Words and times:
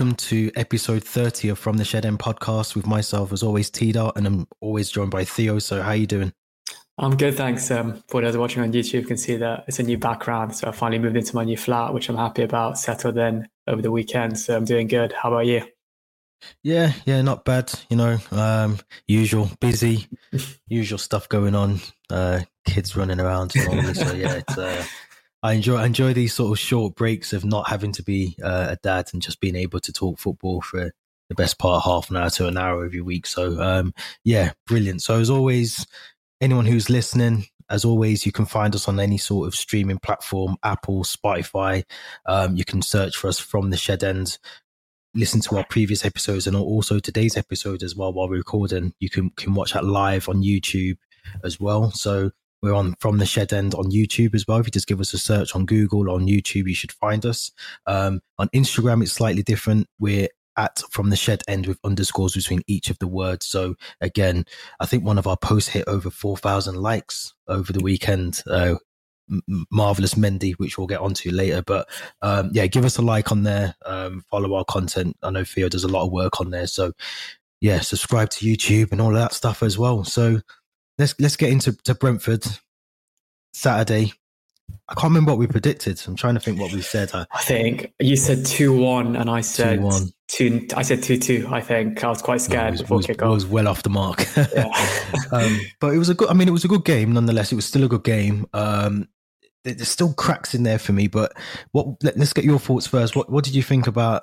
Welcome 0.00 0.16
to 0.16 0.50
episode 0.56 1.04
30 1.04 1.50
of 1.50 1.58
From 1.58 1.76
the 1.76 1.84
Shed 1.84 2.06
End 2.06 2.18
podcast 2.18 2.74
with 2.74 2.86
myself, 2.86 3.34
as 3.34 3.42
always, 3.42 3.68
T 3.68 3.92
Dot, 3.92 4.16
and 4.16 4.26
I'm 4.26 4.48
always 4.62 4.88
joined 4.88 5.10
by 5.10 5.26
Theo. 5.26 5.58
So, 5.58 5.82
how 5.82 5.90
are 5.90 5.96
you 5.96 6.06
doing? 6.06 6.32
I'm 6.96 7.18
good, 7.18 7.34
thanks. 7.34 7.70
Um, 7.70 8.02
for 8.08 8.22
those 8.22 8.34
watching 8.34 8.62
on 8.62 8.72
YouTube, 8.72 9.08
can 9.08 9.18
see 9.18 9.36
that 9.36 9.64
it's 9.68 9.78
a 9.78 9.82
new 9.82 9.98
background. 9.98 10.56
So, 10.56 10.68
I 10.68 10.72
finally 10.72 11.00
moved 11.00 11.18
into 11.18 11.36
my 11.36 11.44
new 11.44 11.58
flat, 11.58 11.92
which 11.92 12.08
I'm 12.08 12.16
happy 12.16 12.44
about. 12.44 12.78
Settled 12.78 13.18
in 13.18 13.46
over 13.66 13.82
the 13.82 13.90
weekend, 13.90 14.38
so 14.38 14.56
I'm 14.56 14.64
doing 14.64 14.86
good. 14.86 15.12
How 15.12 15.28
about 15.28 15.44
you? 15.44 15.64
Yeah, 16.62 16.94
yeah, 17.04 17.20
not 17.20 17.44
bad. 17.44 17.70
You 17.90 17.98
know, 17.98 18.16
um, 18.30 18.78
usual, 19.06 19.50
busy, 19.60 20.06
usual 20.66 20.96
stuff 20.96 21.28
going 21.28 21.54
on. 21.54 21.78
Uh, 22.08 22.40
kids 22.64 22.96
running 22.96 23.20
around. 23.20 23.52
Normally, 23.54 23.92
so 23.92 24.14
yeah, 24.14 24.36
it's, 24.36 24.56
uh, 24.56 24.82
I 25.42 25.54
enjoy 25.54 25.76
I 25.76 25.86
enjoy 25.86 26.12
these 26.12 26.34
sort 26.34 26.52
of 26.52 26.58
short 26.58 26.94
breaks 26.94 27.32
of 27.32 27.44
not 27.44 27.68
having 27.68 27.92
to 27.92 28.02
be 28.02 28.36
uh, 28.42 28.68
a 28.70 28.76
dad 28.82 29.10
and 29.12 29.22
just 29.22 29.40
being 29.40 29.56
able 29.56 29.80
to 29.80 29.92
talk 29.92 30.18
football 30.18 30.60
for 30.60 30.92
the 31.28 31.34
best 31.34 31.58
part 31.58 31.84
half 31.84 32.10
an 32.10 32.16
hour 32.16 32.30
to 32.30 32.48
an 32.48 32.58
hour 32.58 32.84
every 32.84 33.00
week. 33.00 33.26
So 33.26 33.60
um, 33.60 33.94
yeah, 34.24 34.52
brilliant. 34.66 35.00
So 35.02 35.18
as 35.18 35.30
always, 35.30 35.86
anyone 36.40 36.66
who's 36.66 36.90
listening, 36.90 37.46
as 37.70 37.84
always, 37.84 38.26
you 38.26 38.32
can 38.32 38.46
find 38.46 38.74
us 38.74 38.88
on 38.88 38.98
any 38.98 39.16
sort 39.16 39.46
of 39.46 39.54
streaming 39.54 39.98
platform, 39.98 40.56
Apple, 40.62 41.04
Spotify. 41.04 41.84
Um, 42.26 42.56
you 42.56 42.64
can 42.64 42.82
search 42.82 43.16
for 43.16 43.28
us 43.28 43.38
from 43.38 43.70
the 43.70 43.76
Shed 43.76 44.02
End. 44.02 44.38
Listen 45.14 45.40
to 45.42 45.56
our 45.56 45.64
previous 45.64 46.04
episodes 46.04 46.46
and 46.46 46.56
also 46.56 46.98
today's 46.98 47.36
episode 47.36 47.82
as 47.82 47.96
well 47.96 48.12
while 48.12 48.28
we're 48.28 48.36
recording. 48.36 48.92
You 48.98 49.08
can 49.08 49.30
can 49.30 49.54
watch 49.54 49.72
that 49.72 49.84
live 49.84 50.28
on 50.28 50.42
YouTube 50.42 50.98
as 51.44 51.58
well. 51.58 51.90
So 51.92 52.32
we're 52.62 52.74
on 52.74 52.94
from 53.00 53.18
the 53.18 53.26
shed 53.26 53.52
end 53.52 53.74
on 53.74 53.90
YouTube 53.90 54.34
as 54.34 54.46
well. 54.46 54.58
If 54.58 54.66
you 54.66 54.72
just 54.72 54.86
give 54.86 55.00
us 55.00 55.14
a 55.14 55.18
search 55.18 55.54
on 55.54 55.66
Google 55.66 56.10
on 56.10 56.26
YouTube, 56.26 56.68
you 56.68 56.74
should 56.74 56.92
find 56.92 57.24
us. 57.24 57.52
Um, 57.86 58.20
on 58.38 58.48
Instagram, 58.48 59.02
it's 59.02 59.12
slightly 59.12 59.42
different. 59.42 59.86
We're 59.98 60.28
at 60.56 60.82
from 60.90 61.10
the 61.10 61.16
shed 61.16 61.42
end 61.48 61.66
with 61.66 61.78
underscores 61.84 62.34
between 62.34 62.62
each 62.66 62.90
of 62.90 62.98
the 62.98 63.06
words. 63.06 63.46
So 63.46 63.76
again, 64.00 64.44
I 64.78 64.86
think 64.86 65.04
one 65.04 65.18
of 65.18 65.26
our 65.26 65.36
posts 65.36 65.70
hit 65.70 65.84
over 65.86 66.10
4,000 66.10 66.76
likes 66.76 67.32
over 67.48 67.72
the 67.72 67.82
weekend. 67.82 68.42
Uh, 68.46 68.76
marvelous 69.70 70.14
Mendy, 70.14 70.54
which 70.54 70.76
we'll 70.76 70.86
get 70.86 71.00
onto 71.00 71.30
later. 71.30 71.62
But 71.62 71.88
um, 72.20 72.50
yeah, 72.52 72.66
give 72.66 72.84
us 72.84 72.98
a 72.98 73.02
like 73.02 73.30
on 73.30 73.44
there. 73.44 73.74
Um, 73.86 74.24
follow 74.30 74.54
our 74.54 74.64
content. 74.64 75.16
I 75.22 75.30
know 75.30 75.44
Theo 75.44 75.68
does 75.68 75.84
a 75.84 75.88
lot 75.88 76.04
of 76.04 76.12
work 76.12 76.40
on 76.40 76.50
there. 76.50 76.66
So 76.66 76.92
yeah, 77.60 77.80
subscribe 77.80 78.30
to 78.30 78.46
YouTube 78.46 78.92
and 78.92 79.00
all 79.00 79.12
that 79.12 79.34
stuff 79.34 79.62
as 79.62 79.78
well. 79.78 80.04
So 80.04 80.40
let's 81.00 81.18
let's 81.18 81.36
get 81.36 81.50
into 81.50 81.72
to 81.84 81.94
Brentford 81.94 82.44
Saturday. 83.52 84.12
I 84.88 84.94
can't 84.94 85.10
remember 85.10 85.32
what 85.32 85.38
we 85.38 85.48
predicted. 85.48 86.00
I'm 86.06 86.14
trying 86.14 86.34
to 86.34 86.40
think 86.40 86.60
what 86.60 86.72
we 86.72 86.80
said. 86.80 87.10
I, 87.12 87.26
I 87.32 87.42
think 87.42 87.92
you 87.98 88.16
said 88.16 88.46
two 88.46 88.76
one, 88.76 89.16
and 89.16 89.28
I 89.28 89.40
said 89.40 89.80
2-1. 89.80 90.12
two. 90.28 90.68
I 90.76 90.82
said 90.82 91.02
two 91.02 91.18
two. 91.18 91.48
I 91.50 91.60
think 91.60 92.04
I 92.04 92.08
was 92.08 92.22
quite 92.22 92.40
scared 92.40 92.66
no, 92.66 92.70
was, 92.72 92.80
before 92.82 93.00
kickoff. 93.00 93.30
Was 93.30 93.46
well 93.46 93.66
off 93.66 93.82
the 93.82 93.90
mark. 93.90 94.24
um, 95.32 95.60
but 95.80 95.94
it 95.94 95.98
was 95.98 96.08
a 96.08 96.14
good. 96.14 96.28
I 96.28 96.34
mean, 96.34 96.46
it 96.46 96.52
was 96.52 96.64
a 96.64 96.68
good 96.68 96.84
game 96.84 97.12
nonetheless. 97.12 97.50
It 97.50 97.56
was 97.56 97.64
still 97.64 97.84
a 97.84 97.88
good 97.88 98.04
game. 98.04 98.46
Um, 98.52 99.08
there's 99.64 99.88
still 99.88 100.12
cracks 100.14 100.54
in 100.54 100.62
there 100.62 100.78
for 100.78 100.92
me. 100.92 101.08
But 101.08 101.32
what? 101.72 102.02
Let, 102.04 102.16
us 102.16 102.32
get 102.32 102.44
your 102.44 102.60
thoughts 102.60 102.86
first. 102.86 103.16
What 103.16 103.30
What 103.30 103.44
did 103.44 103.54
you 103.54 103.62
think 103.62 103.88
about 103.88 104.22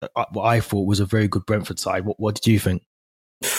uh, 0.00 0.24
what 0.32 0.44
I 0.44 0.60
thought 0.60 0.86
was 0.86 1.00
a 1.00 1.06
very 1.06 1.28
good 1.28 1.44
Brentford 1.44 1.78
side? 1.78 2.06
What 2.06 2.18
What 2.18 2.34
did 2.34 2.46
you 2.46 2.58
think? 2.58 2.82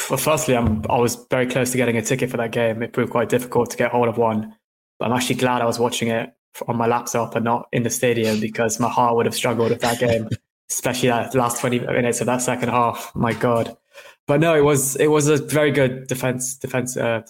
Well, 0.09 0.17
firstly, 0.17 0.55
I'm, 0.55 0.83
I 0.89 0.97
was 0.97 1.25
very 1.29 1.47
close 1.47 1.71
to 1.71 1.77
getting 1.77 1.97
a 1.97 2.01
ticket 2.01 2.29
for 2.29 2.37
that 2.37 2.51
game. 2.51 2.81
It 2.81 2.93
proved 2.93 3.11
quite 3.11 3.29
difficult 3.29 3.69
to 3.71 3.77
get 3.77 3.91
hold 3.91 4.07
of 4.07 4.17
one. 4.17 4.55
But 4.99 5.05
I'm 5.05 5.13
actually 5.13 5.35
glad 5.35 5.61
I 5.61 5.65
was 5.65 5.79
watching 5.79 6.07
it 6.09 6.33
on 6.67 6.75
my 6.75 6.87
laptop 6.87 7.35
and 7.35 7.45
not 7.45 7.67
in 7.71 7.83
the 7.83 7.89
stadium 7.89 8.39
because 8.39 8.79
my 8.79 8.89
heart 8.89 9.15
would 9.15 9.25
have 9.25 9.35
struggled 9.35 9.69
with 9.69 9.81
that 9.81 9.99
game, 9.99 10.27
especially 10.71 11.09
that 11.09 11.35
last 11.35 11.59
20 11.61 11.79
minutes 11.81 12.19
of 12.19 12.25
that 12.25 12.41
second 12.41 12.69
half. 12.69 13.11
My 13.15 13.33
God. 13.33 13.77
But 14.25 14.39
no, 14.39 14.55
it 14.55 14.63
was 14.63 14.95
it 14.97 15.07
was 15.07 15.27
a 15.27 15.37
very 15.37 15.71
good 15.71 16.07
defense. 16.07 16.55
Defense. 16.55 16.97
Uh, 16.97 17.21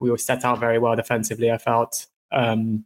we 0.00 0.10
were 0.10 0.18
set 0.18 0.44
out 0.44 0.60
very 0.60 0.78
well 0.78 0.96
defensively. 0.96 1.50
I 1.50 1.58
felt. 1.58 2.06
Um, 2.30 2.84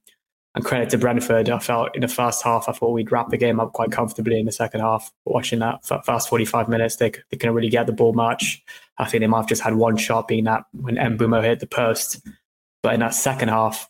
and 0.55 0.65
credit 0.65 0.91
to 0.91 0.99
Brentford. 0.99 1.49
I 1.49 1.59
felt 1.59 1.95
in 1.95 2.03
the 2.03 2.09
first 2.09 2.43
half, 2.43 2.69
I 2.69 2.73
thought 2.73 2.93
we'd 2.93 3.11
wrap 3.11 3.31
the 3.31 3.39
game 3.39 3.59
up 3.59 3.73
quite 3.73 3.91
comfortably. 3.91 4.39
In 4.39 4.47
the 4.47 4.53
second 4.53 4.81
half, 4.81 5.11
watching 5.25 5.61
that 5.61 5.85
first 6.05 6.29
45 6.29 6.69
minutes, 6.69 6.97
they, 6.97 7.11
they 7.11 7.37
couldn't 7.37 7.55
really 7.55 7.71
get 7.71 7.87
the 7.87 7.93
ball 7.93 8.13
much. 8.13 8.63
I 8.99 9.07
think 9.07 9.23
they 9.23 9.27
might 9.27 9.39
have 9.39 9.49
just 9.49 9.63
had 9.63 9.75
one 9.75 9.97
shot, 9.97 10.29
being 10.29 10.45
that 10.45 10.65
when 10.73 10.97
Mbeumo 10.97 11.43
hit 11.43 11.61
the 11.61 11.67
post. 11.67 12.21
But 12.83 12.95
in 12.95 13.01
that 13.01 13.15
second 13.15 13.49
half, 13.49 13.89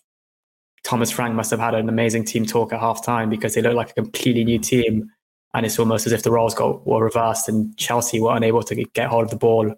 Thomas 0.85 1.11
Frank 1.11 1.35
must 1.35 1.51
have 1.51 1.61
had 1.61 1.75
an 1.75 1.89
amazing 1.89 2.25
team 2.25 2.47
talk 2.47 2.73
at 2.73 2.81
half 2.81 3.05
time 3.05 3.29
because 3.29 3.55
they 3.55 3.63
looked 3.63 3.77
like 3.77 3.91
a 3.91 3.95
completely 3.95 4.45
new 4.45 4.59
team. 4.59 5.11
And 5.55 5.67
it's 5.67 5.79
almost 5.79 6.07
as 6.07 6.13
if 6.13 6.23
the 6.23 6.31
roles 6.31 6.55
got 6.55 6.87
were 6.87 7.05
reversed 7.05 7.49
and 7.49 7.77
Chelsea 7.77 8.21
were 8.21 8.35
unable 8.35 8.63
to 8.63 8.75
get 8.95 9.09
hold 9.09 9.25
of 9.25 9.31
the 9.31 9.37
ball. 9.37 9.75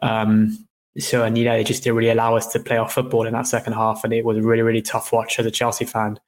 Um, 0.00 0.66
so, 0.98 1.24
and 1.24 1.38
you 1.38 1.44
know, 1.44 1.56
they 1.56 1.64
just 1.64 1.82
didn't 1.82 1.96
really 1.96 2.10
allow 2.10 2.36
us 2.36 2.46
to 2.48 2.60
play 2.60 2.76
our 2.76 2.88
football 2.88 3.26
in 3.26 3.32
that 3.32 3.46
second 3.46 3.72
half. 3.72 4.04
And 4.04 4.12
it 4.12 4.24
was 4.24 4.36
a 4.36 4.42
really, 4.42 4.62
really 4.62 4.82
tough 4.82 5.12
watch 5.12 5.38
as 5.38 5.46
a 5.46 5.50
Chelsea 5.50 5.84
fan. 5.84 6.20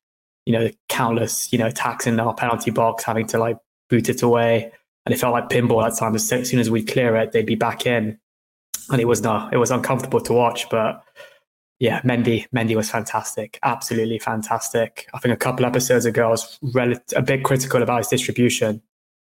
You 0.47 0.53
know, 0.53 0.71
countless, 0.89 1.53
you 1.53 1.59
know, 1.59 1.67
attacks 1.67 2.07
in 2.07 2.19
our 2.21 2.35
penalty 2.35 2.71
box, 2.71 3.05
having 3.05 3.27
to 3.29 3.39
like 3.39 3.59
boot 3.91 4.09
it 4.09 4.23
away. 4.23 4.73
And 5.07 5.15
it 5.15 5.19
felt 5.19 5.35
like 5.35 5.51
pinball 5.51 5.87
at 5.87 5.99
times. 5.99 6.33
As 6.33 6.49
soon 6.49 6.61
as 6.61 6.71
we'd 6.71 6.89
clear 6.89 7.15
it, 7.17 7.33
they'd 7.33 7.45
be 7.45 7.55
back 7.55 7.87
in. 7.87 8.19
And 8.91 9.01
it 9.01 9.07
was 9.07 9.23
not, 9.23 9.53
it 9.53 9.59
was 9.59 9.71
uncomfortable 9.71 10.21
to 10.21 10.33
watch. 10.33 10.69
But 10.71 11.03
yeah, 11.79 12.01
Mendy, 12.03 12.47
Mendy 12.55 12.75
was 12.75 12.91
fantastic. 12.91 13.59
Absolutely 13.63 14.19
fantastic. 14.19 15.09
I 15.13 15.19
think 15.19 15.35
a 15.35 15.39
couple 15.39 15.67
episodes 15.67 16.07
ago, 16.07 16.29
I 16.29 16.31
was 16.31 16.59
rel- 16.75 16.95
a 17.15 17.23
bit 17.23 17.45
critical 17.45 17.83
about 17.83 17.99
his 17.99 18.09
distribution. 18.09 18.81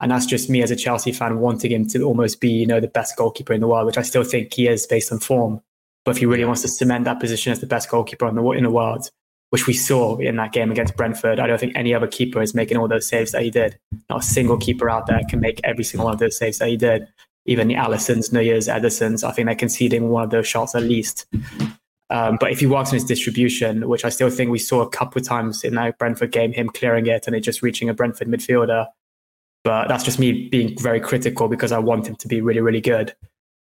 And 0.01 0.11
that's 0.11 0.25
just 0.25 0.49
me 0.49 0.61
as 0.61 0.71
a 0.71 0.75
Chelsea 0.75 1.11
fan 1.11 1.39
wanting 1.39 1.71
him 1.71 1.87
to 1.89 2.03
almost 2.03 2.39
be, 2.39 2.49
you 2.49 2.65
know, 2.65 2.79
the 2.79 2.87
best 2.87 3.17
goalkeeper 3.17 3.53
in 3.53 3.61
the 3.61 3.67
world, 3.67 3.85
which 3.85 3.97
I 3.97 4.01
still 4.01 4.23
think 4.23 4.53
he 4.53 4.67
is 4.67 4.87
based 4.87 5.11
on 5.11 5.19
form. 5.19 5.61
But 6.05 6.11
if 6.11 6.17
he 6.17 6.25
really 6.25 6.45
wants 6.45 6.61
to 6.61 6.67
cement 6.67 7.05
that 7.05 7.19
position 7.19 7.51
as 7.51 7.59
the 7.59 7.67
best 7.67 7.89
goalkeeper 7.89 8.27
in 8.27 8.35
the, 8.35 8.43
in 8.51 8.63
the 8.63 8.71
world, 8.71 9.09
which 9.49 9.67
we 9.67 9.73
saw 9.73 10.17
in 10.17 10.37
that 10.37 10.53
game 10.53 10.71
against 10.71 10.95
Brentford, 10.95 11.39
I 11.39 11.47
don't 11.47 11.59
think 11.59 11.73
any 11.75 11.93
other 11.93 12.07
keeper 12.07 12.41
is 12.41 12.53
making 12.53 12.77
all 12.77 12.87
those 12.87 13.07
saves 13.07 13.31
that 13.33 13.41
he 13.41 13.49
did. 13.49 13.77
Not 14.09 14.23
a 14.23 14.25
single 14.25 14.57
keeper 14.57 14.89
out 14.89 15.07
there 15.07 15.21
can 15.27 15.39
make 15.41 15.59
every 15.63 15.83
single 15.83 16.05
one 16.05 16.13
of 16.13 16.19
those 16.19 16.37
saves 16.37 16.59
that 16.59 16.69
he 16.69 16.77
did. 16.77 17.07
Even 17.45 17.67
the 17.67 17.75
Alissons, 17.75 18.31
Neuers, 18.31 18.73
Edersons, 18.73 19.27
I 19.27 19.31
think 19.31 19.47
they're 19.47 19.55
conceding 19.55 20.09
one 20.09 20.23
of 20.23 20.29
those 20.29 20.47
shots 20.47 20.75
at 20.75 20.83
least. 20.83 21.25
Um, 22.11 22.37
but 22.39 22.51
if 22.51 22.59
he 22.59 22.67
works 22.67 22.89
on 22.89 22.95
his 22.95 23.03
distribution, 23.03 23.87
which 23.87 24.05
I 24.05 24.09
still 24.09 24.29
think 24.29 24.49
we 24.49 24.59
saw 24.59 24.81
a 24.81 24.89
couple 24.89 25.19
of 25.19 25.27
times 25.27 25.63
in 25.63 25.75
that 25.75 25.97
Brentford 25.97 26.31
game, 26.31 26.53
him 26.53 26.69
clearing 26.69 27.07
it 27.07 27.27
and 27.27 27.35
it 27.35 27.41
just 27.41 27.61
reaching 27.61 27.89
a 27.89 27.93
Brentford 27.93 28.27
midfielder, 28.27 28.87
but 29.63 29.87
that's 29.87 30.03
just 30.03 30.19
me 30.19 30.47
being 30.49 30.77
very 30.77 30.99
critical 30.99 31.47
because 31.47 31.71
I 31.71 31.79
want 31.79 32.07
him 32.07 32.15
to 32.15 32.27
be 32.27 32.41
really, 32.41 32.61
really 32.61 32.81
good. 32.81 33.15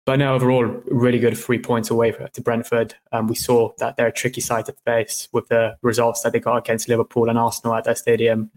But 0.06 0.18
no, 0.18 0.34
overall, 0.34 0.66
really 0.86 1.18
good 1.18 1.36
three 1.36 1.58
points 1.58 1.90
away 1.90 2.12
to 2.12 2.40
Brentford. 2.42 2.94
Um, 3.10 3.26
we 3.26 3.34
saw 3.34 3.72
that 3.78 3.96
they're 3.96 4.08
a 4.08 4.12
tricky 4.12 4.42
side 4.42 4.66
to 4.66 4.74
face 4.84 5.28
with 5.32 5.48
the 5.48 5.76
results 5.82 6.22
that 6.22 6.32
they 6.32 6.40
got 6.40 6.56
against 6.56 6.88
Liverpool 6.88 7.30
and 7.30 7.38
Arsenal 7.38 7.74
at 7.74 7.84
their 7.84 7.94
stadium. 7.94 8.50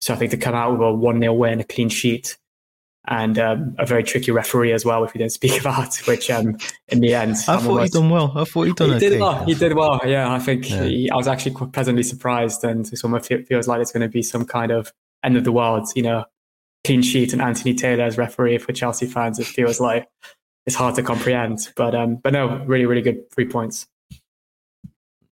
So 0.00 0.14
I 0.14 0.16
think 0.16 0.30
to 0.30 0.38
come 0.38 0.54
out 0.54 0.72
with 0.72 0.80
a 0.80 0.92
1 0.92 1.20
0 1.20 1.32
win, 1.34 1.60
a 1.60 1.64
clean 1.64 1.90
sheet, 1.90 2.38
and 3.06 3.38
um, 3.38 3.74
a 3.78 3.84
very 3.84 4.02
tricky 4.02 4.30
referee 4.30 4.72
as 4.72 4.86
well, 4.86 5.02
which 5.02 5.12
we 5.12 5.18
didn't 5.18 5.32
speak 5.34 5.60
about, 5.60 5.94
which 6.06 6.30
um, 6.30 6.56
in 6.88 7.00
the 7.00 7.14
end. 7.14 7.36
I 7.48 7.58
thought 7.58 7.82
he'd 7.82 7.92
done 7.92 8.08
well. 8.08 8.32
I 8.34 8.44
thought 8.44 8.62
he'd 8.62 8.76
done 8.76 8.90
he 8.90 8.96
okay. 8.96 9.08
Did 9.10 9.20
well. 9.20 9.44
He 9.44 9.54
did 9.54 9.74
well. 9.74 10.00
Yeah, 10.06 10.32
I 10.32 10.38
think 10.38 10.70
yeah. 10.70 10.84
He, 10.84 11.10
I 11.10 11.16
was 11.16 11.28
actually 11.28 11.52
quite 11.52 11.72
pleasantly 11.72 12.02
surprised, 12.02 12.64
and 12.64 12.90
it 12.90 13.04
almost 13.04 13.30
feels 13.46 13.68
like 13.68 13.82
it's 13.82 13.92
going 13.92 14.02
to 14.02 14.08
be 14.08 14.22
some 14.22 14.46
kind 14.46 14.72
of 14.72 14.90
end 15.22 15.36
of 15.36 15.44
the 15.44 15.52
world, 15.52 15.88
you 15.94 16.02
know, 16.02 16.24
clean 16.84 17.02
sheet 17.02 17.32
and 17.32 17.42
Anthony 17.42 17.74
Taylor 17.74 18.04
as 18.04 18.18
referee 18.18 18.58
for 18.58 18.72
Chelsea 18.72 19.06
fans. 19.06 19.38
It 19.38 19.46
feels 19.46 19.80
like 19.80 20.06
it's 20.66 20.76
hard 20.76 20.94
to 20.96 21.02
comprehend, 21.02 21.72
but 21.76 21.94
um, 21.94 22.16
but 22.16 22.32
no, 22.32 22.64
really, 22.66 22.86
really 22.86 23.02
good 23.02 23.30
three 23.30 23.48
points. 23.48 23.86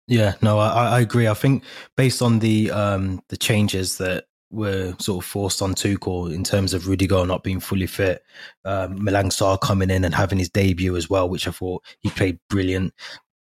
Yeah, 0.09 0.35
no, 0.43 0.59
I, 0.59 0.97
I 0.97 1.01
agree. 1.01 1.29
I 1.29 1.35
think 1.35 1.63
based 1.97 2.23
on 2.23 2.41
the 2.41 2.71
um, 2.71 3.23
the 3.29 3.37
changes 3.37 3.99
that 3.99 4.25
were 4.51 4.95
sort 4.99 5.25
of 5.25 5.29
forced 5.29 5.63
on 5.63 5.75
Tuchel 5.75 6.33
in 6.33 6.45
terms 6.45 6.75
of 6.75 6.87
Rudiger 6.87 7.25
not 7.25 7.43
being 7.43 7.61
fully 7.61 7.87
fit, 7.87 8.23
um, 8.65 8.99
Malang 8.99 9.61
coming 9.61 9.91
in 9.91 10.05
and 10.05 10.15
having 10.15 10.39
his 10.39 10.51
debut 10.51 10.97
as 10.97 11.09
well, 11.09 11.29
which 11.29 11.49
I 11.49 11.51
thought 11.51 11.83
he 12.01 12.11
played 12.11 12.39
brilliant. 12.51 12.93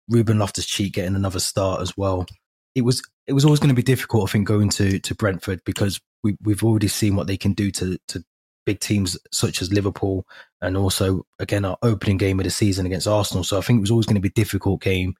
Ruben 0.08 0.38
Loftus 0.38 0.66
Cheek 0.66 0.94
getting 0.94 1.14
another 1.14 1.40
start 1.40 1.82
as 1.82 1.96
well. 1.96 2.26
It 2.74 2.82
was 2.82 3.02
it 3.26 3.32
was 3.32 3.44
always 3.44 3.60
going 3.60 3.68
to 3.68 3.74
be 3.74 3.82
difficult, 3.82 4.28
I 4.28 4.32
think, 4.32 4.46
going 4.46 4.68
to 4.70 4.98
to 4.98 5.14
Brentford 5.14 5.62
because 5.64 6.00
we 6.22 6.36
we've 6.42 6.64
already 6.64 6.88
seen 6.88 7.16
what 7.16 7.26
they 7.26 7.36
can 7.36 7.52
do 7.52 7.70
to 7.72 7.98
to 8.08 8.24
big 8.64 8.80
teams 8.80 9.18
such 9.32 9.60
as 9.62 9.72
Liverpool, 9.72 10.26
and 10.60 10.76
also 10.76 11.26
again 11.38 11.64
our 11.64 11.78
opening 11.82 12.16
game 12.16 12.40
of 12.40 12.44
the 12.44 12.50
season 12.50 12.86
against 12.86 13.06
Arsenal. 13.06 13.44
So 13.44 13.58
I 13.58 13.60
think 13.60 13.78
it 13.78 13.80
was 13.80 13.90
always 13.90 14.06
going 14.06 14.16
to 14.16 14.20
be 14.20 14.28
a 14.28 14.32
difficult 14.32 14.82
game. 14.82 15.14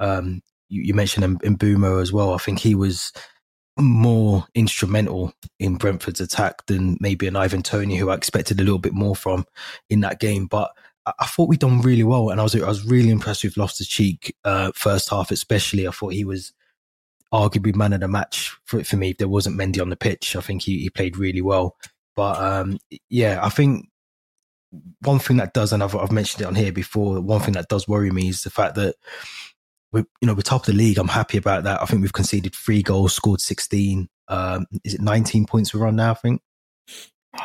Um, 0.00 0.42
you, 0.68 0.82
you 0.82 0.94
mentioned 0.94 1.40
Mbeumo 1.40 2.02
as 2.02 2.12
well. 2.12 2.34
I 2.34 2.38
think 2.38 2.58
he 2.58 2.74
was 2.74 3.12
more 3.78 4.44
instrumental 4.54 5.32
in 5.58 5.76
Brentford's 5.76 6.20
attack 6.20 6.66
than 6.66 6.96
maybe 7.00 7.26
an 7.26 7.36
Ivan 7.36 7.62
Toney, 7.62 7.96
who 7.96 8.10
I 8.10 8.14
expected 8.14 8.60
a 8.60 8.64
little 8.64 8.78
bit 8.78 8.92
more 8.92 9.16
from 9.16 9.44
in 9.88 10.00
that 10.00 10.20
game. 10.20 10.46
But 10.46 10.70
I, 11.06 11.12
I 11.20 11.26
thought 11.26 11.48
we'd 11.48 11.60
done 11.60 11.80
really 11.80 12.04
well, 12.04 12.30
and 12.30 12.40
I 12.40 12.42
was 12.42 12.54
I 12.54 12.68
was 12.68 12.84
really 12.84 13.10
impressed 13.10 13.44
with 13.44 13.56
Loftus 13.56 13.88
Cheek 13.88 14.34
uh, 14.44 14.72
first 14.74 15.08
half, 15.08 15.30
especially. 15.30 15.88
I 15.88 15.92
thought 15.92 16.12
he 16.12 16.24
was 16.24 16.52
arguably 17.32 17.74
man 17.74 17.92
of 17.92 18.00
the 18.00 18.08
match 18.08 18.56
for, 18.64 18.82
for 18.84 18.96
me. 18.96 19.10
If 19.10 19.18
there 19.18 19.28
wasn't 19.28 19.58
Mendy 19.58 19.80
on 19.80 19.90
the 19.90 19.96
pitch, 19.96 20.36
I 20.36 20.40
think 20.40 20.62
he, 20.62 20.78
he 20.78 20.90
played 20.90 21.16
really 21.16 21.42
well. 21.42 21.76
But 22.16 22.38
um, 22.38 22.78
yeah, 23.08 23.40
I 23.42 23.48
think 23.48 23.88
one 25.02 25.18
thing 25.18 25.36
that 25.38 25.54
does, 25.54 25.72
and 25.72 25.82
I've, 25.82 25.94
I've 25.94 26.12
mentioned 26.12 26.42
it 26.42 26.46
on 26.46 26.54
here 26.54 26.72
before, 26.72 27.20
one 27.20 27.40
thing 27.40 27.54
that 27.54 27.68
does 27.68 27.86
worry 27.88 28.10
me 28.10 28.28
is 28.28 28.42
the 28.42 28.50
fact 28.50 28.74
that 28.74 28.96
we, 29.92 30.00
you 30.20 30.26
know, 30.26 30.34
we're 30.34 30.42
top 30.42 30.62
of 30.62 30.66
the 30.66 30.72
league. 30.72 30.98
I'm 30.98 31.08
happy 31.08 31.38
about 31.38 31.64
that. 31.64 31.80
I 31.80 31.86
think 31.86 32.02
we've 32.02 32.12
conceded 32.12 32.54
three 32.54 32.82
goals, 32.82 33.14
scored 33.14 33.40
16. 33.40 34.08
Um, 34.28 34.66
is 34.84 34.94
it 34.94 35.00
19 35.00 35.46
points 35.46 35.72
we're 35.72 35.86
on 35.86 35.96
now? 35.96 36.10
I 36.10 36.14
think. 36.14 36.42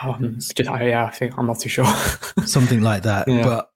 Um, 0.01 0.35
just, 0.39 0.57
yeah, 0.59 1.06
I 1.06 1.12
think 1.12 1.38
I'm 1.38 1.47
not 1.47 1.59
too 1.59 1.69
sure. 1.69 1.85
Something 2.45 2.81
like 2.81 3.03
that. 3.03 3.27
Yeah. 3.27 3.44
But 3.44 3.69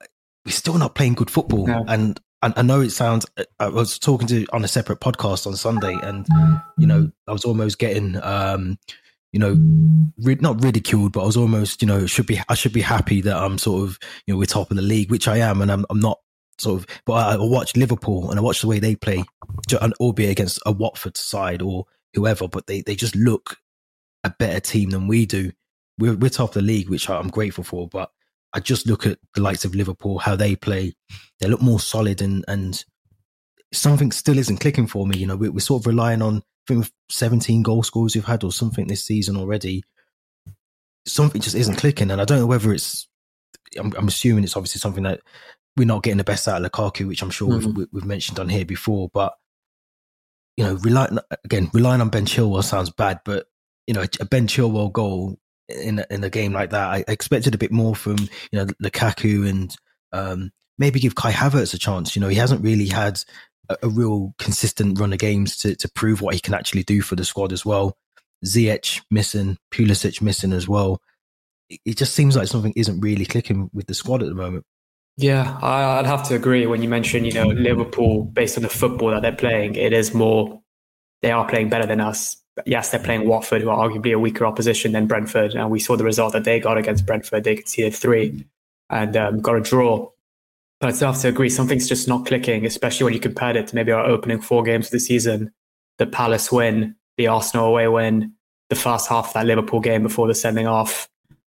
we're 0.44 0.52
still 0.52 0.78
not 0.78 0.94
playing 0.94 1.14
good 1.14 1.30
football. 1.30 1.70
And 1.70 2.20
and 2.42 2.54
I 2.56 2.62
know 2.62 2.80
it 2.80 2.90
sounds. 2.90 3.26
I 3.58 3.68
was 3.68 3.98
talking 3.98 4.28
to 4.28 4.46
on 4.52 4.64
a 4.64 4.68
separate 4.68 5.00
podcast 5.00 5.46
on 5.46 5.56
Sunday, 5.56 5.98
and 6.02 6.26
you 6.76 6.86
know, 6.86 7.10
I 7.26 7.32
was 7.32 7.44
almost 7.44 7.78
getting, 7.78 8.20
um, 8.22 8.78
you 9.32 9.40
know, 9.40 9.56
not 10.18 10.62
ridiculed, 10.62 11.12
but 11.12 11.22
I 11.22 11.26
was 11.26 11.36
almost, 11.36 11.82
you 11.82 11.88
know, 11.88 12.06
should 12.06 12.26
be. 12.26 12.40
I 12.48 12.54
should 12.54 12.72
be 12.72 12.80
happy 12.80 13.20
that 13.22 13.36
I'm 13.36 13.58
sort 13.58 13.88
of, 13.88 13.98
you 14.26 14.34
know, 14.34 14.38
we're 14.38 14.46
top 14.46 14.70
of 14.70 14.76
the 14.76 14.82
league, 14.82 15.10
which 15.10 15.26
I 15.26 15.38
am, 15.38 15.60
and 15.60 15.70
I'm, 15.70 15.84
I'm 15.90 16.00
not 16.00 16.20
sort 16.58 16.80
of. 16.80 16.86
But 17.04 17.12
I, 17.14 17.32
I 17.34 17.36
watch 17.38 17.76
Liverpool 17.76 18.30
and 18.30 18.38
I 18.38 18.42
watch 18.42 18.60
the 18.60 18.68
way 18.68 18.78
they 18.78 18.94
play, 18.94 19.24
and 19.80 19.94
albeit 20.00 20.30
against 20.30 20.60
a 20.64 20.72
Watford 20.72 21.16
side 21.16 21.60
or 21.60 21.86
whoever, 22.14 22.46
but 22.46 22.66
they 22.66 22.82
they 22.82 22.94
just 22.94 23.16
look 23.16 23.56
a 24.24 24.30
better 24.30 24.60
team 24.60 24.90
than 24.90 25.08
we 25.08 25.26
do. 25.26 25.52
We're, 25.98 26.14
we're 26.14 26.30
top 26.30 26.50
of 26.50 26.54
the 26.54 26.62
league, 26.62 26.88
which 26.88 27.10
I'm 27.10 27.28
grateful 27.28 27.64
for, 27.64 27.88
but 27.88 28.12
I 28.54 28.60
just 28.60 28.86
look 28.86 29.06
at 29.06 29.18
the 29.34 29.42
likes 29.42 29.64
of 29.64 29.74
Liverpool, 29.74 30.18
how 30.18 30.36
they 30.36 30.56
play. 30.56 30.94
They 31.40 31.48
look 31.48 31.62
more 31.62 31.80
solid, 31.80 32.22
and 32.22 32.44
and 32.48 32.82
something 33.72 34.12
still 34.12 34.38
isn't 34.38 34.58
clicking 34.58 34.86
for 34.86 35.06
me. 35.06 35.18
You 35.18 35.26
know, 35.26 35.36
we're, 35.36 35.52
we're 35.52 35.60
sort 35.60 35.82
of 35.82 35.86
relying 35.86 36.22
on 36.22 36.38
I 36.38 36.74
think 36.74 36.90
17 37.10 37.62
goal 37.62 37.82
scores 37.82 38.14
we've 38.14 38.24
had 38.24 38.44
or 38.44 38.52
something 38.52 38.86
this 38.86 39.04
season 39.04 39.36
already. 39.36 39.82
Something 41.06 41.40
just 41.40 41.56
isn't 41.56 41.76
clicking, 41.76 42.10
and 42.10 42.20
I 42.20 42.24
don't 42.24 42.38
know 42.38 42.46
whether 42.46 42.72
it's. 42.72 43.06
I'm, 43.78 43.92
I'm 43.96 44.08
assuming 44.08 44.44
it's 44.44 44.56
obviously 44.56 44.78
something 44.78 45.04
that 45.04 45.20
we're 45.76 45.86
not 45.86 46.02
getting 46.02 46.18
the 46.18 46.24
best 46.24 46.48
out 46.48 46.62
of 46.62 46.70
Lukaku, 46.70 47.06
which 47.06 47.22
I'm 47.22 47.30
sure 47.30 47.48
mm-hmm. 47.48 47.74
we've, 47.74 47.88
we've 47.92 48.04
mentioned 48.04 48.38
on 48.38 48.48
here 48.48 48.64
before. 48.64 49.10
But 49.12 49.34
you 50.56 50.64
know, 50.64 50.74
relying 50.74 51.18
again, 51.44 51.70
relying 51.72 52.00
on 52.00 52.08
Ben 52.08 52.26
Chilwell 52.26 52.64
sounds 52.64 52.90
bad, 52.90 53.20
but 53.24 53.46
you 53.86 53.94
know, 53.94 54.04
a 54.20 54.24
Ben 54.24 54.46
Chilwell 54.46 54.92
goal 54.92 55.38
in 55.68 55.98
a, 55.98 56.06
in 56.10 56.24
a 56.24 56.30
game 56.30 56.52
like 56.52 56.70
that. 56.70 56.88
I 56.88 57.04
expected 57.08 57.54
a 57.54 57.58
bit 57.58 57.72
more 57.72 57.94
from 57.94 58.16
you 58.18 58.58
know 58.58 58.66
Lukaku 58.82 59.48
and 59.48 59.74
um, 60.12 60.50
maybe 60.78 61.00
give 61.00 61.14
Kai 61.14 61.32
Havertz 61.32 61.74
a 61.74 61.78
chance. 61.78 62.16
You 62.16 62.20
know, 62.20 62.28
he 62.28 62.36
hasn't 62.36 62.62
really 62.62 62.86
had 62.86 63.20
a, 63.68 63.76
a, 63.82 63.88
real 63.88 64.34
consistent 64.38 64.98
run 64.98 65.12
of 65.12 65.18
games 65.18 65.56
to 65.58 65.74
to 65.76 65.90
prove 65.94 66.20
what 66.20 66.34
he 66.34 66.40
can 66.40 66.54
actually 66.54 66.84
do 66.84 67.02
for 67.02 67.16
the 67.16 67.24
squad 67.24 67.52
as 67.52 67.64
well. 67.64 67.96
Ziyech 68.44 69.02
missing, 69.10 69.58
Pulisic 69.72 70.22
missing 70.22 70.52
as 70.52 70.68
well. 70.68 71.00
It, 71.68 71.80
it 71.84 71.96
just 71.96 72.14
seems 72.14 72.36
like 72.36 72.48
something 72.48 72.72
isn't 72.76 73.00
really 73.00 73.26
clicking 73.26 73.70
with 73.72 73.86
the 73.86 73.94
squad 73.94 74.22
at 74.22 74.28
the 74.28 74.34
moment. 74.34 74.64
Yeah, 75.18 75.58
I'd 75.60 76.06
have 76.06 76.28
to 76.28 76.36
agree 76.36 76.66
when 76.66 76.80
you 76.80 76.88
mention, 76.88 77.24
you 77.24 77.32
know, 77.32 77.48
Liverpool 77.48 78.22
based 78.22 78.56
on 78.56 78.62
the 78.62 78.68
football 78.68 79.10
that 79.10 79.22
they're 79.22 79.32
playing. 79.32 79.74
It 79.74 79.92
is 79.92 80.14
more, 80.14 80.62
they 81.22 81.30
are 81.30 81.48
playing 81.48 81.68
better 81.68 81.86
than 81.86 82.00
us 82.00 82.36
yes, 82.66 82.90
they're 82.90 83.02
playing 83.02 83.26
Watford, 83.26 83.62
who 83.62 83.70
are 83.70 83.88
arguably 83.88 84.14
a 84.14 84.18
weaker 84.18 84.46
opposition 84.46 84.92
than 84.92 85.06
Brentford. 85.06 85.54
And 85.54 85.70
we 85.70 85.80
saw 85.80 85.96
the 85.96 86.04
result 86.04 86.32
that 86.32 86.44
they 86.44 86.60
got 86.60 86.78
against 86.78 87.06
Brentford. 87.06 87.44
They 87.44 87.56
conceded 87.56 87.94
three 87.94 88.44
and 88.90 89.16
um, 89.16 89.40
got 89.40 89.56
a 89.56 89.60
draw. 89.60 90.10
But 90.80 90.88
I 90.88 90.92
still 90.92 91.12
have 91.12 91.20
to 91.22 91.28
agree, 91.28 91.50
something's 91.50 91.88
just 91.88 92.06
not 92.06 92.26
clicking, 92.26 92.64
especially 92.64 93.04
when 93.04 93.14
you 93.14 93.20
compared 93.20 93.56
it 93.56 93.66
to 93.68 93.74
maybe 93.74 93.92
our 93.92 94.04
opening 94.04 94.40
four 94.40 94.62
games 94.62 94.86
of 94.86 94.92
the 94.92 95.00
season 95.00 95.52
the 95.98 96.06
Palace 96.06 96.52
win, 96.52 96.94
the 97.16 97.26
Arsenal 97.26 97.66
away 97.66 97.88
win, 97.88 98.32
the 98.70 98.76
first 98.76 99.08
half 99.08 99.28
of 99.28 99.32
that 99.32 99.46
Liverpool 99.46 99.80
game 99.80 100.04
before 100.04 100.28
the 100.28 100.34
sending 100.34 100.68
off, 100.68 101.08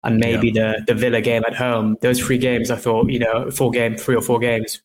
and 0.03 0.17
maybe 0.17 0.49
yeah. 0.49 0.73
the, 0.79 0.93
the 0.93 0.99
Villa 0.99 1.21
game 1.21 1.43
at 1.47 1.55
home. 1.55 1.95
Those 2.01 2.19
three 2.19 2.37
games, 2.37 2.69
I 2.69 2.75
thought, 2.75 3.09
you 3.09 3.19
know, 3.19 3.49
four 3.49 3.71
game, 3.71 3.95
three 3.95 4.17
or 4.17 4.21
four 4.21 4.39
games, 4.39 4.81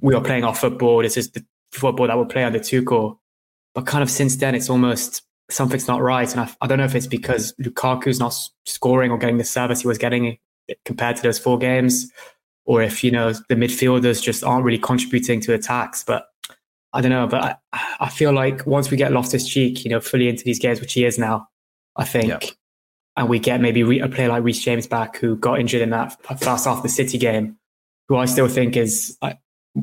we 0.00 0.14
are 0.14 0.22
playing 0.22 0.44
our 0.44 0.54
football. 0.54 1.02
This 1.02 1.18
is 1.18 1.32
the 1.32 1.44
football 1.70 2.06
that 2.06 2.16
we'll 2.16 2.24
play 2.24 2.44
under 2.44 2.58
Tuchel. 2.58 3.18
But 3.74 3.86
kind 3.86 4.02
of 4.02 4.10
since 4.10 4.36
then, 4.36 4.54
it's 4.54 4.70
almost 4.70 5.22
something's 5.50 5.88
not 5.88 6.00
right. 6.00 6.30
And 6.30 6.40
I, 6.40 6.50
I 6.60 6.66
don't 6.66 6.78
know 6.78 6.84
if 6.84 6.94
it's 6.94 7.06
because 7.06 7.54
Lukaku's 7.58 8.18
not 8.20 8.34
scoring 8.66 9.10
or 9.10 9.18
getting 9.18 9.38
the 9.38 9.44
service 9.44 9.82
he 9.82 9.88
was 9.88 9.98
getting 9.98 10.38
compared 10.84 11.16
to 11.16 11.22
those 11.22 11.38
four 11.38 11.58
games, 11.58 12.10
or 12.64 12.82
if, 12.82 13.04
you 13.04 13.10
know, 13.10 13.32
the 13.48 13.54
midfielders 13.54 14.22
just 14.22 14.42
aren't 14.42 14.64
really 14.64 14.78
contributing 14.78 15.40
to 15.40 15.52
attacks. 15.52 16.04
But 16.04 16.26
I 16.92 17.00
don't 17.00 17.10
know. 17.10 17.26
But 17.26 17.60
I, 17.72 17.96
I 18.00 18.08
feel 18.08 18.32
like 18.32 18.66
once 18.66 18.90
we 18.90 18.96
get 18.96 19.12
Loftus 19.12 19.46
Cheek, 19.48 19.84
you 19.84 19.90
know, 19.90 20.00
fully 20.00 20.28
into 20.28 20.44
these 20.44 20.58
games, 20.58 20.80
which 20.80 20.92
he 20.92 21.04
is 21.04 21.18
now, 21.18 21.48
I 21.96 22.04
think, 22.04 22.28
yep. 22.28 22.44
and 23.16 23.28
we 23.28 23.38
get 23.38 23.60
maybe 23.60 23.98
a 23.98 24.08
player 24.08 24.28
like 24.28 24.44
Reece 24.44 24.62
James 24.62 24.86
back 24.86 25.16
who 25.16 25.36
got 25.36 25.60
injured 25.60 25.82
in 25.82 25.90
that 25.90 26.16
first 26.40 26.64
half 26.64 26.78
of 26.78 26.82
the 26.82 26.88
City 26.88 27.18
game, 27.18 27.56
who 28.08 28.16
I 28.16 28.24
still 28.24 28.48
think 28.48 28.76
is 28.76 29.18
uh, 29.20 29.34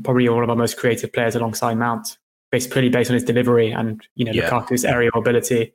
probably 0.04 0.28
one 0.30 0.44
of 0.44 0.50
our 0.50 0.56
most 0.56 0.78
creative 0.78 1.14
players 1.14 1.36
alongside 1.36 1.76
Mount 1.76 2.18
based 2.51 2.71
purely 2.71 2.89
based 2.89 3.09
on 3.09 3.15
his 3.15 3.24
delivery 3.24 3.71
and 3.71 4.06
you 4.15 4.25
know 4.25 4.31
yeah. 4.31 4.50
Lukaku's 4.50 4.86
aerial 4.86 5.18
ability, 5.18 5.74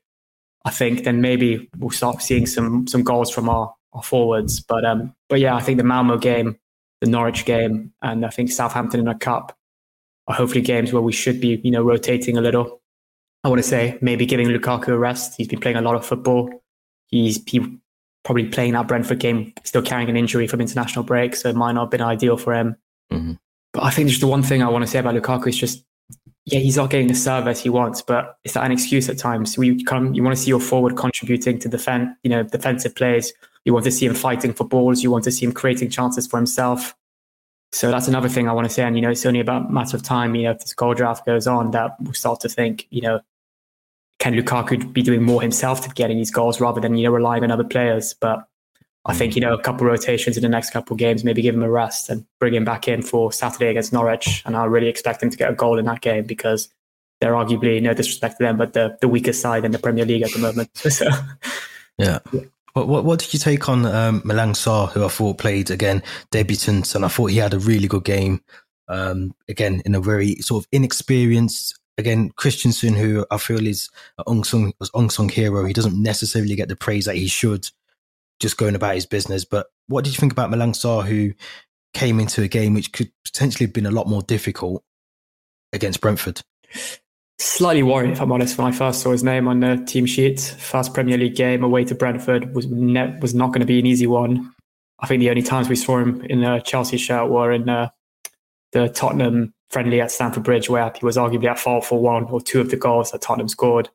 I 0.67 0.71
think 0.71 1.05
then 1.05 1.21
maybe 1.21 1.71
we'll 1.79 1.91
start 1.91 2.21
seeing 2.21 2.45
some 2.45 2.89
some 2.89 3.05
goals 3.05 3.31
from 3.31 3.49
our, 3.49 3.73
our 3.93 4.03
forwards. 4.03 4.61
But 4.61 4.85
um, 4.85 5.15
but 5.29 5.39
yeah, 5.39 5.55
I 5.55 5.61
think 5.61 5.79
the 5.79 5.85
Malmo 5.85 6.19
game, 6.19 6.59
the 7.01 7.09
Norwich 7.09 7.45
game, 7.45 7.93
and 8.03 8.27
I 8.27 8.31
think 8.31 8.51
Southampton 8.51 8.99
in 8.99 9.09
a 9.09 9.15
cup 9.15 9.57
are 10.27 10.35
hopefully 10.35 10.63
games 10.63 10.93
where 10.93 11.03
we 11.03 11.13
should 11.13 11.41
be 11.41 11.61
you 11.63 11.71
know 11.71 11.83
rotating 11.83 12.37
a 12.37 12.41
little. 12.41 12.83
I 13.45 13.49
want 13.49 13.63
to 13.63 13.69
say 13.69 13.97
maybe 14.03 14.27
giving 14.27 14.49
Lukaku 14.49 14.89
a 14.89 14.99
rest. 14.99 15.35
He's 15.37 15.47
been 15.47 15.61
playing 15.61 15.77
a 15.77 15.83
lot 15.83 15.95
of 15.95 16.05
football. 16.05 16.51
He's 17.07 17.41
he, 17.47 17.79
probably 18.25 18.47
playing 18.47 18.73
that 18.73 18.89
Brentford 18.89 19.21
game, 19.21 19.55
still 19.63 19.83
carrying 19.83 20.11
an 20.11 20.17
injury 20.17 20.49
from 20.49 20.61
international 20.61 21.05
break, 21.05 21.37
so 21.37 21.49
it 21.49 21.55
might 21.55 21.73
not 21.73 21.83
have 21.83 21.91
been 21.91 22.03
ideal 22.03 22.37
for 22.37 22.53
him. 22.53 22.77
Mm-hmm. 23.13 23.35
But 23.73 23.85
I 23.85 23.91
think 23.91 24.09
just 24.09 24.21
the 24.21 24.27
one 24.27 24.43
thing 24.43 24.65
I 24.65 24.69
want 24.69 24.83
to 24.83 24.91
say 24.91 24.99
about 24.99 25.15
Lukaku 25.15 25.47
is 25.47 25.57
just 25.57 25.85
yeah, 26.47 26.61
he's 26.61 26.77
not 26.77 26.91
getting 26.91 27.09
the 27.09 27.15
service 27.15 27.61
he 27.61 27.69
wants, 27.69 28.01
but 28.03 28.39
is 28.45 28.53
that 28.53 28.65
an 28.65 28.71
excuse 28.71 29.09
at 29.09 29.19
times? 29.19 29.59
We 29.59 29.83
come, 29.83 30.15
you 30.15 30.23
want 30.23 30.37
to 30.37 30.41
see 30.41 30.49
your 30.49 30.61
forward 30.61 30.97
contributing 30.97 31.59
to 31.59 31.69
defend, 31.69 32.11
you 32.23 32.31
know, 32.31 32.45
defensive 32.45 32.95
plays. 32.95 33.33
You 33.65 33.73
want 33.73 33.85
to 33.85 33.91
see 33.91 34.07
him 34.07 34.15
fighting 34.15 34.53
for 34.53 34.63
balls. 34.65 35.03
You 35.03 35.11
want 35.11 35.25
to 35.25 35.33
see 35.33 35.45
him 35.45 35.53
creating 35.53 35.91
chances 35.91 36.25
for 36.29 36.37
himself. 36.37 36.95
So 37.73 37.91
that's 37.91 38.07
another 38.07 38.29
thing 38.29 38.49
I 38.49 38.53
want 38.53 38.69
to 38.69 38.73
say. 38.73 38.85
And, 38.85 38.95
you 38.95 39.03
know, 39.03 39.11
it's 39.11 39.27
only 39.27 39.41
about 39.41 39.69
a 39.69 39.73
matter 39.73 39.97
of 39.97 40.05
time, 40.05 40.37
you 40.37 40.45
know, 40.45 40.53
if 40.53 40.61
this 40.61 40.73
goal 40.73 40.95
draft 40.95 41.27
goes 41.27 41.49
on 41.49 41.73
that 41.73 41.97
we'll 42.01 42.15
start 42.15 42.39
to 42.41 42.49
think, 42.49 42.87
you 42.91 43.03
know, 43.03 43.21
can 44.21 44.33
Lukaku 44.33 44.93
be 44.93 45.03
doing 45.03 45.25
more 45.25 45.43
himself 45.43 45.81
to 45.81 45.89
getting 45.95 46.17
these 46.17 46.31
goals 46.31 46.61
rather 46.61 46.81
than, 46.81 46.97
you 46.97 47.09
know, 47.09 47.13
relying 47.13 47.43
on 47.43 47.51
other 47.51 47.65
players? 47.65 48.15
But 48.15 48.47
I 49.09 49.15
think, 49.15 49.37
you 49.37 49.41
know, 49.41 49.55
a 49.55 49.63
couple 49.63 49.87
rotations 49.87 50.37
in 50.37 50.43
the 50.43 50.49
next 50.49 50.71
couple 50.71 50.95
of 50.95 50.99
games, 50.99 51.23
maybe 51.23 51.41
give 51.41 51.55
him 51.55 51.63
a 51.63 51.71
rest 51.71 52.11
and 52.11 52.27
bring 52.41 52.55
him 52.55 52.65
back 52.65 52.89
in 52.89 53.03
for 53.03 53.33
Saturday 53.33 53.69
against 53.69 53.93
Norwich. 53.93 54.43
And 54.45 54.57
I 54.57 54.65
really 54.65 54.89
expect 54.89 55.23
him 55.23 55.31
to 55.31 55.37
get 55.37 55.51
a 55.51 55.55
goal 55.55 55.79
in 55.79 55.85
that 55.85 56.01
game 56.01 56.25
because 56.25 56.69
they're 57.21 57.33
arguably, 57.33 57.81
no 57.81 57.95
disrespect 57.95 58.39
to 58.39 58.45
them, 58.45 58.57
but 58.57 58.73
the, 58.73 58.99
the 59.01 59.09
weakest 59.09 59.41
side 59.41 59.65
in 59.65 59.71
the 59.71 59.79
Premier 59.79 60.05
League 60.05 60.23
at 60.23 60.33
the 60.33 60.41
moment. 60.41 60.71
so, 60.77 61.09
yeah. 61.99 62.19
What, 62.73 62.89
what, 62.89 63.05
what 63.05 63.19
did 63.21 63.33
you 63.33 63.39
take 63.39 63.69
on 63.69 63.87
um, 63.87 64.23
Malang 64.23 64.55
Sarr, 64.55 64.91
who 64.91 65.05
I 65.05 65.09
thought 65.09 65.39
played 65.39 65.71
again 65.71 66.03
debutant, 66.31 66.95
and 66.95 67.05
I 67.05 67.09
thought 67.09 67.27
he 67.27 67.39
had 67.39 67.55
a 67.55 67.59
really 67.59 67.89
good 67.89 68.05
game. 68.05 68.43
Um, 68.89 69.35
again, 69.49 69.83
in 69.87 69.95
a 69.95 70.01
very 70.01 70.37
sort 70.37 70.65
of 70.65 70.69
inexperienced. 70.73 71.79
Again, 71.99 72.31
Christensen, 72.37 72.95
who 72.95 73.25
I 73.31 73.39
feel 73.39 73.67
is 73.67 73.89
an 74.19 74.25
unsung, 74.27 74.75
unsung 74.95 75.29
hero, 75.31 75.65
he 75.65 75.73
doesn't 75.73 76.01
necessarily 76.01 76.55
get 76.55 76.69
the 76.69 76.77
praise 76.77 77.07
that 77.07 77.17
he 77.17 77.27
should 77.27 77.71
just 78.41 78.57
going 78.57 78.75
about 78.75 78.95
his 78.95 79.07
business. 79.07 79.45
But 79.45 79.67
what 79.89 80.05
did 80.05 80.15
you 80.15 80.19
think 80.19 80.33
about 80.33 80.51
Malang 80.51 80.73
Sarr, 80.73 81.07
who 81.07 81.33
came 81.95 82.21
into 82.21 82.43
a 82.43 82.49
game 82.49 82.75
which 82.75 82.93
could 82.93 83.11
potentially 83.25 83.67
have 83.67 83.73
been 83.73 83.87
a 83.87 83.91
lot 83.91 84.09
more 84.09 84.23
difficult 84.23 84.83
against 85.73 86.01
Brentford? 86.01 86.43
Slightly 87.39 87.83
worried, 87.83 88.11
if 88.11 88.21
I'm 88.21 88.33
honest, 88.33 88.57
when 88.57 88.67
I 88.67 88.73
first 88.73 89.01
saw 89.01 89.13
his 89.13 89.23
name 89.23 89.47
on 89.47 89.61
the 89.61 89.77
team 89.87 90.07
sheet. 90.07 90.41
First 90.41 90.95
Premier 90.95 91.19
League 91.19 91.37
game 91.37 91.63
away 91.63 91.85
to 91.85 91.95
Brentford 91.95 92.55
was 92.55 92.67
ne- 92.67 93.19
was 93.21 93.35
not 93.35 93.49
going 93.49 93.61
to 93.61 93.67
be 93.67 93.79
an 93.79 93.87
easy 93.87 94.07
one. 94.07 94.53
I 95.01 95.07
think 95.07 95.21
the 95.21 95.29
only 95.29 95.43
times 95.43 95.69
we 95.69 95.77
saw 95.77 95.99
him 95.99 96.23
in 96.23 96.43
a 96.43 96.63
Chelsea 96.63 96.97
shirt 96.97 97.29
were 97.29 97.53
in 97.53 97.69
uh, 97.69 97.91
the 98.73 98.89
Tottenham 98.89 99.53
friendly 99.71 100.01
at 100.01 100.11
Stamford 100.11 100.45
Bridge, 100.45 100.71
where 100.71 100.91
he 100.99 101.05
was 101.05 101.19
arguably 101.19 101.51
at 101.51 101.59
fault 101.59 101.85
for 101.85 102.01
one 102.01 102.25
or 102.25 102.41
two 102.41 102.61
of 102.61 102.71
the 102.71 102.77
goals 102.77 103.11
that 103.13 103.21
Tottenham 103.21 103.49
scored 103.49 103.91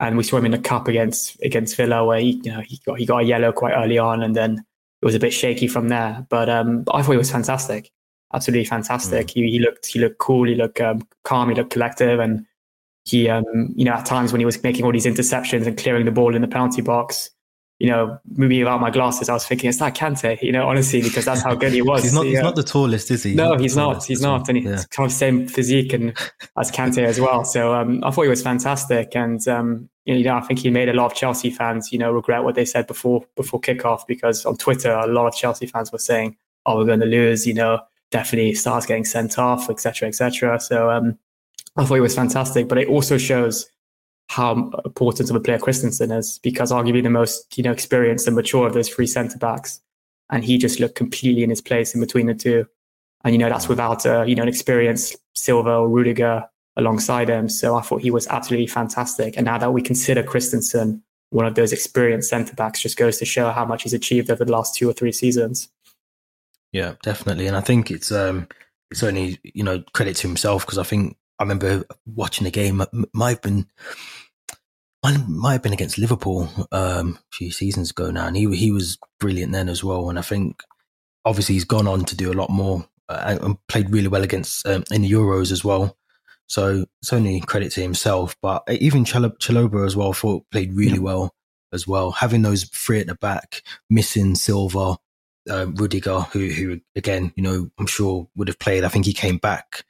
and 0.00 0.16
we 0.16 0.22
saw 0.22 0.36
him 0.36 0.46
in 0.46 0.52
the 0.52 0.58
cup 0.58 0.88
against 0.88 1.40
against 1.42 1.76
Villa 1.76 2.04
where 2.04 2.20
he, 2.20 2.40
you 2.44 2.52
know 2.52 2.60
he 2.60 2.80
got 2.86 2.98
he 2.98 3.06
got 3.06 3.22
a 3.22 3.24
yellow 3.24 3.52
quite 3.52 3.74
early 3.74 3.98
on 3.98 4.22
and 4.22 4.34
then 4.34 4.64
it 5.00 5.04
was 5.04 5.14
a 5.14 5.20
bit 5.20 5.32
shaky 5.32 5.68
from 5.68 5.88
there. 5.88 6.26
But 6.28 6.48
um, 6.48 6.84
I 6.92 7.02
thought 7.02 7.12
he 7.12 7.18
was 7.18 7.30
fantastic, 7.30 7.90
absolutely 8.32 8.64
fantastic. 8.64 9.28
Mm. 9.28 9.30
He, 9.30 9.50
he 9.52 9.58
looked 9.58 9.86
he 9.86 9.98
looked 9.98 10.18
cool, 10.18 10.46
he 10.46 10.54
looked 10.54 10.80
um, 10.80 11.06
calm, 11.24 11.48
he 11.48 11.54
looked 11.54 11.70
collective, 11.70 12.20
and 12.20 12.46
he 13.04 13.28
um, 13.28 13.72
you 13.74 13.84
know 13.84 13.92
at 13.92 14.06
times 14.06 14.32
when 14.32 14.40
he 14.40 14.46
was 14.46 14.62
making 14.62 14.84
all 14.84 14.92
these 14.92 15.06
interceptions 15.06 15.66
and 15.66 15.76
clearing 15.76 16.04
the 16.04 16.12
ball 16.12 16.34
in 16.34 16.42
the 16.42 16.48
penalty 16.48 16.82
box, 16.82 17.30
you 17.78 17.88
know, 17.88 18.18
moving 18.34 18.58
without 18.58 18.80
my 18.80 18.90
glasses, 18.90 19.28
I 19.28 19.34
was 19.34 19.46
thinking, 19.46 19.68
it's 19.68 19.78
that 19.78 19.94
Kante, 19.94 20.42
you 20.42 20.50
know, 20.50 20.66
honestly, 20.66 21.00
because 21.00 21.24
that's 21.24 21.42
how 21.42 21.54
good 21.54 21.72
he 21.72 21.80
was. 21.80 22.02
he's 22.02 22.12
not, 22.12 22.26
he's 22.26 22.40
not 22.40 22.56
the 22.56 22.64
tallest, 22.64 23.10
is 23.10 23.22
he? 23.22 23.34
No, 23.34 23.56
he's 23.56 23.76
not. 23.76 24.04
He's 24.04 24.20
not. 24.20 24.48
And 24.48 24.58
he's 24.58 24.66
yeah. 24.66 24.82
kind 24.90 25.06
of 25.06 25.12
same 25.12 25.46
physique 25.46 25.92
and 25.92 26.16
as 26.58 26.72
Kante 26.72 27.04
as 27.04 27.20
well. 27.20 27.44
So 27.44 27.74
um, 27.74 28.02
I 28.02 28.10
thought 28.10 28.22
he 28.22 28.28
was 28.28 28.42
fantastic. 28.42 29.14
And, 29.14 29.46
um, 29.46 29.88
you 30.04 30.24
know, 30.24 30.36
I 30.36 30.40
think 30.40 30.58
he 30.58 30.70
made 30.70 30.88
a 30.88 30.92
lot 30.92 31.06
of 31.06 31.14
Chelsea 31.14 31.50
fans, 31.50 31.92
you 31.92 32.00
know, 32.00 32.10
regret 32.10 32.42
what 32.42 32.56
they 32.56 32.64
said 32.64 32.88
before 32.88 33.24
before 33.36 33.60
kickoff 33.60 34.06
because 34.08 34.44
on 34.44 34.56
Twitter, 34.56 34.90
a 34.90 35.06
lot 35.06 35.28
of 35.28 35.34
Chelsea 35.34 35.66
fans 35.66 35.92
were 35.92 35.98
saying, 35.98 36.36
oh, 36.66 36.78
we're 36.78 36.84
going 36.84 37.00
to 37.00 37.06
lose, 37.06 37.46
you 37.46 37.54
know, 37.54 37.78
definitely 38.10 38.54
starts 38.54 38.86
getting 38.86 39.04
sent 39.04 39.38
off, 39.38 39.70
etc., 39.70 40.08
etc. 40.08 40.58
So 40.58 40.90
um, 40.90 41.16
I 41.76 41.84
thought 41.84 41.94
he 41.94 42.00
was 42.00 42.16
fantastic. 42.16 42.66
But 42.66 42.78
it 42.78 42.88
also 42.88 43.18
shows 43.18 43.70
how 44.28 44.70
important 44.84 45.30
of 45.30 45.36
a 45.36 45.40
player 45.40 45.58
Christensen 45.58 46.12
is 46.12 46.38
because 46.42 46.70
arguably 46.70 47.02
the 47.02 47.10
most 47.10 47.56
you 47.56 47.64
know 47.64 47.72
experienced 47.72 48.26
and 48.26 48.36
mature 48.36 48.66
of 48.66 48.74
those 48.74 48.88
three 48.88 49.06
centre 49.06 49.38
backs, 49.38 49.80
and 50.30 50.44
he 50.44 50.58
just 50.58 50.80
looked 50.80 50.94
completely 50.94 51.42
in 51.42 51.50
his 51.50 51.60
place 51.60 51.94
in 51.94 52.00
between 52.00 52.26
the 52.26 52.34
two, 52.34 52.66
and 53.24 53.34
you 53.34 53.38
know 53.38 53.48
that's 53.48 53.68
without 53.68 54.04
a, 54.04 54.24
you 54.26 54.34
know 54.34 54.42
an 54.42 54.48
experienced 54.48 55.16
Silva 55.34 55.70
or 55.70 55.88
Rudiger 55.88 56.44
alongside 56.76 57.28
him. 57.28 57.48
So 57.48 57.74
I 57.74 57.80
thought 57.80 58.02
he 58.02 58.10
was 58.10 58.26
absolutely 58.28 58.66
fantastic, 58.66 59.36
and 59.36 59.46
now 59.46 59.58
that 59.58 59.72
we 59.72 59.82
consider 59.82 60.22
Christensen 60.22 61.02
one 61.30 61.46
of 61.46 61.54
those 61.54 61.72
experienced 61.72 62.30
centre 62.30 62.54
backs, 62.54 62.80
just 62.80 62.96
goes 62.96 63.18
to 63.18 63.24
show 63.24 63.50
how 63.50 63.64
much 63.64 63.82
he's 63.82 63.92
achieved 63.92 64.30
over 64.30 64.44
the 64.44 64.52
last 64.52 64.74
two 64.74 64.88
or 64.88 64.92
three 64.92 65.12
seasons. 65.12 65.68
Yeah, 66.72 66.94
definitely, 67.02 67.46
and 67.46 67.56
I 67.56 67.60
think 67.60 67.90
it's 67.90 68.12
um 68.12 68.46
it's 68.90 69.02
only 69.02 69.38
you 69.42 69.62
know 69.62 69.82
credit 69.94 70.16
to 70.16 70.28
himself 70.28 70.66
because 70.66 70.78
I 70.78 70.82
think 70.82 71.16
I 71.38 71.44
remember 71.44 71.84
watching 72.14 72.44
the 72.44 72.50
game. 72.50 72.82
Might 73.14 73.30
have 73.30 73.42
been 73.42 73.66
might 75.02 75.52
have 75.52 75.62
been 75.62 75.72
against 75.72 75.98
Liverpool 75.98 76.48
um, 76.72 77.18
a 77.32 77.36
few 77.36 77.50
seasons 77.50 77.90
ago 77.90 78.10
now, 78.10 78.26
and 78.26 78.36
he 78.36 78.54
he 78.56 78.70
was 78.70 78.98
brilliant 79.20 79.52
then 79.52 79.68
as 79.68 79.84
well. 79.84 80.10
And 80.10 80.18
I 80.18 80.22
think 80.22 80.62
obviously 81.24 81.54
he's 81.54 81.64
gone 81.64 81.86
on 81.86 82.04
to 82.06 82.16
do 82.16 82.32
a 82.32 82.34
lot 82.34 82.50
more 82.50 82.86
uh, 83.08 83.38
and 83.40 83.66
played 83.68 83.90
really 83.90 84.08
well 84.08 84.22
against 84.22 84.66
um, 84.66 84.84
in 84.90 85.02
the 85.02 85.10
Euros 85.10 85.52
as 85.52 85.64
well. 85.64 85.96
So 86.46 86.86
it's 87.02 87.12
only 87.12 87.40
credit 87.40 87.72
to 87.72 87.82
himself. 87.82 88.36
But 88.40 88.64
even 88.68 89.04
Chalobah 89.04 89.86
as 89.86 89.94
well, 89.94 90.10
I 90.10 90.14
thought 90.14 90.50
played 90.50 90.74
really 90.74 90.94
yeah. 90.94 91.00
well 91.00 91.34
as 91.72 91.86
well. 91.86 92.10
Having 92.10 92.42
those 92.42 92.64
three 92.64 93.00
at 93.00 93.06
the 93.06 93.14
back, 93.14 93.62
missing 93.90 94.34
Silva, 94.34 94.96
uh, 95.48 95.66
Rudiger, 95.74 96.20
who 96.20 96.48
who 96.48 96.80
again, 96.96 97.32
you 97.36 97.42
know, 97.42 97.70
I'm 97.78 97.86
sure 97.86 98.28
would 98.34 98.48
have 98.48 98.58
played. 98.58 98.84
I 98.84 98.88
think 98.88 99.04
he 99.04 99.12
came 99.12 99.36
back 99.36 99.84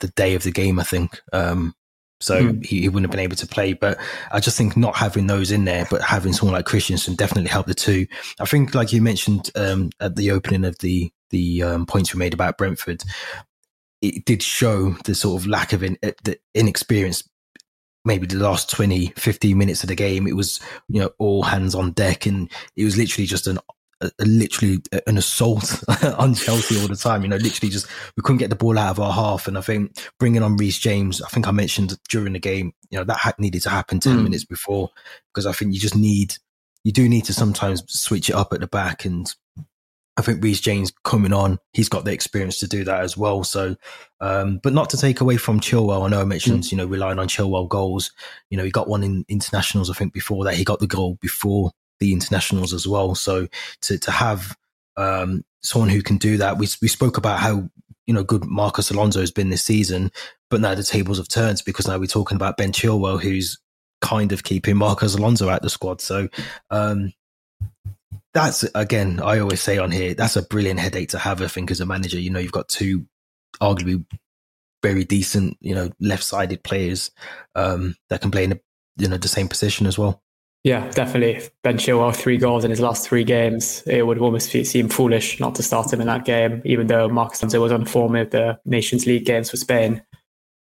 the 0.00 0.08
day 0.08 0.34
of 0.34 0.42
the 0.42 0.52
game. 0.52 0.78
I 0.78 0.84
think. 0.84 1.20
Um, 1.32 1.74
so 2.22 2.42
mm. 2.42 2.64
he, 2.64 2.82
he, 2.82 2.88
wouldn't 2.88 3.04
have 3.04 3.10
been 3.10 3.20
able 3.20 3.36
to 3.36 3.46
play. 3.46 3.72
But 3.72 3.98
I 4.30 4.40
just 4.40 4.56
think 4.56 4.76
not 4.76 4.96
having 4.96 5.26
those 5.26 5.50
in 5.50 5.64
there, 5.64 5.86
but 5.90 6.02
having 6.02 6.32
someone 6.32 6.54
like 6.54 6.66
Christensen 6.66 7.16
definitely 7.16 7.50
helped 7.50 7.68
the 7.68 7.74
two. 7.74 8.06
I 8.40 8.44
think, 8.44 8.74
like 8.74 8.92
you 8.92 9.02
mentioned 9.02 9.50
um, 9.56 9.90
at 10.00 10.16
the 10.16 10.30
opening 10.30 10.64
of 10.64 10.78
the 10.78 11.12
the 11.30 11.62
um, 11.62 11.86
points 11.86 12.14
we 12.14 12.18
made 12.18 12.34
about 12.34 12.58
Brentford, 12.58 13.02
it 14.00 14.24
did 14.24 14.42
show 14.42 14.90
the 15.04 15.14
sort 15.14 15.40
of 15.40 15.48
lack 15.48 15.72
of 15.72 15.82
in, 15.82 15.98
uh, 16.02 16.12
the 16.24 16.38
inexperience. 16.54 17.28
Maybe 18.04 18.26
the 18.26 18.36
last 18.36 18.68
20, 18.68 19.12
15 19.16 19.56
minutes 19.56 19.84
of 19.84 19.88
the 19.88 19.94
game, 19.94 20.26
it 20.26 20.34
was, 20.34 20.58
you 20.88 21.00
know, 21.00 21.10
all 21.18 21.44
hands 21.44 21.72
on 21.72 21.92
deck 21.92 22.26
and 22.26 22.50
it 22.74 22.84
was 22.84 22.96
literally 22.96 23.26
just 23.26 23.46
an 23.46 23.60
a, 24.02 24.10
a 24.20 24.24
literally 24.24 24.78
an 25.06 25.16
assault 25.16 25.82
on 26.18 26.34
Chelsea 26.34 26.80
all 26.80 26.88
the 26.88 26.96
time. 26.96 27.22
You 27.22 27.28
know, 27.28 27.36
literally 27.36 27.70
just 27.70 27.86
we 28.16 28.22
couldn't 28.22 28.38
get 28.38 28.50
the 28.50 28.56
ball 28.56 28.78
out 28.78 28.90
of 28.90 29.00
our 29.00 29.12
half. 29.12 29.48
And 29.48 29.56
I 29.56 29.60
think 29.60 29.96
bringing 30.18 30.42
on 30.42 30.56
Reece 30.56 30.78
James, 30.78 31.22
I 31.22 31.28
think 31.28 31.46
I 31.46 31.50
mentioned 31.50 31.98
during 32.08 32.32
the 32.32 32.38
game, 32.38 32.72
you 32.90 32.98
know, 32.98 33.04
that 33.04 33.18
had 33.18 33.38
needed 33.38 33.62
to 33.62 33.70
happen 33.70 34.00
ten 34.00 34.18
mm. 34.18 34.24
minutes 34.24 34.44
before 34.44 34.90
because 35.32 35.46
I 35.46 35.52
think 35.52 35.74
you 35.74 35.80
just 35.80 35.96
need 35.96 36.34
you 36.84 36.92
do 36.92 37.08
need 37.08 37.24
to 37.26 37.34
sometimes 37.34 37.84
switch 37.88 38.28
it 38.28 38.34
up 38.34 38.52
at 38.52 38.60
the 38.60 38.66
back 38.66 39.04
and. 39.04 39.32
I 40.14 40.20
think 40.20 40.44
Reece 40.44 40.60
James 40.60 40.92
coming 41.04 41.32
on, 41.32 41.58
he's 41.72 41.88
got 41.88 42.04
the 42.04 42.12
experience 42.12 42.58
to 42.58 42.68
do 42.68 42.84
that 42.84 43.00
as 43.00 43.16
well. 43.16 43.44
So, 43.44 43.76
um, 44.20 44.60
but 44.62 44.74
not 44.74 44.90
to 44.90 44.98
take 44.98 45.22
away 45.22 45.38
from 45.38 45.58
Chilwell. 45.58 46.04
I 46.04 46.10
know 46.10 46.20
I 46.20 46.24
mentioned, 46.24 46.64
mm. 46.64 46.70
you 46.70 46.76
know, 46.76 46.84
relying 46.84 47.18
on 47.18 47.28
Chilwell 47.28 47.66
goals. 47.66 48.12
You 48.50 48.58
know, 48.58 48.64
he 48.64 48.70
got 48.70 48.88
one 48.88 49.02
in 49.02 49.24
internationals, 49.30 49.88
I 49.88 49.94
think, 49.94 50.12
before 50.12 50.44
that. 50.44 50.54
He 50.54 50.64
got 50.64 50.80
the 50.80 50.86
goal 50.86 51.16
before 51.22 51.72
the 52.02 52.12
internationals 52.12 52.74
as 52.74 52.86
well. 52.86 53.14
So 53.14 53.46
to 53.82 53.98
to 53.98 54.10
have 54.10 54.56
um, 54.96 55.44
someone 55.62 55.88
who 55.88 56.02
can 56.02 56.18
do 56.18 56.36
that, 56.38 56.58
we 56.58 56.66
we 56.82 56.88
spoke 56.88 57.16
about 57.16 57.38
how 57.38 57.68
you 58.06 58.14
know 58.14 58.24
good 58.24 58.44
Marcos 58.44 58.90
Alonso 58.90 59.20
has 59.20 59.30
been 59.30 59.50
this 59.50 59.64
season, 59.64 60.10
but 60.50 60.60
now 60.60 60.74
the 60.74 60.82
tables 60.82 61.18
have 61.18 61.28
turned 61.28 61.62
because 61.64 61.86
now 61.86 61.98
we're 61.98 62.06
talking 62.06 62.36
about 62.36 62.56
Ben 62.56 62.72
Chilwell, 62.72 63.22
who's 63.22 63.58
kind 64.00 64.32
of 64.32 64.42
keeping 64.42 64.76
Marcos 64.76 65.14
Alonso 65.14 65.48
out 65.48 65.62
the 65.62 65.70
squad. 65.70 66.00
So 66.00 66.28
um, 66.70 67.12
that's 68.34 68.64
again, 68.74 69.20
I 69.20 69.38
always 69.38 69.60
say 69.60 69.78
on 69.78 69.92
here, 69.92 70.14
that's 70.14 70.36
a 70.36 70.42
brilliant 70.42 70.80
headache 70.80 71.10
to 71.10 71.18
have. 71.18 71.40
I 71.40 71.46
think 71.46 71.70
as 71.70 71.80
a 71.80 71.86
manager, 71.86 72.18
you 72.18 72.30
know, 72.30 72.40
you've 72.40 72.52
got 72.52 72.68
two 72.68 73.06
arguably 73.60 74.04
very 74.82 75.04
decent, 75.04 75.56
you 75.60 75.76
know, 75.76 75.90
left-sided 76.00 76.64
players 76.64 77.12
um, 77.54 77.94
that 78.08 78.20
can 78.20 78.32
play 78.32 78.42
in 78.44 78.52
a, 78.52 78.60
you 78.96 79.08
know 79.08 79.16
the 79.16 79.28
same 79.28 79.48
position 79.48 79.86
as 79.86 79.96
well. 79.96 80.22
Yeah, 80.64 80.88
definitely. 80.90 81.48
Ben 81.64 81.76
Chilwell, 81.76 82.14
three 82.14 82.36
goals 82.36 82.64
in 82.64 82.70
his 82.70 82.78
last 82.78 83.06
three 83.06 83.24
games. 83.24 83.82
It 83.86 84.06
would 84.06 84.18
almost 84.18 84.50
seem 84.50 84.88
foolish 84.88 85.40
not 85.40 85.56
to 85.56 85.62
start 85.62 85.92
him 85.92 86.00
in 86.00 86.06
that 86.06 86.24
game, 86.24 86.62
even 86.64 86.86
though 86.86 87.08
Marcos 87.08 87.42
Alonso 87.42 87.60
was 87.60 87.72
on 87.72 87.84
form 87.84 88.14
at 88.14 88.30
the 88.30 88.58
Nations 88.64 89.04
League 89.04 89.24
games 89.24 89.50
for 89.50 89.56
Spain. 89.56 90.02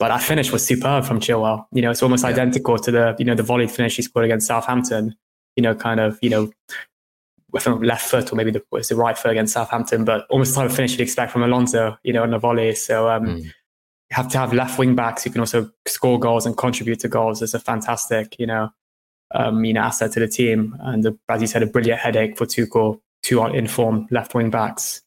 But 0.00 0.08
that 0.08 0.20
finish 0.20 0.50
was 0.50 0.66
superb 0.66 1.04
from 1.04 1.20
Chilwell. 1.20 1.66
You 1.72 1.82
know, 1.82 1.92
it's 1.92 2.02
almost 2.02 2.24
yeah. 2.24 2.30
identical 2.30 2.76
to 2.76 2.90
the, 2.90 3.14
you 3.20 3.24
know, 3.24 3.36
the 3.36 3.44
volleyed 3.44 3.70
finish 3.70 3.94
he 3.94 4.02
scored 4.02 4.24
against 4.24 4.48
Southampton. 4.48 5.14
You 5.54 5.62
know, 5.62 5.76
kind 5.76 6.00
of, 6.00 6.18
you 6.20 6.30
know, 6.30 6.50
from 7.60 7.80
left 7.82 8.10
foot 8.10 8.32
or 8.32 8.34
maybe 8.34 8.50
the, 8.50 8.62
the 8.88 8.96
right 8.96 9.16
foot 9.16 9.30
against 9.30 9.54
Southampton, 9.54 10.04
but 10.04 10.26
almost 10.28 10.52
the 10.52 10.60
type 10.60 10.70
of 10.70 10.74
finish 10.74 10.90
you'd 10.90 11.00
expect 11.00 11.30
from 11.30 11.44
Alonso, 11.44 11.96
you 12.02 12.12
know, 12.12 12.24
on 12.24 12.30
the 12.30 12.38
volley. 12.38 12.74
So 12.74 13.08
um, 13.08 13.26
mm. 13.26 13.44
you 13.44 13.52
have 14.10 14.26
to 14.30 14.38
have 14.38 14.52
left 14.52 14.76
wing 14.76 14.96
backs 14.96 15.22
who 15.22 15.30
can 15.30 15.38
also 15.38 15.70
score 15.86 16.18
goals 16.18 16.46
and 16.46 16.56
contribute 16.56 16.98
to 17.00 17.08
goals. 17.08 17.40
It's 17.42 17.54
a 17.54 17.60
fantastic, 17.60 18.36
you 18.40 18.46
know, 18.48 18.70
um, 19.34 19.64
you 19.64 19.72
know, 19.72 19.82
asset 19.82 20.12
to 20.12 20.20
the 20.20 20.28
team. 20.28 20.76
And 20.80 21.02
the, 21.02 21.18
as 21.28 21.40
you 21.40 21.46
said, 21.46 21.62
a 21.62 21.66
brilliant 21.66 22.00
headache 22.00 22.38
for 22.38 22.46
Tuchel, 22.46 23.00
two 23.22 23.40
on 23.40 23.54
informed 23.54 24.10
left 24.10 24.34
wing 24.34 24.50
backs. 24.50 25.02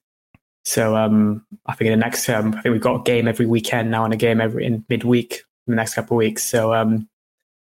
So 0.65 0.97
um, 0.97 1.45
I 1.65 1.75
think 1.75 1.87
in 1.87 1.97
the 1.97 2.05
next 2.05 2.25
term, 2.25 2.53
I 2.53 2.61
think 2.61 2.73
we've 2.73 2.81
got 2.81 2.99
a 2.99 3.03
game 3.03 3.27
every 3.27 3.45
weekend 3.45 3.89
now 3.89 4.03
and 4.03 4.13
a 4.13 4.17
game 4.17 4.41
every 4.41 4.65
in 4.65 4.83
midweek 4.89 5.43
in 5.65 5.71
the 5.71 5.75
next 5.75 5.93
couple 5.93 6.17
of 6.17 6.19
weeks. 6.19 6.43
So 6.43 6.73
um, 6.73 7.07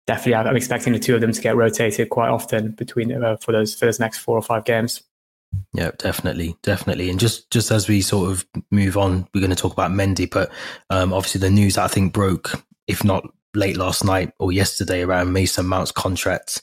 definitely, 0.08 0.36
I'm 0.36 0.56
expecting 0.56 0.94
the 0.94 1.00
two 1.00 1.14
of 1.14 1.22
them 1.22 1.32
to 1.32 1.42
get 1.42 1.56
rotated 1.56 2.10
quite 2.10 2.30
often 2.30 2.72
between 2.72 3.12
uh, 3.12 3.38
for 3.38 3.52
those 3.52 3.76
for 3.76 3.86
those 3.86 4.00
next 4.00 4.18
four 4.18 4.36
or 4.36 4.42
five 4.42 4.66
games. 4.66 5.04
Yeah, 5.74 5.92
definitely, 5.98 6.58
definitely. 6.64 7.10
And 7.12 7.20
just 7.20 7.52
just 7.52 7.70
as 7.70 7.88
we 7.88 8.02
sort 8.02 8.32
of 8.32 8.48
move 8.72 8.98
on, 8.98 9.28
we're 9.34 9.42
going 9.42 9.52
to 9.52 9.56
talk 9.56 9.74
about 9.74 9.92
Mendy, 9.92 10.30
but 10.30 10.52
um, 10.90 11.14
obviously 11.14 11.40
the 11.40 11.52
news 11.52 11.76
that 11.76 11.84
I 11.84 11.88
think 11.88 12.14
broke, 12.14 12.64
if 12.88 13.04
not 13.04 13.24
late 13.58 13.76
last 13.76 14.06
night 14.06 14.32
or 14.40 14.52
yesterday 14.52 15.02
around 15.02 15.34
Mason 15.34 15.66
Mount's 15.66 15.92
contract. 15.92 16.62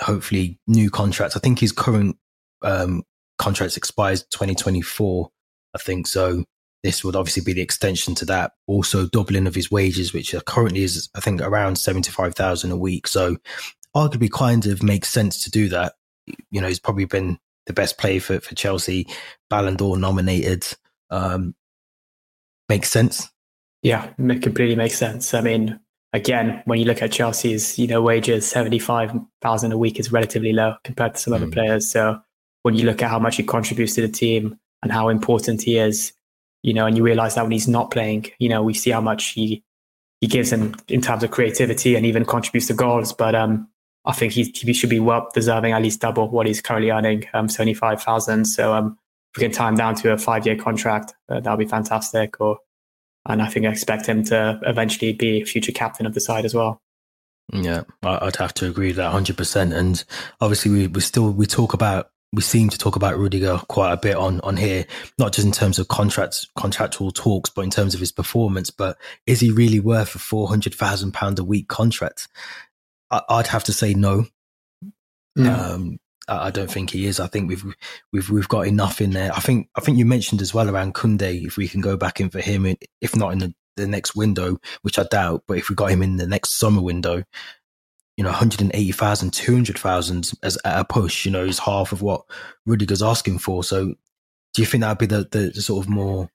Hopefully, 0.00 0.58
new 0.66 0.90
contract. 0.90 1.36
I 1.36 1.40
think 1.40 1.58
his 1.58 1.72
current 1.72 2.16
um, 2.62 3.02
contract 3.38 3.76
expires 3.76 4.24
2024. 4.24 5.30
I 5.74 5.78
think 5.78 6.06
so. 6.06 6.44
This 6.82 7.02
would 7.02 7.16
obviously 7.16 7.42
be 7.42 7.52
the 7.52 7.62
extension 7.62 8.14
to 8.16 8.24
that. 8.26 8.52
Also, 8.66 9.06
doubling 9.06 9.46
of 9.46 9.54
his 9.54 9.70
wages, 9.70 10.12
which 10.12 10.34
currently 10.46 10.82
is, 10.82 11.08
I 11.14 11.20
think, 11.20 11.40
around 11.40 11.76
75,000 11.76 12.70
a 12.70 12.76
week. 12.76 13.08
So, 13.08 13.36
arguably, 13.96 14.30
kind 14.30 14.66
of 14.66 14.82
makes 14.82 15.08
sense 15.08 15.42
to 15.44 15.50
do 15.50 15.68
that. 15.70 15.94
You 16.50 16.60
know, 16.60 16.68
he's 16.68 16.78
probably 16.78 17.06
been 17.06 17.38
the 17.66 17.72
best 17.72 17.98
player 17.98 18.20
for, 18.20 18.40
for 18.40 18.54
Chelsea, 18.54 19.06
Ballon 19.50 19.76
d'Or 19.76 19.96
nominated. 19.96 20.66
Um, 21.10 21.54
makes 22.68 22.90
sense. 22.90 23.28
Yeah, 23.82 24.10
it 24.18 24.42
completely 24.42 24.76
makes 24.76 24.98
sense. 24.98 25.34
I 25.34 25.40
mean, 25.40 25.80
again, 26.12 26.62
when 26.64 26.78
you 26.78 26.84
look 26.84 27.02
at 27.02 27.12
Chelsea's, 27.12 27.78
you 27.78 27.86
know, 27.86 28.02
wages, 28.02 28.48
75,000 28.48 29.72
a 29.72 29.78
week 29.78 29.98
is 29.98 30.12
relatively 30.12 30.52
low 30.52 30.74
compared 30.84 31.14
to 31.14 31.20
some 31.20 31.32
mm. 31.32 31.36
other 31.36 31.48
players. 31.48 31.90
So 31.90 32.20
when 32.62 32.74
you 32.74 32.84
look 32.84 33.02
at 33.02 33.10
how 33.10 33.18
much 33.18 33.36
he 33.36 33.42
contributes 33.42 33.94
to 33.94 34.02
the 34.02 34.08
team 34.08 34.58
and 34.82 34.92
how 34.92 35.08
important 35.08 35.62
he 35.62 35.78
is, 35.78 36.12
you 36.62 36.74
know, 36.74 36.86
and 36.86 36.96
you 36.96 37.02
realize 37.02 37.34
that 37.34 37.42
when 37.42 37.52
he's 37.52 37.68
not 37.68 37.90
playing, 37.90 38.26
you 38.38 38.48
know, 38.48 38.62
we 38.62 38.74
see 38.74 38.90
how 38.90 39.00
much 39.00 39.28
he, 39.28 39.62
he 40.20 40.26
gives 40.26 40.52
in, 40.52 40.74
in 40.88 41.00
terms 41.00 41.22
of 41.22 41.30
creativity 41.30 41.94
and 41.94 42.04
even 42.04 42.24
contributes 42.24 42.66
to 42.66 42.74
goals. 42.74 43.12
But 43.12 43.34
um, 43.34 43.68
I 44.04 44.12
think 44.12 44.32
he, 44.32 44.44
he 44.54 44.72
should 44.72 44.90
be 44.90 45.00
well 45.00 45.28
deserving 45.34 45.72
at 45.72 45.82
least 45.82 46.00
double 46.00 46.28
what 46.28 46.46
he's 46.46 46.60
currently 46.60 46.90
earning, 46.90 47.26
um, 47.34 47.48
75,000. 47.48 48.44
So 48.46 48.74
um, 48.74 48.98
if 49.32 49.40
we 49.40 49.46
can 49.46 49.52
tie 49.52 49.68
him 49.68 49.76
down 49.76 49.94
to 49.96 50.12
a 50.12 50.18
five 50.18 50.46
year 50.46 50.56
contract, 50.56 51.14
uh, 51.28 51.40
that 51.40 51.50
would 51.50 51.64
be 51.64 51.70
fantastic. 51.70 52.40
Or 52.40 52.58
and 53.28 53.42
I 53.42 53.46
think 53.46 53.66
I 53.66 53.70
expect 53.70 54.06
him 54.06 54.24
to 54.24 54.58
eventually 54.64 55.12
be 55.12 55.44
future 55.44 55.72
captain 55.72 56.06
of 56.06 56.14
the 56.14 56.20
side 56.20 56.44
as 56.44 56.54
well. 56.54 56.80
Yeah, 57.52 57.82
I'd 58.02 58.36
have 58.36 58.54
to 58.54 58.68
agree 58.68 58.88
with 58.88 58.96
that 58.96 59.14
100%. 59.14 59.74
And 59.74 60.04
obviously, 60.40 60.70
we, 60.70 60.86
we 60.88 61.00
still 61.00 61.30
we 61.30 61.46
talk 61.46 61.72
about 61.72 62.10
we 62.34 62.42
seem 62.42 62.68
to 62.68 62.76
talk 62.76 62.94
about 62.94 63.16
Rudiger 63.16 63.58
quite 63.68 63.92
a 63.92 63.96
bit 63.96 64.16
on 64.16 64.40
on 64.42 64.56
here, 64.56 64.86
not 65.18 65.32
just 65.32 65.46
in 65.46 65.52
terms 65.52 65.78
of 65.78 65.88
contracts 65.88 66.46
contractual 66.58 67.10
talks, 67.10 67.48
but 67.48 67.62
in 67.62 67.70
terms 67.70 67.94
of 67.94 68.00
his 68.00 68.12
performance. 68.12 68.70
But 68.70 68.98
is 69.26 69.40
he 69.40 69.50
really 69.50 69.80
worth 69.80 70.14
a 70.14 70.18
four 70.18 70.48
hundred 70.48 70.74
thousand 70.74 71.12
pound 71.12 71.38
a 71.38 71.44
week 71.44 71.68
contract? 71.68 72.28
I, 73.10 73.22
would 73.30 73.46
have 73.46 73.64
to 73.64 73.72
say 73.72 73.94
no. 73.94 74.26
Um, 75.38 75.98
I 76.28 76.50
don't 76.50 76.70
think 76.70 76.90
he 76.90 77.06
is. 77.06 77.20
I 77.20 77.26
think 77.26 77.48
we've 77.48 77.64
we've 78.12 78.30
we've 78.30 78.48
got 78.48 78.66
enough 78.66 79.00
in 79.00 79.10
there. 79.10 79.32
I 79.34 79.40
think 79.40 79.68
I 79.76 79.80
think 79.80 79.98
you 79.98 80.04
mentioned 80.04 80.42
as 80.42 80.52
well 80.52 80.68
around 80.68 80.94
Kunde. 80.94 81.46
If 81.46 81.56
we 81.56 81.68
can 81.68 81.80
go 81.80 81.96
back 81.96 82.20
in 82.20 82.30
for 82.30 82.40
him, 82.40 82.66
if 83.00 83.16
not 83.16 83.32
in 83.32 83.38
the, 83.38 83.54
the 83.76 83.86
next 83.86 84.14
window, 84.14 84.58
which 84.82 84.98
I 84.98 85.04
doubt, 85.04 85.44
but 85.46 85.58
if 85.58 85.68
we 85.68 85.74
got 85.74 85.90
him 85.90 86.02
in 86.02 86.16
the 86.16 86.26
next 86.26 86.58
summer 86.58 86.82
window, 86.82 87.24
you 88.18 88.24
know, 88.24 88.30
180,000, 88.30 89.32
200,000 89.32 90.32
as 90.42 90.58
at 90.64 90.80
a 90.80 90.84
push, 90.84 91.24
you 91.24 91.30
know, 91.30 91.44
is 91.44 91.60
half 91.60 91.92
of 91.92 92.02
what 92.02 92.22
Rudiger's 92.66 93.02
asking 93.02 93.38
for. 93.38 93.62
So 93.62 93.94
do 94.54 94.62
you 94.62 94.66
think 94.66 94.82
that 94.82 94.88
would 94.88 94.98
be 94.98 95.06
the, 95.06 95.28
the, 95.30 95.52
the, 95.54 95.62
sort 95.62 95.84
of 95.84 95.88
more 95.88 96.28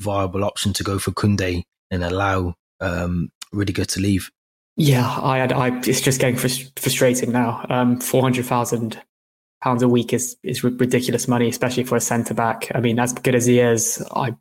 viable 0.00 0.44
option 0.44 0.72
to 0.74 0.84
go 0.84 1.00
for 1.00 1.10
Kunde 1.10 1.64
and 1.90 2.04
allow 2.04 2.54
um, 2.80 3.30
Rudiger 3.52 3.84
to 3.84 4.00
leave? 4.00 4.30
Yeah, 4.76 5.04
I, 5.04 5.40
I, 5.40 5.80
it's 5.80 6.00
just 6.00 6.20
getting 6.20 6.36
frustrating 6.36 7.32
now. 7.32 7.66
Um, 7.70 7.98
400,000 7.98 9.02
pounds 9.62 9.82
a 9.82 9.88
week 9.88 10.12
is, 10.12 10.36
is 10.42 10.62
ridiculous 10.62 11.28
money, 11.28 11.48
especially 11.48 11.84
for 11.84 11.96
a 11.96 12.00
centre 12.00 12.34
back. 12.34 12.70
I 12.74 12.80
mean, 12.80 12.98
as 12.98 13.12
good 13.12 13.34
as 13.34 13.46
he 13.46 13.60
is, 13.60 14.04
I, 14.14 14.34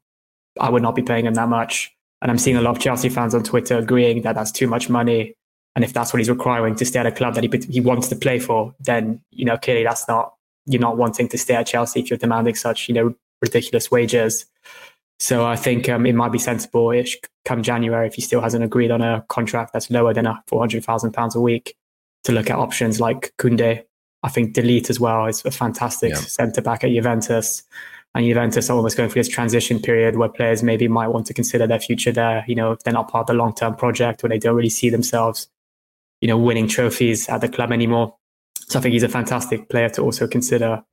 I 0.60 0.69
would 0.69 0.81
not 0.81 0.95
be 0.95 1.01
paying 1.01 1.25
him 1.25 1.34
that 1.36 1.50
much. 1.50 1.91
And 2.22 2.31
I'm 2.31 2.38
seeing 2.38 2.57
a 2.57 2.62
lot 2.62 2.75
of 2.75 2.81
Chelsea 2.81 3.10
fans 3.10 3.36
on 3.36 3.43
Twitter 3.43 3.77
agreeing 3.77 4.22
that 4.24 4.36
that's 4.36 4.51
too 4.51 4.67
much 4.67 4.89
money. 4.89 5.36
And 5.75 5.84
if 5.84 5.93
that's 5.93 6.13
what 6.13 6.19
he's 6.19 6.29
requiring 6.29 6.75
to 6.75 6.86
stay 6.86 7.00
at 7.00 7.05
a 7.05 7.12
club 7.12 7.36
that 7.36 7.43
he, 7.43 7.72
he 7.72 7.81
wants 7.81 8.07
to 8.07 8.15
play 8.15 8.39
for, 8.39 8.74
then, 8.79 9.22
you 9.31 9.45
know, 9.45 9.57
clearly 9.57 9.84
that's 9.84 10.07
not, 10.07 10.34
you're 10.65 10.81
not 10.81 10.98
wanting 10.98 11.27
to 11.29 11.38
stay 11.38 11.53
at 11.53 11.67
Chelsea 11.67 12.00
if 12.00 12.10
you're 12.10 12.17
demanding 12.17 12.55
such, 12.55 12.88
you 12.88 12.95
know, 12.95 13.13
ridiculous 13.41 13.91
wages. 13.91 14.45
So 15.19 15.45
I 15.45 15.55
think 15.55 15.88
um, 15.88 16.05
it 16.05 16.15
might 16.15 16.31
be 16.31 16.39
sensible 16.39 16.91
ish 16.91 17.17
come 17.45 17.62
January 17.63 18.07
if 18.07 18.15
he 18.15 18.22
still 18.22 18.41
hasn't 18.41 18.63
agreed 18.63 18.91
on 18.91 19.01
a 19.01 19.24
contract 19.29 19.72
that's 19.72 19.89
lower 19.89 20.13
than 20.13 20.25
a 20.25 20.43
four 20.48 20.60
hundred 20.60 20.84
thousand 20.84 21.12
pounds 21.12 21.36
a 21.36 21.41
week 21.41 21.75
to 22.24 22.31
look 22.31 22.50
at 22.50 22.57
options 22.57 23.00
like 23.00 23.34
Koundé. 23.38 23.84
I 24.25 24.29
think 24.29 24.53
De 24.53 24.62
Ligt 24.62 24.89
as 24.89 25.00
well 25.00 25.25
is 25.27 25.46
a 25.46 25.51
fantastic 25.51 26.10
yeah. 26.12 26.20
centre 26.20 26.62
back 26.62 26.84
at 26.84 26.89
Juventus. 26.89 27.63
And 28.13 28.25
Juventus 28.25 28.70
are 28.70 28.75
almost 28.75 28.98
going 28.98 29.10
through 29.10 29.22
this 29.22 29.29
transition 29.29 29.79
period 29.79 30.15
where 30.15 30.29
players 30.29 30.63
maybe 30.63 30.88
might 30.88 31.10
want 31.10 31.27
to 31.27 31.34
consider 31.34 31.67
their 31.67 31.79
future 31.79 32.12
there. 32.12 32.44
You 32.48 32.55
know, 32.55 32.72
if 32.72 32.79
they're 32.79 32.94
not 32.94 33.10
part 33.10 33.24
of 33.24 33.27
the 33.27 33.34
long 33.34 33.53
term 33.53 33.75
project 33.75 34.24
where 34.24 34.29
they 34.29 34.39
don't 34.39 34.55
really 34.55 34.70
see 34.70 34.89
themselves, 34.89 35.48
you 36.22 36.27
know, 36.27 36.38
winning 36.38 36.67
trophies 36.67 37.29
at 37.29 37.41
the 37.41 37.50
club 37.50 37.72
anymore. 37.72 38.15
So 38.67 38.79
I 38.79 38.82
think 38.82 38.94
he's 38.94 39.03
a 39.03 39.10
fantastic 39.10 39.70
player 39.70 39.89
to 39.89 40.01
also 40.01 40.27
consider 40.27 40.84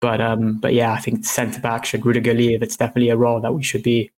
but 0.00 0.20
um, 0.20 0.58
but 0.58 0.74
yeah, 0.74 0.92
I 0.92 0.98
think 0.98 1.24
centre 1.24 1.60
back 1.60 1.84
should 1.84 2.06
Rudiger 2.06 2.34
leave. 2.34 2.62
It's 2.62 2.76
definitely 2.76 3.10
a 3.10 3.16
role 3.16 3.40
that 3.40 3.54
we 3.54 3.62
should 3.62 3.82
be 3.82 4.10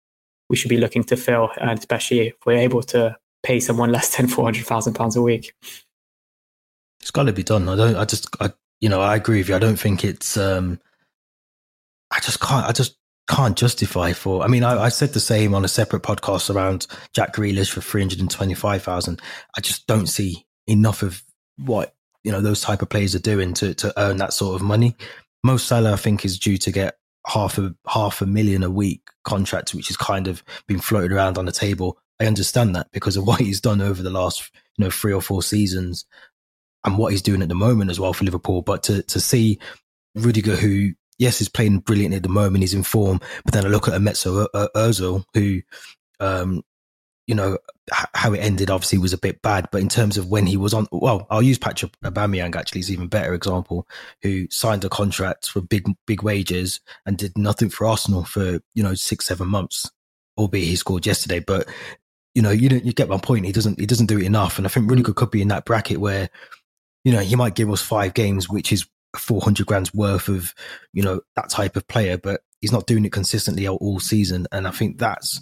we 0.50 0.56
should 0.56 0.70
be 0.70 0.78
looking 0.78 1.04
to 1.06 1.16
fill, 1.16 1.50
and 1.60 1.78
especially 1.78 2.28
if 2.28 2.36
we're 2.46 2.58
able 2.58 2.84
to 2.84 3.18
pay 3.44 3.60
someone 3.60 3.92
less 3.98 4.18
than 4.18 4.28
four 4.28 4.46
hundred 4.46 4.66
thousand 4.66 4.94
pounds 4.94 5.16
a 5.16 5.22
week. 5.22 5.54
It's 7.02 7.12
got 7.12 7.24
to 7.24 7.34
be 7.34 7.44
done. 7.44 7.70
I 7.70 7.76
don't. 7.76 7.96
I 7.96 8.06
just. 8.06 8.28
I 8.42 8.52
you 8.82 8.90
know. 8.90 9.02
I 9.02 9.16
agree 9.16 9.40
with 9.40 9.50
you. 9.50 9.56
I 9.56 9.60
don't 9.60 9.80
think 9.80 10.04
it's. 10.04 10.38
um 10.38 10.80
I 12.12 12.20
just 12.20 12.40
can't. 12.40 12.66
I 12.66 12.72
just 12.72 12.96
can't 13.30 13.58
justify 13.58 14.14
for. 14.14 14.44
I 14.44 14.48
mean, 14.48 14.64
I, 14.64 14.84
I 14.84 14.90
said 14.90 15.14
the 15.14 15.20
same 15.20 15.54
on 15.54 15.64
a 15.64 15.70
separate 15.70 16.04
podcast 16.04 16.54
around 16.54 16.88
Jack 17.14 17.36
Grealish 17.36 17.72
for 17.72 17.82
three 17.82 18.02
hundred 18.02 18.20
and 18.20 18.32
twenty-five 18.32 18.84
thousand. 18.84 19.22
I 19.56 19.62
just 19.62 19.88
don't 19.88 20.08
see 20.08 20.46
enough 20.68 21.04
of 21.04 21.24
what 21.58 21.96
you 22.24 22.32
know 22.32 22.42
those 22.42 22.62
type 22.62 22.82
of 22.82 22.90
players 22.90 23.16
are 23.16 23.20
doing 23.20 23.54
to 23.56 23.74
to 23.76 23.94
earn 23.98 24.18
that 24.18 24.34
sort 24.34 24.56
of 24.56 24.62
money. 24.62 24.96
Mo 25.44 25.58
Salah, 25.58 25.94
I 25.94 25.98
think, 25.98 26.26
is 26.26 26.38
due 26.40 26.58
to 26.58 26.72
get 26.72 26.98
half 27.28 27.58
a 27.58 27.74
half 27.88 28.22
a 28.22 28.26
million 28.26 28.64
a 28.64 28.70
week 28.70 29.02
contract, 29.24 29.74
which 29.74 29.90
is 29.90 29.98
kind 29.98 30.28
of 30.28 30.44
been 30.68 30.80
floated 30.80 31.12
around 31.12 31.38
on 31.38 31.46
the 31.46 31.52
table. 31.52 31.98
I 32.20 32.26
understand 32.26 32.76
that 32.76 32.88
because 32.92 33.16
of 33.16 33.26
what 33.28 33.40
he's 33.40 33.62
done 33.62 33.82
over 33.82 34.02
the 34.02 34.10
last 34.10 34.52
you 34.78 34.86
know 34.86 34.92
three 34.92 35.14
or 35.14 35.22
four 35.22 35.44
seasons 35.44 36.06
and 36.86 36.98
what 36.98 37.12
he's 37.12 37.22
doing 37.22 37.42
at 37.42 37.50
the 37.50 37.56
moment 37.56 37.92
as 37.92 38.00
well 38.00 38.14
for 38.14 38.26
Liverpool. 38.26 38.62
But 38.62 38.84
to 38.84 39.04
to 39.04 39.20
see 39.20 39.60
Rudiger, 40.16 40.56
who 40.56 40.92
yes 41.18 41.42
is 41.42 41.50
playing 41.50 41.80
brilliantly 41.80 42.18
at 42.18 42.24
the 42.24 42.30
moment, 42.30 42.64
he's 42.64 42.74
in 42.74 42.84
form, 42.84 43.20
but 43.44 43.54
then 43.54 43.66
I 43.66 43.70
look 43.70 43.88
at 43.88 43.94
a 43.94 44.00
Mesut 44.00 44.48
Ozil 44.76 45.24
who 45.34 45.62
um, 46.20 46.64
you 47.30 47.36
know, 47.36 47.60
how 48.16 48.34
it 48.34 48.40
ended 48.40 48.72
obviously 48.72 48.98
was 48.98 49.14
a 49.14 49.18
bit 49.18 49.40
bad, 49.44 49.70
but 49.72 49.82
in 49.82 49.88
terms 49.88 50.18
of 50.18 50.30
when 50.30 50.48
he 50.48 50.58
was 50.58 50.74
on, 50.74 50.88
well, 50.92 51.28
I'll 51.30 51.44
use 51.44 51.60
Patrick 51.60 51.92
Aubameyang 52.04 52.56
actually 52.56 52.80
is 52.80 52.92
even 52.92 53.08
better 53.08 53.36
example, 53.36 53.88
who 54.24 54.48
signed 54.50 54.84
a 54.84 54.90
contract 54.90 55.48
for 55.48 55.62
big, 55.62 55.88
big 56.08 56.24
wages 56.24 56.80
and 57.06 57.20
did 57.20 57.38
nothing 57.38 57.70
for 57.70 57.86
Arsenal 57.86 58.24
for, 58.24 58.60
you 58.74 58.82
know, 58.82 58.96
six, 58.96 59.28
seven 59.28 59.48
months, 59.48 59.88
albeit 60.40 60.68
he 60.68 60.76
scored 60.76 61.06
yesterday. 61.06 61.40
But, 61.40 61.68
you 62.34 62.42
know, 62.42 62.50
you 62.50 62.68
don't, 62.68 62.84
you 62.84 62.94
get 62.94 63.10
my 63.10 63.20
point. 63.20 63.46
He 63.46 63.52
doesn't, 63.52 63.80
he 63.80 63.86
doesn't 63.86 64.08
do 64.08 64.18
it 64.18 64.26
enough. 64.26 64.58
And 64.58 64.66
I 64.66 64.70
think 64.72 64.90
Rudiger 64.90 65.14
could 65.14 65.30
be 65.30 65.44
in 65.44 65.50
that 65.50 65.66
bracket 65.66 66.00
where, 66.00 66.32
you 67.04 67.12
know, 67.12 67.20
he 67.20 67.36
might 67.36 67.56
give 67.56 67.70
us 67.72 67.82
five 67.82 68.14
games, 68.14 68.50
which 68.50 68.72
is 68.72 68.88
400 69.18 69.66
grand's 69.66 69.94
worth 69.94 70.28
of, 70.28 70.54
you 70.94 71.04
know, 71.04 71.22
that 71.36 71.50
type 71.50 71.76
of 71.76 71.88
player, 71.88 72.18
but 72.18 72.42
he's 72.62 72.72
not 72.72 72.88
doing 72.88 73.06
it 73.06 73.12
consistently 73.12 73.68
all 73.68 74.00
season. 74.00 74.48
And 74.52 74.68
I 74.68 74.72
think 74.72 74.98
that's, 74.98 75.42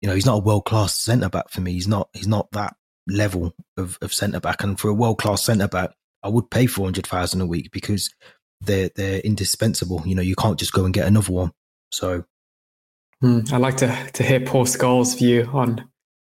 you 0.00 0.08
know, 0.08 0.14
he's 0.14 0.26
not 0.26 0.36
a 0.36 0.44
world 0.44 0.64
class 0.64 0.94
centre 0.94 1.28
back 1.28 1.50
for 1.50 1.60
me. 1.60 1.72
He's 1.72 1.88
not. 1.88 2.08
He's 2.12 2.28
not 2.28 2.50
that 2.52 2.76
level 3.08 3.54
of, 3.76 3.98
of 4.00 4.14
centre 4.14 4.40
back. 4.40 4.62
And 4.62 4.78
for 4.78 4.88
a 4.88 4.94
world 4.94 5.18
class 5.18 5.42
centre 5.42 5.68
back, 5.68 5.90
I 6.22 6.28
would 6.28 6.50
pay 6.50 6.66
four 6.66 6.86
hundred 6.86 7.06
thousand 7.06 7.40
a 7.40 7.46
week 7.46 7.70
because 7.72 8.14
they're 8.60 8.90
they're 8.94 9.20
indispensable. 9.20 10.02
You 10.06 10.14
know, 10.14 10.22
you 10.22 10.36
can't 10.36 10.58
just 10.58 10.72
go 10.72 10.84
and 10.84 10.94
get 10.94 11.06
another 11.06 11.32
one. 11.32 11.52
So, 11.90 12.24
hmm, 13.20 13.40
I'd 13.52 13.60
like 13.60 13.78
to 13.78 14.10
to 14.14 14.22
hear 14.22 14.40
Paul 14.40 14.64
Scholes' 14.64 15.18
view 15.18 15.48
on 15.52 15.88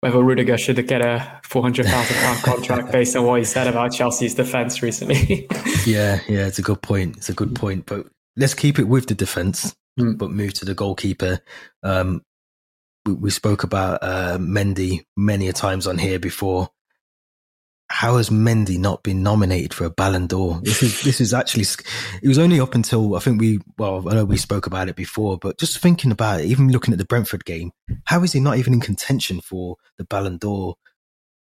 whether 0.00 0.22
Rudiger 0.22 0.56
should 0.56 0.86
get 0.86 1.02
a 1.02 1.40
four 1.44 1.62
hundred 1.62 1.86
thousand 1.86 2.16
pound 2.16 2.42
contract 2.42 2.92
based 2.92 3.16
on 3.16 3.24
what 3.24 3.38
he 3.38 3.44
said 3.44 3.66
about 3.66 3.92
Chelsea's 3.92 4.34
defence 4.34 4.82
recently. 4.82 5.46
yeah, 5.86 6.20
yeah, 6.28 6.46
it's 6.46 6.58
a 6.58 6.62
good 6.62 6.82
point. 6.82 7.16
It's 7.16 7.28
a 7.28 7.34
good 7.34 7.54
point. 7.54 7.86
But 7.86 8.06
let's 8.36 8.54
keep 8.54 8.78
it 8.78 8.88
with 8.88 9.06
the 9.06 9.14
defence, 9.14 9.74
mm. 9.98 10.16
but 10.16 10.30
move 10.30 10.54
to 10.54 10.64
the 10.64 10.74
goalkeeper. 10.74 11.40
Um, 11.82 12.22
we, 13.04 13.14
we 13.14 13.30
spoke 13.30 13.62
about 13.62 14.02
uh, 14.02 14.38
Mendy 14.38 15.04
many 15.16 15.48
a 15.48 15.52
times 15.52 15.86
on 15.86 15.98
here 15.98 16.18
before. 16.18 16.70
How 17.92 18.18
has 18.18 18.30
Mendy 18.30 18.78
not 18.78 19.02
been 19.02 19.22
nominated 19.22 19.74
for 19.74 19.84
a 19.84 19.90
Ballon 19.90 20.26
d'Or? 20.28 20.60
This 20.62 20.82
is 20.82 21.02
this 21.02 21.20
is 21.20 21.34
actually 21.34 21.64
it 22.22 22.28
was 22.28 22.38
only 22.38 22.60
up 22.60 22.74
until 22.74 23.16
I 23.16 23.18
think 23.18 23.40
we 23.40 23.58
well 23.78 24.08
I 24.08 24.14
know 24.14 24.24
we 24.24 24.36
spoke 24.36 24.66
about 24.66 24.88
it 24.88 24.96
before, 24.96 25.38
but 25.38 25.58
just 25.58 25.78
thinking 25.78 26.12
about 26.12 26.40
it, 26.40 26.46
even 26.46 26.70
looking 26.70 26.92
at 26.92 26.98
the 26.98 27.04
Brentford 27.04 27.44
game, 27.44 27.72
how 28.04 28.22
is 28.22 28.32
he 28.32 28.40
not 28.40 28.58
even 28.58 28.74
in 28.74 28.80
contention 28.80 29.40
for 29.40 29.76
the 29.98 30.04
Ballon 30.04 30.38
d'Or? 30.38 30.76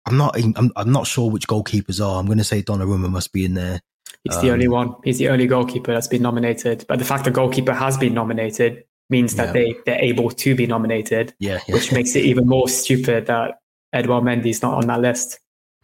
I'm 0.05 0.17
not 0.17 0.37
I'm, 0.37 0.71
I'm 0.75 0.91
not 0.91 1.07
sure 1.07 1.29
which 1.29 1.47
goalkeepers 1.47 2.03
are. 2.03 2.19
I'm 2.19 2.27
going 2.27 2.37
to 2.37 2.43
say 2.43 2.61
Donnarumma 2.61 3.09
must 3.09 3.33
be 3.33 3.43
in 3.43 3.55
there. 3.55 3.81
He's 4.23 4.35
um, 4.37 4.45
the 4.45 4.51
only 4.51 4.67
um, 4.67 4.71
one. 4.71 4.95
He's 5.03 5.17
the 5.17 5.29
only 5.29 5.47
goalkeeper 5.47 5.93
that's 5.93 6.07
been 6.07 6.21
nominated. 6.21 6.85
But 6.87 6.99
the 6.99 7.05
fact 7.05 7.25
the 7.25 7.31
goalkeeper 7.31 7.73
has 7.73 7.97
been 7.97 8.13
nominated 8.13 8.83
means 9.09 9.35
that 9.35 9.47
yeah. 9.47 9.51
they 9.53 9.75
they're 9.85 10.01
able 10.01 10.29
to 10.29 10.55
be 10.55 10.67
nominated. 10.67 11.33
Yeah, 11.39 11.59
yeah. 11.67 11.75
which 11.75 11.91
makes 11.91 12.15
it 12.15 12.23
even 12.25 12.47
more 12.47 12.67
stupid 12.69 13.27
that 13.27 13.59
Edouard 13.93 14.23
Mendy's 14.23 14.61
not 14.61 14.75
on 14.75 14.87
that 14.87 15.01
list. 15.01 15.39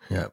Yeah, 0.10 0.28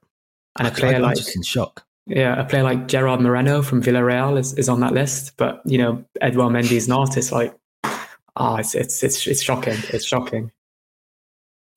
and 0.59 0.69
a 0.69 0.71
player 0.71 0.97
I'm 0.97 1.03
like 1.03 1.17
just 1.17 1.35
in 1.37 1.43
shock. 1.43 1.85
Yeah, 2.07 2.41
a 2.41 2.45
player 2.45 2.63
like 2.63 2.89
Gerard 2.89 3.21
Moreno 3.21 3.63
from 3.63 3.83
Villarreal 3.83 4.39
is, 4.39 4.55
is 4.55 4.69
on 4.69 4.81
that 4.81 4.95
list, 4.95 5.37
but 5.37 5.61
you 5.65 5.79
know 5.79 6.05
Edouard 6.21 6.53
Mendy's 6.53 6.89
not. 6.89 7.17
It's 7.17 7.33
like, 7.33 7.55
ah, 7.85 8.07
oh, 8.37 8.57
it's 8.57 8.75
it's 8.75 9.03
it's 9.03 9.27
it's 9.27 9.43
shocking. 9.43 9.77
It's 9.91 10.07
shocking. 10.07 10.51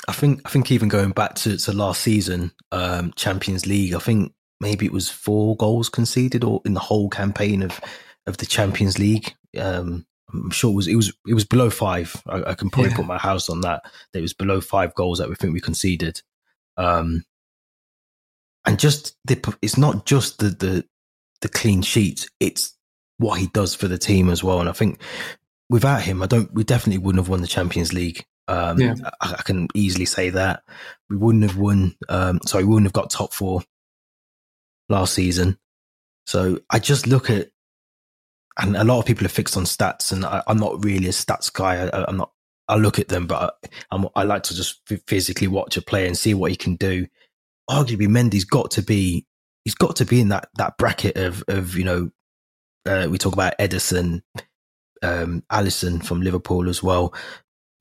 I 0.08 0.14
think 0.14 0.42
I 0.46 0.50
think 0.50 0.72
even 0.72 0.90
going 0.90 1.12
back 1.12 1.36
to, 1.36 1.58
to 1.58 1.74
last 1.74 2.02
season, 2.02 2.52
um, 2.72 3.14
Champions 3.16 3.66
League, 3.66 3.94
I 3.94 4.00
think 4.00 4.34
maybe 4.60 4.86
it 4.86 4.94
was 4.94 5.10
four 5.10 5.56
goals 5.58 5.90
conceded 5.90 6.44
or 6.44 6.62
in 6.66 6.74
the 6.74 6.80
whole 6.80 7.10
campaign 7.10 7.62
of 7.62 7.80
of 8.26 8.38
the 8.38 8.46
Champions 8.46 8.98
League. 8.98 9.36
Um, 9.58 10.06
I'm 10.34 10.50
sure 10.50 10.72
it 10.72 10.76
was 10.76 10.88
it 10.88 10.96
was 10.96 11.14
it 11.28 11.34
was 11.34 11.46
below 11.46 11.70
five. 11.70 12.16
I, 12.28 12.52
I 12.52 12.54
can 12.54 12.70
probably 12.70 12.92
yeah. 12.92 12.98
put 12.98 13.06
my 13.06 13.18
house 13.18 13.50
on 13.50 13.62
that. 13.62 13.84
That 14.14 14.20
it 14.20 14.24
was 14.24 14.34
below 14.34 14.62
five 14.62 14.96
goals 14.96 15.20
that 15.20 15.30
we 15.30 15.36
think 15.36 15.54
we 15.54 15.60
conceded. 15.60 16.22
Um, 16.78 17.26
and 18.66 18.80
just 18.80 19.18
the, 19.26 19.56
it's 19.62 19.78
not 19.78 20.06
just 20.06 20.40
the 20.40 20.50
the 20.50 20.86
the 21.42 21.50
clean 21.50 21.82
sheets; 21.82 22.28
it's 22.40 22.78
what 23.18 23.40
he 23.40 23.48
does 23.48 23.76
for 23.76 23.88
the 23.88 23.98
team 23.98 24.30
as 24.30 24.44
well. 24.44 24.60
And 24.60 24.70
I 24.70 24.74
think 24.74 25.02
without 25.70 26.02
him, 26.02 26.22
I 26.22 26.28
don't. 26.28 26.54
We 26.54 26.64
definitely 26.64 27.00
wouldn't 27.00 27.24
have 27.24 27.30
won 27.30 27.42
the 27.42 27.48
Champions 27.48 27.94
League. 27.94 28.26
Um, 28.48 28.80
yeah. 28.80 28.96
I, 29.22 29.36
I, 29.40 29.42
can 29.44 29.68
easily 29.74 30.06
say 30.06 30.30
that 30.32 30.64
we 31.10 31.16
wouldn't 31.16 31.44
have 31.44 31.58
won. 31.58 31.96
Um, 32.10 32.40
sorry, 32.46 32.64
we 32.64 32.72
wouldn't 32.72 32.88
have 32.88 32.94
got 32.94 33.10
top 33.10 33.34
four 33.34 33.62
last 34.90 35.14
season. 35.14 35.58
So 36.26 36.60
I 36.70 36.80
just 36.80 37.08
look 37.08 37.30
at 37.30 37.50
and 38.58 38.76
a 38.76 38.84
lot 38.84 39.00
of 39.00 39.06
people 39.06 39.26
are 39.26 39.30
fixed 39.30 39.58
on 39.58 39.64
stats, 39.64 40.12
and 40.12 40.26
I, 40.26 40.44
am 40.48 40.58
not 40.58 40.84
really 40.84 41.08
a 41.08 41.12
stats 41.12 41.52
guy. 41.52 41.88
I, 41.88 42.10
am 42.10 42.18
not. 42.18 42.32
I 42.68 42.76
look 42.76 43.00
at 43.00 43.08
them, 43.08 43.28
but 43.28 43.58
I, 43.92 44.06
I, 44.16 44.24
like 44.24 44.44
to 44.44 44.56
just 44.56 44.82
physically 45.08 45.48
watch 45.48 45.78
a 45.78 45.82
player 45.82 46.06
and 46.06 46.18
see 46.18 46.34
what 46.34 46.52
he 46.52 46.58
can 46.58 46.76
do. 46.76 47.08
Arguably, 47.70 48.08
Mendy's 48.08 48.46
got 48.46 48.72
to 48.72 48.82
be. 48.82 49.26
He's 49.66 49.76
got 49.76 49.98
to 49.98 50.06
be 50.06 50.22
in 50.22 50.30
that 50.30 50.50
that 50.56 50.78
bracket 50.78 51.18
of 51.18 51.44
of 51.48 51.76
you 51.78 51.84
know. 51.84 52.12
Uh, 52.86 53.08
we 53.10 53.18
talk 53.18 53.34
about 53.34 53.58
Ederson, 53.60 54.24
um, 55.04 55.44
Alisson 55.52 56.04
from 56.04 56.22
Liverpool 56.22 56.70
as 56.70 56.82
well. 56.82 57.14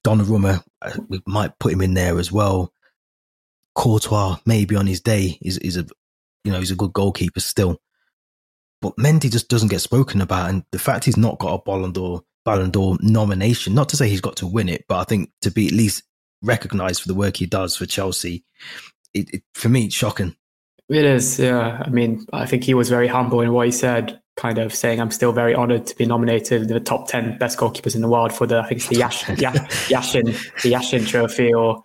Donnarumma, 0.07 0.62
uh, 0.83 0.93
we 1.09 1.23
might 1.27 1.59
put 1.59 1.73
him 1.73 1.81
in 1.83 1.95
there 1.95 2.19
as 2.19 2.31
well. 2.33 2.73
Courtois, 3.75 4.38
maybe 4.47 4.77
on 4.77 4.87
his 4.87 5.01
day, 5.01 5.38
is 5.43 5.59
is 5.59 5.77
a 5.77 5.87
you 6.45 6.53
know 6.53 6.59
he's 6.59 6.71
a 6.71 6.77
good 6.77 6.93
goalkeeper 6.93 7.40
still. 7.40 7.79
but 8.81 8.97
Mendy 8.97 9.31
just 9.31 9.49
doesn't 9.49 9.71
get 9.71 9.81
spoken 9.81 10.21
about. 10.21 10.51
And 10.51 10.64
the 10.73 10.79
fact 10.79 11.05
he's 11.05 11.16
not 11.16 11.38
got 11.38 11.55
a 11.55 11.62
Ballon 11.62 11.93
d'Or, 11.93 12.23
Ballon 12.45 12.71
d'Or 12.71 12.97
nomination, 13.01 13.75
not 13.75 13.88
to 13.90 13.97
say 13.97 14.09
he's 14.09 14.21
got 14.21 14.37
to 14.37 14.47
win 14.47 14.69
it, 14.69 14.85
but 14.88 14.99
I 14.99 15.05
think 15.05 15.31
to 15.43 15.51
be 15.51 15.66
at 15.66 15.73
least 15.73 16.03
recognised 16.43 17.03
for 17.03 17.09
the 17.09 17.14
work 17.14 17.37
he 17.37 17.47
does 17.47 17.77
for 17.77 17.87
Chelsea, 17.87 18.45
it, 19.14 19.35
it, 19.35 19.42
for 19.55 19.68
me, 19.68 19.87
it's 19.87 19.94
shocking. 19.94 20.37
It 20.88 21.05
is, 21.05 21.38
yeah. 21.38 21.83
I 21.85 21.88
mean, 21.90 22.27
I 22.33 22.46
think 22.46 22.64
he 22.64 22.75
was 22.75 22.88
very 22.88 23.07
humble 23.07 23.40
in 23.40 23.53
what 23.53 23.66
he 23.66 23.73
said, 23.73 24.20
kind 24.37 24.59
of 24.59 24.75
saying, 24.75 25.01
"I'm 25.01 25.12
still 25.12 25.33
very 25.33 25.55
honoured 25.55 25.87
to 25.87 25.96
be 25.96 26.05
nominated 26.05 26.68
the 26.68 26.81
top 26.81 27.07
ten 27.07 27.38
best 27.38 27.59
goalkeepers 27.59 27.94
in 27.94 28.01
the 28.01 28.09
world 28.09 28.33
for 28.33 28.46
the 28.46 28.59
I 28.59 28.66
think 28.66 28.81
it's 28.81 28.88
the 28.88 28.96
Yash, 28.96 29.23
Yashin 29.25 30.25
the 30.62 30.73
Yashin 30.73 31.07
Trophy." 31.07 31.55
Or, 31.55 31.83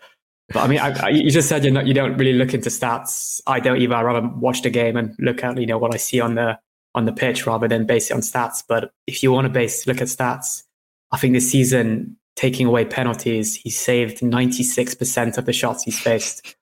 but 0.49 0.63
I 0.63 0.67
mean, 0.67 0.79
I, 0.79 1.05
I, 1.05 1.09
you 1.09 1.29
just 1.29 1.47
said 1.47 1.63
you're 1.63 1.73
not, 1.73 1.85
you 1.85 1.93
don't 1.93 2.17
really 2.17 2.33
look 2.33 2.55
into 2.55 2.69
stats. 2.69 3.41
I 3.45 3.59
don't 3.59 3.79
either. 3.79 3.93
I 3.93 4.01
rather 4.01 4.27
watch 4.27 4.63
the 4.63 4.71
game 4.71 4.97
and 4.97 5.13
look 5.19 5.43
at 5.43 5.59
you 5.59 5.67
know 5.67 5.77
what 5.77 5.93
I 5.93 5.97
see 5.97 6.19
on 6.19 6.33
the 6.33 6.57
on 6.95 7.05
the 7.05 7.13
pitch 7.13 7.45
rather 7.45 7.67
than 7.67 7.85
base 7.85 8.09
it 8.09 8.15
on 8.15 8.21
stats. 8.21 8.63
But 8.67 8.91
if 9.05 9.21
you 9.21 9.31
want 9.31 9.45
to 9.45 9.53
base 9.53 9.85
look 9.85 10.01
at 10.01 10.07
stats, 10.07 10.63
I 11.11 11.17
think 11.17 11.33
this 11.33 11.51
season 11.51 12.17
taking 12.35 12.65
away 12.65 12.85
penalties, 12.85 13.55
he 13.55 13.69
saved 13.69 14.19
96% 14.19 15.37
of 15.37 15.45
the 15.45 15.53
shots 15.53 15.83
he's 15.83 15.99
faced. 15.99 16.55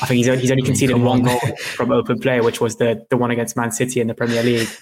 I 0.00 0.06
think 0.06 0.18
he's 0.18 0.28
only, 0.28 0.40
he's 0.40 0.50
only 0.50 0.62
conceded 0.62 0.96
one 0.96 1.22
goal 1.22 1.40
from 1.56 1.92
open 1.92 2.18
play, 2.18 2.40
which 2.40 2.60
was 2.60 2.76
the 2.76 3.06
the 3.10 3.16
one 3.16 3.30
against 3.30 3.56
Man 3.56 3.70
City 3.70 4.00
in 4.00 4.06
the 4.06 4.14
Premier 4.14 4.42
League. 4.42 4.68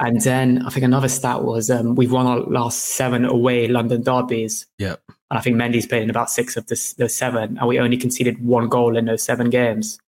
And 0.00 0.20
then 0.20 0.66
I 0.66 0.70
think 0.70 0.84
another 0.84 1.08
stat 1.08 1.44
was 1.44 1.70
um, 1.70 1.94
we've 1.94 2.10
won 2.10 2.26
our 2.26 2.40
last 2.40 2.80
seven 2.80 3.24
away 3.24 3.68
London 3.68 4.02
derbies. 4.02 4.66
Yeah. 4.76 4.96
And 5.30 5.38
I 5.38 5.40
think 5.40 5.54
Mendy's 5.54 5.86
played 5.86 6.02
in 6.02 6.10
about 6.10 6.28
six 6.28 6.56
of 6.56 6.66
the, 6.66 6.94
the 6.98 7.08
seven, 7.08 7.56
and 7.56 7.68
we 7.68 7.78
only 7.78 7.96
conceded 7.96 8.44
one 8.44 8.68
goal 8.68 8.96
in 8.96 9.04
those 9.04 9.22
seven 9.22 9.48
games. 9.48 10.00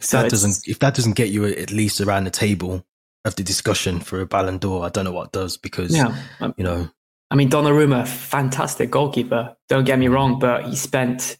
If 0.00 0.06
so 0.06 0.22
that 0.22 0.30
doesn't 0.30 0.66
if 0.66 0.80
that 0.80 0.94
doesn't 0.94 1.14
get 1.14 1.28
you 1.28 1.46
at 1.46 1.70
least 1.70 2.00
around 2.00 2.24
the 2.24 2.30
table 2.30 2.84
of 3.24 3.36
the 3.36 3.44
discussion 3.44 4.00
for 4.00 4.20
a 4.20 4.26
Ballon 4.26 4.58
d'Or, 4.58 4.84
I 4.84 4.88
don't 4.88 5.04
know 5.04 5.12
what 5.12 5.30
does 5.30 5.56
because 5.56 5.94
yeah. 5.94 6.16
You 6.56 6.64
know. 6.64 6.90
I 7.30 7.36
mean, 7.36 7.48
Donnarumma, 7.48 8.08
fantastic 8.08 8.90
goalkeeper. 8.90 9.54
Don't 9.68 9.84
get 9.84 10.00
me 10.00 10.08
wrong, 10.08 10.40
but 10.40 10.64
he 10.64 10.74
spent 10.74 11.38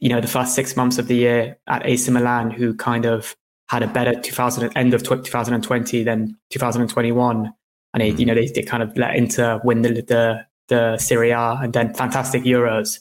you 0.00 0.08
know, 0.08 0.20
the 0.20 0.28
first 0.28 0.54
six 0.54 0.76
months 0.76 0.98
of 0.98 1.08
the 1.08 1.16
year 1.16 1.58
at 1.66 1.84
AC 1.86 2.10
Milan, 2.10 2.50
who 2.50 2.74
kind 2.74 3.04
of 3.04 3.36
had 3.68 3.82
a 3.82 3.86
better 3.86 4.18
2000 4.18 4.76
end 4.76 4.94
of 4.94 5.02
2020 5.02 6.02
than 6.04 6.36
2021, 6.50 7.52
and 7.94 8.00
they, 8.00 8.12
mm. 8.12 8.18
you 8.18 8.26
know, 8.26 8.34
they, 8.34 8.46
they 8.46 8.62
kind 8.62 8.82
of 8.82 8.96
let 8.96 9.14
Inter 9.16 9.60
win 9.64 9.82
the, 9.82 10.02
the 10.02 10.46
the 10.68 10.98
Serie 10.98 11.30
A 11.30 11.58
and 11.62 11.72
then 11.72 11.94
fantastic 11.94 12.44
Euros. 12.44 13.00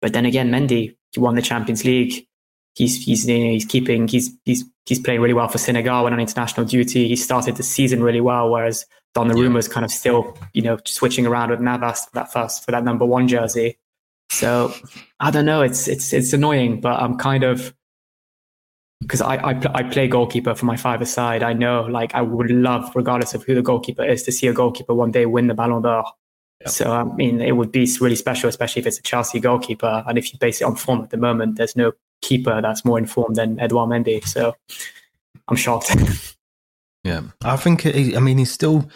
But 0.00 0.12
then 0.12 0.26
again, 0.26 0.50
Mendy 0.50 0.96
he 1.12 1.20
won 1.20 1.34
the 1.34 1.42
Champions 1.42 1.84
League. 1.84 2.26
He's 2.74 3.02
he's 3.04 3.26
you 3.26 3.38
know, 3.38 3.50
he's 3.50 3.64
keeping 3.64 4.06
he's 4.06 4.30
he's 4.44 4.64
he's 4.84 5.00
playing 5.00 5.20
really 5.20 5.34
well 5.34 5.48
for 5.48 5.58
Senegal 5.58 6.04
when 6.04 6.12
on 6.12 6.20
international 6.20 6.66
duty. 6.66 7.08
He 7.08 7.16
started 7.16 7.56
the 7.56 7.62
season 7.62 8.02
really 8.02 8.20
well, 8.20 8.50
whereas 8.50 8.84
Donnarumma's 9.16 9.66
yeah. 9.66 9.74
kind 9.74 9.84
of 9.84 9.90
still 9.90 10.36
you 10.52 10.62
know 10.62 10.78
switching 10.84 11.26
around 11.26 11.50
with 11.50 11.60
Navas 11.60 12.04
for 12.04 12.10
that 12.14 12.32
first 12.32 12.64
for 12.64 12.70
that 12.72 12.84
number 12.84 13.06
one 13.06 13.28
jersey. 13.28 13.78
So 14.30 14.72
I 15.20 15.30
don't 15.30 15.46
know. 15.46 15.62
It's 15.62 15.88
it's 15.88 16.12
it's 16.12 16.32
annoying, 16.32 16.80
but 16.80 17.00
I'm 17.00 17.16
kind 17.16 17.44
of 17.44 17.74
because 19.00 19.20
I 19.20 19.36
I, 19.36 19.60
I 19.74 19.82
play 19.84 20.08
goalkeeper 20.08 20.54
for 20.54 20.66
my 20.66 20.76
five 20.76 21.06
side. 21.08 21.42
I 21.42 21.52
know, 21.52 21.82
like, 21.82 22.14
I 22.14 22.22
would 22.22 22.50
love, 22.50 22.90
regardless 22.94 23.34
of 23.34 23.44
who 23.44 23.54
the 23.54 23.62
goalkeeper 23.62 24.04
is, 24.04 24.22
to 24.24 24.32
see 24.32 24.46
a 24.46 24.52
goalkeeper 24.52 24.94
one 24.94 25.10
day 25.10 25.26
win 25.26 25.46
the 25.46 25.54
Ballon 25.54 25.82
d'Or. 25.82 26.04
Yep. 26.60 26.70
So 26.70 26.92
I 26.92 27.04
mean, 27.04 27.40
it 27.40 27.52
would 27.52 27.70
be 27.70 27.88
really 28.00 28.16
special, 28.16 28.48
especially 28.48 28.80
if 28.80 28.86
it's 28.86 28.98
a 28.98 29.02
Chelsea 29.02 29.40
goalkeeper. 29.40 30.04
And 30.06 30.18
if 30.18 30.32
you 30.32 30.38
base 30.38 30.60
it 30.60 30.64
on 30.64 30.76
form 30.76 31.02
at 31.02 31.10
the 31.10 31.18
moment, 31.18 31.56
there's 31.56 31.76
no 31.76 31.92
keeper 32.22 32.60
that's 32.62 32.84
more 32.84 32.98
informed 32.98 33.36
than 33.36 33.60
Edouard 33.60 33.90
Mendy. 33.90 34.26
So 34.26 34.56
I'm 35.48 35.56
shocked. 35.56 35.94
yeah, 37.04 37.22
I 37.42 37.56
think. 37.56 37.86
I 37.86 38.18
mean, 38.20 38.38
he's 38.38 38.52
still 38.52 38.88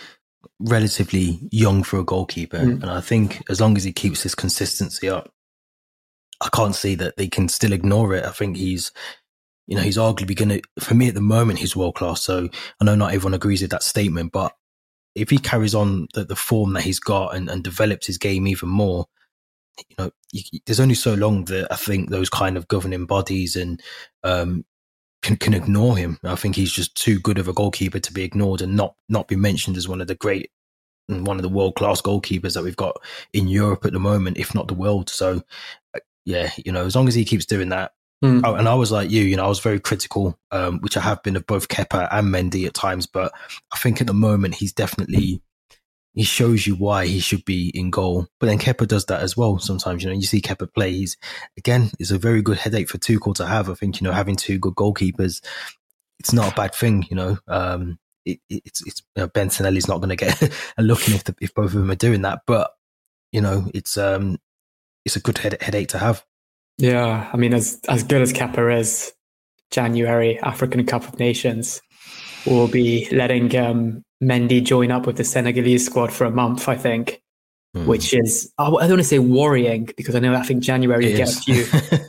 relatively 0.59 1.39
young 1.51 1.83
for 1.83 1.99
a 1.99 2.05
goalkeeper. 2.05 2.59
Mm. 2.59 2.83
And 2.83 2.91
I 2.91 3.01
think 3.01 3.43
as 3.51 3.61
long 3.61 3.77
as 3.77 3.85
he 3.85 3.93
keeps 3.93 4.23
his 4.23 4.35
consistency 4.35 5.09
up, 5.09 5.33
I 6.41 6.49
can't 6.55 6.75
see 6.75 6.95
that 6.97 7.17
they 7.17 7.29
can 7.29 7.49
still 7.49 7.73
ignore 7.73 8.15
it. 8.15 8.25
I 8.25 8.31
think 8.31 8.57
he's, 8.57 8.93
you 9.67 9.77
know, 9.77 9.83
he's 9.83 9.99
arguably 9.99 10.37
going 10.37 10.49
to, 10.49 10.63
for 10.81 10.95
me 10.95 11.09
at 11.09 11.15
the 11.15 11.21
moment, 11.21 11.59
he's 11.59 11.77
world 11.77 11.97
class. 11.97 12.23
So 12.23 12.49
I 12.81 12.85
know 12.85 12.95
not 12.95 13.13
everyone 13.13 13.35
agrees 13.35 13.63
with 13.63 13.71
that 13.73 13.83
statement, 13.83 14.33
but 14.33 14.53
if 15.15 15.29
he 15.31 15.39
carries 15.39 15.75
on 15.75 16.09
the, 16.15 16.25
the 16.25 16.37
form 16.37 16.73
that 16.73 16.83
he's 16.83 17.01
got 17.01 17.35
and, 17.35 17.51
and 17.51 17.63
develops 17.63 18.07
his 18.07 18.17
game 18.17 18.47
even 18.47 18.69
more, 18.69 19.07
you 19.89 19.97
know, 19.99 20.11
you, 20.33 20.61
there's 20.67 20.81
only 20.81 20.95
so 20.95 21.15
long 21.15 21.45
that 21.47 21.71
I 21.71 21.77
think 21.77 22.11
those 22.11 22.31
kind 22.31 22.57
of 22.57 22.69
governing 22.69 23.07
bodies 23.07 23.57
and 23.57 23.83
um, 24.25 24.65
can, 25.23 25.37
can 25.37 25.55
ignore 25.55 25.97
him. 25.97 26.19
I 26.25 26.35
think 26.35 26.57
he's 26.57 26.73
just 26.73 26.95
too 26.95 27.19
good 27.19 27.39
of 27.39 27.49
a 27.49 27.53
goalkeeper 27.53 27.99
to 27.99 28.13
be 28.13 28.25
ignored 28.25 28.63
and 28.63 28.77
not 28.77 28.95
not 29.09 29.29
be 29.29 29.37
mentioned 29.37 29.77
as 29.77 29.89
one 29.89 30.01
of 30.01 30.07
the 30.07 30.15
great 30.15 30.51
and 31.09 31.27
one 31.27 31.37
of 31.37 31.43
the 31.43 31.49
world 31.49 31.75
class 31.75 32.01
goalkeepers 32.01 32.55
that 32.55 32.65
we've 32.65 32.77
got 32.77 32.97
in 33.33 33.49
Europe 33.49 33.85
at 33.85 33.93
the 33.93 34.01
moment, 34.01 34.39
if 34.39 34.55
not 34.55 34.69
the 34.69 34.75
world. 34.75 35.11
So, 35.11 35.43
uh, 35.95 36.01
yeah, 36.25 36.51
you 36.57 36.73
know, 36.73 36.87
as 36.87 36.95
long 36.95 37.09
as 37.09 37.15
he 37.15 37.25
keeps 37.25 37.47
doing 37.47 37.71
that. 37.71 37.93
Mm. 38.25 38.43
Oh, 38.45 38.55
and 38.55 38.69
I 38.69 38.75
was 38.75 38.93
like 38.93 39.11
you, 39.11 39.23
you 39.23 39.37
know, 39.37 39.47
I 39.47 39.49
was 39.49 39.61
very 39.61 39.81
critical, 39.81 40.39
um, 40.51 40.81
which 40.81 40.97
I 40.97 41.01
have 41.01 41.23
been 41.23 41.37
of 41.37 41.47
both 41.47 41.69
Kepa 41.69 42.09
and 42.11 42.29
Mendy 42.29 42.67
at 42.67 42.75
times, 42.75 43.07
but 43.07 43.33
I 43.73 43.79
think 43.79 44.01
at 44.01 44.07
the 44.07 44.15
moment 44.15 44.57
he's 44.57 44.73
definitely 44.73 45.43
he 46.15 46.25
shows 46.25 46.67
you 46.67 46.75
why 46.75 47.07
he 47.07 47.21
should 47.21 47.45
be 47.45 47.71
in 47.75 47.91
goal. 47.91 48.27
But 48.39 48.47
then 48.47 48.59
Kepa 48.59 48.89
does 48.89 49.07
that 49.07 49.23
as 49.23 49.37
well. 49.37 49.59
Sometimes, 49.59 50.03
you 50.03 50.11
know, 50.11 50.17
you 50.17 50.23
see 50.23 50.41
Kepa 50.41 50.73
play. 50.73 50.93
He's 50.93 51.17
again, 51.57 51.91
it's 51.99 52.11
a 52.11 52.19
very 52.19 52.43
good 52.43 52.59
headache 52.59 52.89
for 52.89 52.99
Tuchel 52.99 53.35
to 53.37 53.47
have. 53.47 53.71
I 53.71 53.75
think, 53.75 54.01
you 54.01 54.05
know, 54.05 54.13
having 54.13 54.37
two 54.37 54.59
good 54.59 54.75
goalkeepers, 54.75 55.41
it's 56.19 56.33
not 56.33 56.53
a 56.53 56.55
bad 56.55 56.75
thing, 56.75 57.07
you 57.09 57.17
know. 57.17 57.39
Um, 57.47 57.99
it, 58.25 58.41
it's 58.49 58.85
it's 58.87 59.03
you 59.17 59.23
know, 59.23 59.29
Bettinelli's 59.29 59.89
not 59.89 59.99
going 59.99 60.11
to 60.11 60.17
get 60.17 60.43
a 60.79 60.83
look 60.83 61.09
in 61.09 61.15
if 61.15 61.25
the, 61.25 61.35
if 61.41 61.55
both 61.55 61.67
of 61.67 61.81
them 61.81 61.91
are 61.91 61.97
doing 61.97 62.23
that, 62.23 62.41
but 62.47 62.73
you 63.33 63.41
know, 63.41 63.71
it's 63.73 63.97
um, 63.97 64.39
it's 65.05 65.17
a 65.17 65.21
good 65.21 65.39
head, 65.39 65.57
headache 65.61 65.89
to 65.89 65.99
have. 65.99 66.25
Yeah, 66.79 67.31
I 67.33 67.37
mean, 67.37 67.55
as 67.55 67.81
as 67.89 68.03
good 68.03 68.23
as 68.23 68.33
Kepa 68.33 68.79
is, 68.79 69.13
January 69.71 70.39
African 70.41 70.85
Cup 70.87 71.07
of 71.07 71.19
Nations 71.19 71.81
will 72.47 72.69
be 72.69 73.09
letting 73.13 73.55
um, 73.57 74.03
Mendy 74.23 74.63
join 74.63 74.91
up 74.91 75.07
with 75.07 75.17
the 75.17 75.25
Senegalese 75.25 75.87
squad 75.87 76.13
for 76.13 76.25
a 76.25 76.31
month, 76.31 76.69
I 76.69 76.77
think, 76.77 77.23
mm. 77.77 77.87
which 77.87 78.13
is, 78.13 78.53
I 78.59 78.65
don't 78.65 78.75
want 78.75 78.99
to 78.99 79.05
say 79.05 79.19
worrying 79.19 79.91
because 79.97 80.15
I 80.15 80.19
know 80.19 80.35
I 80.35 80.43
think 80.43 80.63
January 80.63 81.07
it 81.07 81.17
you 81.17 81.23
is. 81.23 81.41
get 81.45 81.59
a 81.59 82.09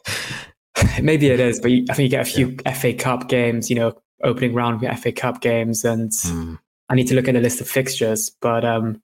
few, 0.76 1.02
maybe 1.04 1.28
it 1.28 1.39
is, 1.39 1.60
but 1.60 1.71
you, 1.71 1.86
I 1.89 1.93
think 1.93 2.12
you 2.12 2.17
get 2.17 2.28
a 2.28 2.32
few 2.32 2.58
yeah. 2.65 2.74
FA 2.74 2.93
Cup 2.93 3.30
games, 3.30 3.69
you 3.69 3.76
know, 3.76 3.93
opening 4.24 4.54
round 4.54 4.82
FA 5.00 5.12
Cup 5.12 5.41
games. 5.41 5.86
And 5.86 6.12
mm. 6.12 6.60
I 6.89 6.95
need 6.95 7.08
to 7.08 7.15
look 7.15 7.28
at 7.28 7.34
the 7.34 7.41
list 7.41 7.62
of 7.62 7.69
fixtures, 7.69 8.30
but 8.41 8.65
um, 8.65 9.02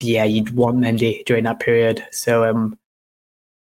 yeah, 0.00 0.24
you'd 0.24 0.54
want 0.54 0.78
Mendy 0.78 1.24
during 1.24 1.44
that 1.44 1.60
period. 1.60 2.04
So 2.10 2.44
um, 2.44 2.76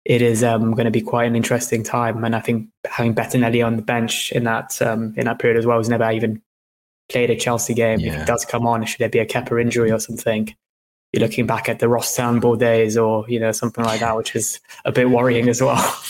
it 0.06 0.22
is 0.22 0.44
um, 0.44 0.72
going 0.74 0.86
to 0.86 0.92
be 0.92 1.02
quite 1.02 1.26
an 1.26 1.36
interesting 1.36 1.84
time. 1.84 2.24
And 2.24 2.36
I 2.36 2.40
think 2.40 2.70
having 2.86 3.14
Bettinelli 3.14 3.66
on 3.66 3.76
the 3.76 3.82
bench 3.82 4.32
in 4.32 4.46
that 4.46 4.82
um, 4.82 5.14
in 5.18 5.26
that 5.26 5.40
period 5.40 5.60
as 5.60 5.66
well 5.66 5.78
was 5.78 5.90
never 5.90 6.10
even 6.10 6.42
played 7.10 7.30
a 7.30 7.36
Chelsea 7.36 7.74
game, 7.74 8.00
yeah. 8.00 8.16
if 8.16 8.22
it 8.22 8.28
does 8.28 8.46
come 8.46 8.68
on, 8.68 8.86
should 8.86 9.00
there 9.00 9.10
be 9.10 9.20
a 9.20 9.26
Kepa 9.26 9.62
injury 9.62 9.92
or 9.92 10.00
something, 10.00 10.54
you're 11.14 11.22
looking 11.22 11.48
back 11.48 11.70
at 11.70 11.80
the 11.80 11.88
Ross 11.88 12.16
Turnbull 12.16 12.58
days 12.58 12.98
or, 12.98 13.26
you 13.30 13.40
know, 13.40 13.52
something 13.52 13.84
like 13.84 14.02
that, 14.02 14.16
which 14.16 14.36
is 14.36 14.60
a 14.86 14.92
bit 14.92 15.10
worrying 15.10 15.50
as 15.50 15.62
well. 15.62 16.04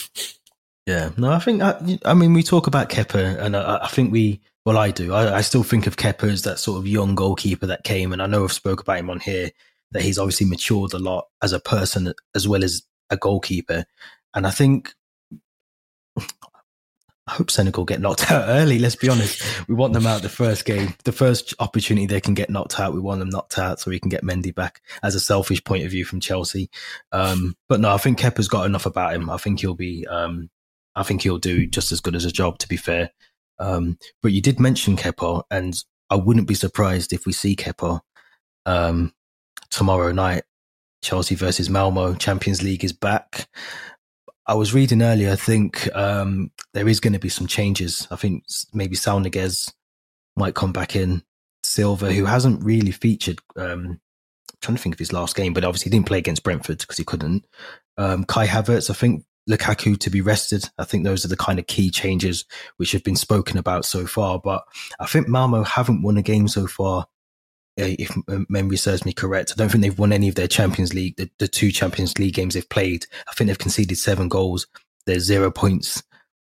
Yeah, 0.86 1.10
no, 1.18 1.30
I 1.32 1.38
think, 1.38 1.60
I, 1.60 1.72
uh, 1.72 1.96
I 2.06 2.14
mean, 2.14 2.32
we 2.32 2.42
talk 2.42 2.66
about 2.66 2.88
Kepa 2.88 3.38
and 3.38 3.54
I, 3.54 3.80
I 3.82 3.88
think 3.88 4.10
we, 4.10 4.40
well, 4.64 4.78
I 4.78 4.90
do. 4.90 5.12
I, 5.12 5.36
I, 5.36 5.40
still 5.42 5.62
think 5.62 5.86
of 5.86 5.96
Kepa 5.96 6.24
as 6.24 6.42
that 6.42 6.58
sort 6.58 6.78
of 6.78 6.86
young 6.86 7.14
goalkeeper 7.14 7.66
that 7.66 7.84
came, 7.84 8.10
and 8.10 8.22
I 8.22 8.26
know 8.26 8.44
I've 8.44 8.52
spoke 8.54 8.80
about 8.80 8.98
him 8.98 9.10
on 9.10 9.20
here, 9.20 9.50
that 9.92 10.02
he's 10.02 10.18
obviously 10.18 10.46
matured 10.46 10.94
a 10.94 10.98
lot 10.98 11.26
as 11.42 11.52
a 11.52 11.60
person 11.60 12.12
as 12.34 12.48
well 12.48 12.64
as 12.64 12.82
a 13.10 13.16
goalkeeper. 13.16 13.84
And 14.34 14.46
I 14.46 14.50
think 14.50 14.94
I 17.28 17.32
hope 17.32 17.50
Senegal 17.50 17.84
get 17.84 18.00
knocked 18.00 18.30
out 18.30 18.44
early. 18.48 18.78
Let's 18.78 18.96
be 18.96 19.10
honest. 19.10 19.42
We 19.68 19.74
want 19.74 19.92
them 19.92 20.06
out 20.06 20.22
the 20.22 20.30
first 20.30 20.64
game, 20.64 20.94
the 21.04 21.12
first 21.12 21.52
opportunity 21.58 22.06
they 22.06 22.22
can 22.22 22.32
get 22.32 22.48
knocked 22.48 22.80
out. 22.80 22.94
We 22.94 23.00
want 23.00 23.18
them 23.18 23.28
knocked 23.28 23.58
out 23.58 23.80
so 23.80 23.90
we 23.90 24.00
can 24.00 24.08
get 24.08 24.24
Mendy 24.24 24.54
back 24.54 24.80
as 25.02 25.14
a 25.14 25.20
selfish 25.20 25.62
point 25.62 25.84
of 25.84 25.90
view 25.90 26.06
from 26.06 26.20
Chelsea. 26.20 26.70
Um, 27.12 27.54
but 27.68 27.80
no, 27.80 27.92
I 27.92 27.98
think 27.98 28.18
Kepa's 28.18 28.48
got 28.48 28.64
enough 28.64 28.86
about 28.86 29.14
him. 29.14 29.28
I 29.28 29.36
think 29.36 29.60
he'll 29.60 29.74
be, 29.74 30.06
um, 30.06 30.48
I 30.96 31.02
think 31.02 31.22
he'll 31.22 31.38
do 31.38 31.66
just 31.66 31.92
as 31.92 32.00
good 32.00 32.16
as 32.16 32.24
a 32.24 32.32
job, 32.32 32.58
to 32.58 32.68
be 32.68 32.78
fair. 32.78 33.10
Um, 33.58 33.98
but 34.22 34.32
you 34.32 34.40
did 34.40 34.58
mention 34.58 34.96
Kepa, 34.96 35.42
and 35.50 35.78
I 36.08 36.16
wouldn't 36.16 36.48
be 36.48 36.54
surprised 36.54 37.12
if 37.12 37.26
we 37.26 37.32
see 37.32 37.56
Kepa 37.56 38.00
um, 38.64 39.12
tomorrow 39.70 40.12
night. 40.12 40.44
Chelsea 41.02 41.34
versus 41.34 41.70
Malmo, 41.70 42.14
Champions 42.14 42.62
League 42.62 42.84
is 42.84 42.92
back. 42.92 43.48
I 44.48 44.54
was 44.54 44.72
reading 44.72 45.02
earlier. 45.02 45.30
I 45.30 45.36
think 45.36 45.94
um, 45.94 46.50
there 46.72 46.88
is 46.88 47.00
going 47.00 47.12
to 47.12 47.18
be 47.18 47.28
some 47.28 47.46
changes. 47.46 48.08
I 48.10 48.16
think 48.16 48.44
maybe 48.72 48.96
Saul 48.96 49.20
Niguez 49.20 49.70
might 50.36 50.54
come 50.54 50.72
back 50.72 50.96
in. 50.96 51.22
Silva, 51.64 52.10
who 52.10 52.24
hasn't 52.24 52.64
really 52.64 52.92
featured, 52.92 53.40
um, 53.56 54.00
trying 54.62 54.76
to 54.76 54.82
think 54.82 54.94
of 54.94 54.98
his 54.98 55.12
last 55.12 55.36
game, 55.36 55.52
but 55.52 55.64
obviously 55.64 55.90
he 55.90 55.96
didn't 55.96 56.06
play 56.06 56.16
against 56.16 56.42
Brentford 56.42 56.78
because 56.78 56.96
he 56.96 57.04
couldn't. 57.04 57.44
Um, 57.98 58.24
Kai 58.24 58.46
Havertz, 58.46 58.88
I 58.88 58.94
think 58.94 59.24
Lukaku 59.50 59.98
to 59.98 60.08
be 60.08 60.22
rested. 60.22 60.64
I 60.78 60.84
think 60.84 61.04
those 61.04 61.24
are 61.24 61.28
the 61.28 61.36
kind 61.36 61.58
of 61.58 61.66
key 61.66 61.90
changes 61.90 62.46
which 62.78 62.92
have 62.92 63.04
been 63.04 63.16
spoken 63.16 63.58
about 63.58 63.84
so 63.84 64.06
far. 64.06 64.38
But 64.38 64.62
I 64.98 65.06
think 65.06 65.28
Malmo 65.28 65.62
haven't 65.62 66.02
won 66.02 66.16
a 66.16 66.22
game 66.22 66.48
so 66.48 66.66
far 66.66 67.06
if 67.78 68.16
memory 68.48 68.76
serves 68.76 69.04
me 69.04 69.12
correct. 69.12 69.52
I 69.52 69.54
don't 69.56 69.70
think 69.70 69.82
they've 69.82 69.98
won 69.98 70.12
any 70.12 70.28
of 70.28 70.34
their 70.34 70.48
Champions 70.48 70.94
League, 70.94 71.16
the, 71.16 71.30
the 71.38 71.48
two 71.48 71.70
Champions 71.70 72.18
League 72.18 72.34
games 72.34 72.54
they've 72.54 72.68
played. 72.68 73.06
I 73.28 73.32
think 73.32 73.48
they've 73.48 73.58
conceded 73.58 73.96
seven 73.98 74.28
goals. 74.28 74.66
There's 75.06 75.24
zero 75.24 75.50
points. 75.50 76.02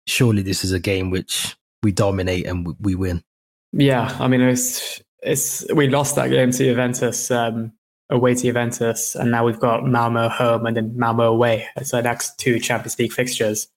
Surely 0.06 0.42
this 0.42 0.64
is 0.64 0.72
a 0.72 0.80
game 0.80 1.10
which 1.10 1.56
we 1.82 1.92
dominate 1.92 2.46
and 2.46 2.66
we, 2.66 2.74
we 2.80 2.94
win. 2.94 3.24
Yeah, 3.72 4.16
I 4.20 4.28
mean, 4.28 4.40
it's 4.42 5.02
it's 5.22 5.64
we 5.72 5.88
lost 5.88 6.16
that 6.16 6.28
game 6.28 6.50
to 6.50 6.58
Juventus 6.58 7.30
um, 7.30 7.72
away 8.10 8.34
to 8.34 8.42
Juventus, 8.42 9.14
and 9.14 9.30
now 9.30 9.44
we've 9.44 9.60
got 9.60 9.86
Malmo 9.86 10.28
home 10.28 10.66
and 10.66 10.76
then 10.76 10.96
Malmo 10.96 11.24
away. 11.24 11.66
Our 11.92 12.02
next 12.02 12.38
two 12.38 12.58
Champions 12.58 12.98
League 12.98 13.12
fixtures. 13.12 13.68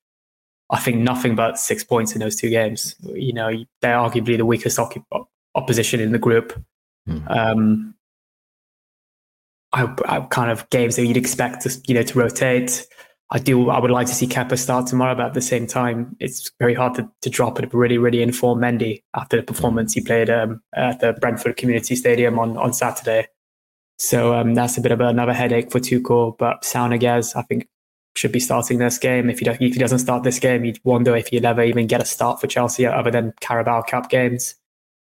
I 0.69 0.79
think 0.79 0.97
nothing 0.97 1.35
but 1.35 1.59
six 1.59 1.83
points 1.83 2.13
in 2.13 2.19
those 2.19 2.35
two 2.35 2.49
games. 2.49 2.95
You 3.03 3.33
know, 3.33 3.51
they're 3.81 3.97
arguably 3.97 4.35
the 4.35 4.45
weakest 4.45 4.79
opposition 5.53 5.99
in 5.99 6.11
the 6.11 6.19
group. 6.19 6.59
Mm. 7.07 7.31
Um, 7.31 7.95
I, 9.73 9.93
I, 10.05 10.19
kind 10.21 10.51
of 10.51 10.69
games 10.69 10.95
that 10.95 11.05
you'd 11.05 11.17
expect 11.17 11.63
to, 11.63 11.81
you 11.87 11.93
know, 11.93 12.03
to 12.03 12.19
rotate. 12.19 12.87
I 13.31 13.39
do. 13.39 13.69
I 13.69 13.79
would 13.79 13.91
like 13.91 14.07
to 14.07 14.13
see 14.13 14.27
Kepa 14.27 14.57
start 14.57 14.87
tomorrow, 14.87 15.15
but 15.15 15.25
at 15.25 15.33
the 15.33 15.41
same 15.41 15.65
time, 15.65 16.15
it's 16.19 16.51
very 16.59 16.75
hard 16.75 16.93
to, 16.95 17.09
to 17.23 17.29
drop 17.29 17.59
a 17.59 17.67
really, 17.73 17.97
really 17.97 18.21
informed 18.21 18.61
Mendy 18.61 19.03
after 19.15 19.37
the 19.37 19.43
performance 19.43 19.93
he 19.93 20.01
played 20.01 20.29
um, 20.29 20.61
at 20.75 20.99
the 20.99 21.13
Brentford 21.13 21.57
Community 21.57 21.95
Stadium 21.95 22.37
on, 22.37 22.55
on 22.57 22.71
Saturday. 22.71 23.27
So 23.97 24.35
um, 24.35 24.53
that's 24.53 24.77
a 24.77 24.81
bit 24.81 24.91
of 24.91 25.01
another 25.01 25.33
headache 25.33 25.71
for 25.71 25.79
Tuchel. 25.79 26.37
But 26.37 26.63
Saul 26.63 26.89
Niguez, 26.89 27.35
I 27.35 27.41
think, 27.41 27.67
should 28.15 28.31
be 28.31 28.39
starting 28.39 28.77
this 28.77 28.97
game. 28.97 29.29
If 29.29 29.39
he, 29.39 29.47
if 29.47 29.59
he 29.59 29.69
doesn't 29.79 29.99
start 29.99 30.23
this 30.23 30.39
game, 30.39 30.63
you'd 30.63 30.79
wonder 30.83 31.15
if 31.15 31.27
he'll 31.27 31.45
ever 31.45 31.63
even 31.63 31.87
get 31.87 32.01
a 32.01 32.05
start 32.05 32.39
for 32.39 32.47
Chelsea 32.47 32.85
other 32.85 33.11
than 33.11 33.33
Carabao 33.41 33.81
Cup 33.83 34.09
games. 34.09 34.55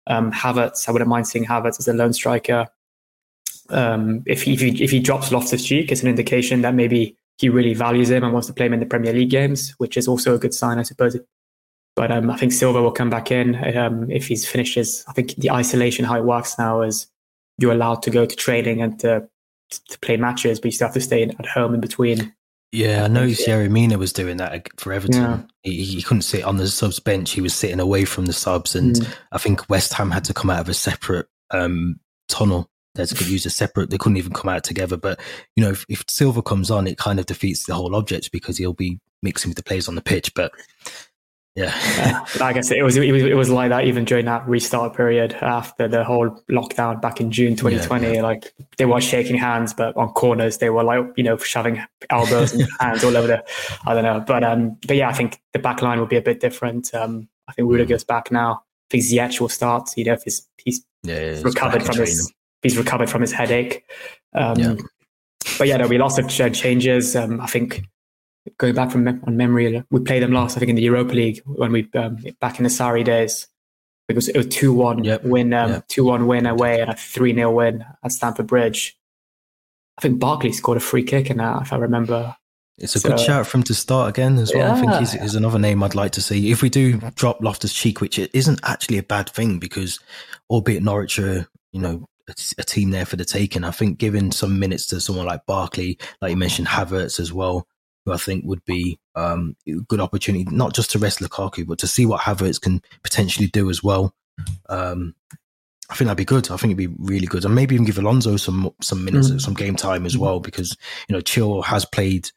Um, 0.08 0.32
Havertz, 0.32 0.88
I 0.88 0.92
wouldn't 0.92 1.10
mind 1.10 1.28
seeing 1.28 1.46
Havertz 1.46 1.80
as 1.80 1.88
a 1.88 1.94
lone 1.94 2.14
striker. 2.14 2.68
Um, 3.70 4.24
if, 4.26 4.44
he, 4.44 4.54
if, 4.54 4.62
he, 4.62 4.84
if 4.84 4.92
he 4.92 5.00
drops 5.00 5.32
Loftus 5.32 5.66
Cheek, 5.66 5.92
it's 5.92 6.04
an 6.04 6.10
indication 6.10 6.62
that 6.62 6.76
maybe 6.76 7.18
he 7.38 7.50
really 7.50 7.74
values 7.74 8.10
him 8.10 8.24
and 8.24 8.32
wants 8.32 8.48
to 8.48 8.54
play 8.54 8.68
him 8.68 8.74
in 8.74 8.80
the 8.80 8.86
Premier 8.86 9.14
League 9.14 9.30
games, 9.30 9.72
which 9.78 9.98
is 9.98 10.08
also 10.08 10.36
a 10.36 10.38
good 10.38 10.54
sign, 10.54 10.78
I 10.78 10.84
suppose. 10.84 11.18
But 11.96 12.12
um, 12.12 12.30
I 12.30 12.38
think 12.38 12.52
Silva 12.52 12.82
will 12.82 12.92
come 12.92 13.10
back 13.10 13.32
in 13.32 13.56
um, 13.78 14.12
if 14.12 14.28
he's 14.28 14.46
finished 14.46 14.76
his. 14.76 15.04
I 15.08 15.14
think 15.14 15.36
the 15.36 15.52
isolation, 15.52 16.06
how 16.06 16.16
it 16.16 16.26
works 16.26 16.58
now, 16.60 16.82
is 16.82 17.08
you're 17.58 17.72
allowed 17.72 18.04
to 18.04 18.12
go 18.12 18.26
to 18.26 18.36
training 18.36 18.82
and 18.82 19.00
to, 19.00 19.28
to 19.90 20.00
play 20.00 20.18
matches, 20.18 20.60
but 20.60 20.66
you 20.66 20.72
still 20.74 20.88
have 20.88 20.94
to 20.94 21.02
stay 21.02 21.24
at 21.24 21.46
home 21.46 21.74
in 21.74 21.80
between. 21.80 22.35
Yeah, 22.76 23.06
I 23.06 23.08
know. 23.08 23.26
Yerry 23.26 23.70
Mina 23.70 23.98
was 23.98 24.14
doing 24.14 24.38
that 24.38 24.68
for 24.80 24.94
Everton. 24.94 25.22
Yeah. 25.22 25.42
He, 25.64 25.84
he, 25.84 26.02
couldn't 26.02 26.24
sit 26.24 26.44
on 26.44 26.58
the 26.58 26.68
subs 26.68 27.00
bench; 27.00 27.32
he 27.32 27.42
was 27.42 27.54
sitting 27.54 27.80
away 27.80 28.06
from 28.06 28.26
the 28.26 28.34
subs, 28.34 28.76
and 28.76 28.96
mm. 28.96 29.16
I 29.32 29.38
think 29.38 29.70
West 29.70 29.94
Ham 29.94 30.12
had 30.12 30.26
to 30.26 30.34
come 30.34 30.50
out 30.50 30.60
of 30.60 30.70
a 30.70 30.74
separate 30.74 31.28
um, 31.52 32.00
tunnel 32.28 32.70
they 32.96 33.06
could 33.06 33.28
use 33.28 33.46
a 33.46 33.50
separate. 33.50 33.90
They 33.90 33.98
couldn't 33.98 34.18
even 34.18 34.34
come 34.34 34.50
out 34.50 34.64
together. 34.64 34.98
But 34.98 35.20
you 35.56 35.64
know, 35.64 35.72
if, 35.72 35.86
if 35.90 36.04
Silva 36.08 36.42
comes 36.42 36.72
on, 36.72 36.88
it 36.88 36.98
kind 36.98 37.20
of 37.20 37.26
defeats 37.26 37.66
the 37.66 37.76
whole 37.76 37.96
object 37.96 38.32
because 38.32 38.58
he'll 38.58 38.74
be 38.74 39.00
mixing 39.22 39.50
with 39.50 39.58
the 39.58 39.64
players 39.64 39.88
on 39.88 39.96
the 39.96 40.02
pitch. 40.02 40.34
But 40.34 40.52
yeah, 41.56 41.74
yeah 41.98 42.26
I 42.42 42.52
guess 42.52 42.70
it 42.70 42.84
was, 42.84 42.98
it 42.98 43.12
was 43.12 43.24
it 43.24 43.36
was 43.36 43.50
like 43.50 43.70
that 43.70 43.86
even 43.86 44.04
during 44.04 44.26
that 44.26 44.46
restart 44.46 44.96
period 44.96 45.34
after 45.36 45.88
the 45.88 46.04
whole 46.04 46.30
lockdown 46.52 47.02
back 47.02 47.22
in 47.22 47.32
June 47.32 47.56
2020. 47.56 48.06
Yeah, 48.06 48.14
yeah. 48.14 48.22
Like 48.22 48.54
they 48.78 48.86
were 48.86 49.00
shaking 49.00 49.38
hands, 49.38 49.74
but 49.74 49.96
on 49.96 50.10
corners 50.10 50.58
they 50.58 50.70
were 50.70 50.84
like 50.84 51.06
you 51.16 51.24
know 51.24 51.38
shoving 51.38 51.82
elbows 52.10 52.52
and 52.52 52.68
hands 52.80 53.06
all 53.06 53.16
over 53.16 53.28
the. 53.28 53.44
I 53.86 53.94
don't 53.94 54.04
know, 54.04 54.20
but 54.20 54.44
um, 54.44 54.78
but 54.86 54.98
yeah, 54.98 55.08
I 55.08 55.14
think 55.14 55.42
the 55.54 55.60
back 55.60 55.82
line 55.82 55.98
will 55.98 56.08
be 56.08 56.18
a 56.18 56.22
bit 56.22 56.42
different. 56.42 56.94
Um, 56.94 57.30
I 57.48 57.54
think 57.54 57.70
Rudiger's 57.70 58.04
mm. 58.04 58.08
back 58.08 58.32
now. 58.32 58.56
I 58.56 58.88
think 58.92 59.04
Ziyech 59.06 59.40
will 59.40 59.50
start. 59.50 59.90
You 59.96 60.04
know, 60.04 60.14
if 60.14 60.24
he's 60.24 60.46
he's 60.58 60.86
yeah, 61.04 61.40
recovered 61.42 61.84
from 61.84 61.98
his 61.98 62.34
he's 62.64 62.78
recovered 62.78 63.10
from 63.10 63.22
his 63.22 63.32
headache. 63.32 63.86
Um. 64.34 64.78
But 65.58 65.68
yeah, 65.68 65.78
there'll 65.78 65.90
be 65.90 65.98
lots 65.98 66.18
of 66.18 66.28
changes. 66.28 67.16
Um, 67.16 67.40
I 67.40 67.46
think 67.46 67.86
going 68.58 68.76
back 68.76 68.92
from 68.92 69.08
on 69.08 69.38
memory, 69.38 69.84
we 69.90 70.00
played 70.02 70.24
them 70.24 70.32
last. 70.32 70.56
I 70.56 70.60
think 70.60 70.70
in 70.70 70.76
the 70.76 70.82
Europa 70.82 71.14
League 71.14 71.42
when 71.46 71.72
we 71.72 71.90
um, 71.96 72.18
back 72.40 72.58
in 72.58 72.64
the 72.64 72.70
Sarri 72.70 73.04
days. 73.04 73.48
It 74.08 74.14
was 74.14 74.28
it 74.28 74.38
was 74.38 74.48
two 74.48 74.72
one 74.72 75.04
yep. 75.04 75.24
win, 75.24 75.52
um, 75.52 75.84
two 75.88 76.04
one 76.04 76.28
win 76.28 76.46
away, 76.46 76.80
and 76.80 76.92
a 76.92 76.96
three 76.96 77.34
0 77.34 77.52
win 77.52 77.84
at 78.04 78.12
Stamford 78.12 78.46
Bridge. 78.46 78.96
I 79.98 80.02
think 80.02 80.20
Barkley 80.20 80.52
scored 80.52 80.78
a 80.78 80.82
free 80.82 81.04
kick 81.04 81.32
in 81.32 81.38
that, 81.38 81.64
if 81.64 81.74
I 81.74 81.78
remember. 81.78 82.36
It's 82.78 82.96
a 82.96 83.00
so, 83.00 83.10
good 83.10 83.20
shout 83.20 83.48
for 83.48 83.58
him 83.58 83.64
to 83.64 83.74
start 83.74 84.10
again 84.10 84.38
as 84.38 84.54
well. 84.54 84.68
Yeah. 84.68 84.74
I 84.74 84.80
think 84.80 84.94
he's, 84.96 85.14
he's, 85.14 85.36
another 85.36 85.58
name 85.58 85.82
I'd 85.82 85.96
like 85.96 86.12
to 86.12 86.22
see. 86.22 86.52
If 86.52 86.62
we 86.62 86.70
do 86.70 86.98
drop 87.16 87.42
Loftus 87.42 87.74
Cheek, 87.74 88.02
which 88.02 88.20
it 88.20 88.30
isn't 88.34 88.60
actually 88.64 88.98
a 88.98 89.04
bad 89.04 89.30
thing 89.30 89.60
because, 89.60 90.00
albeit 90.50 90.84
Norwich 90.84 91.18
are, 91.18 91.48
you 91.72 91.80
know, 91.80 92.06
a, 92.28 92.64
team 92.64 92.90
there 92.90 93.06
for 93.06 93.16
the 93.16 93.26
taking. 93.26 93.64
I 93.64 93.72
think 93.72 93.98
giving 93.98 94.32
some 94.32 94.60
minutes 94.60 94.88
to 94.88 95.00
someone 95.00 95.26
like 95.26 95.46
Barkley, 95.46 95.98
like 96.22 96.32
you 96.32 96.38
mentioned, 96.38 96.68
Havertz 96.68 97.20
as 97.20 97.32
well, 97.32 97.68
who 98.06 98.14
I 98.14 98.18
think 98.18 98.46
would 98.46 98.64
be 98.66 99.00
um, 99.16 99.56
a 99.68 99.74
good 99.88 100.00
opportunity, 100.00 100.46
not 100.50 100.74
just 100.74 100.92
to 100.92 101.00
rest 101.00 101.20
Lukaku, 101.20 101.66
but 101.68 101.80
to 101.80 101.88
see 101.88 102.06
what 102.06 102.22
Havertz 102.22 102.62
can 102.62 102.82
potentially 103.04 103.48
do 103.48 103.70
as 103.70 103.84
well. 103.84 104.14
Um, 104.70 105.16
I 105.90 105.96
think 105.96 106.08
that'd 106.08 106.18
be 106.18 106.26
good. 106.26 106.50
I 106.50 106.58
think 106.58 106.72
it'd 106.72 106.78
be 106.78 106.96
really 107.00 107.28
good, 107.28 107.46
and 107.46 107.54
maybe 107.54 107.76
even 107.76 107.86
give 107.86 108.00
Alonso 108.00 108.38
some 108.38 108.72
some 108.82 109.06
minutes, 109.06 109.30
mm. 109.30 109.42
some 109.42 109.54
game 109.54 109.76
time 109.76 110.06
as 110.06 110.18
well, 110.18 110.40
because 110.40 110.76
you 111.08 111.14
know 111.14 111.22
Chil 111.22 111.62
has 111.62 111.86
played, 111.86 112.30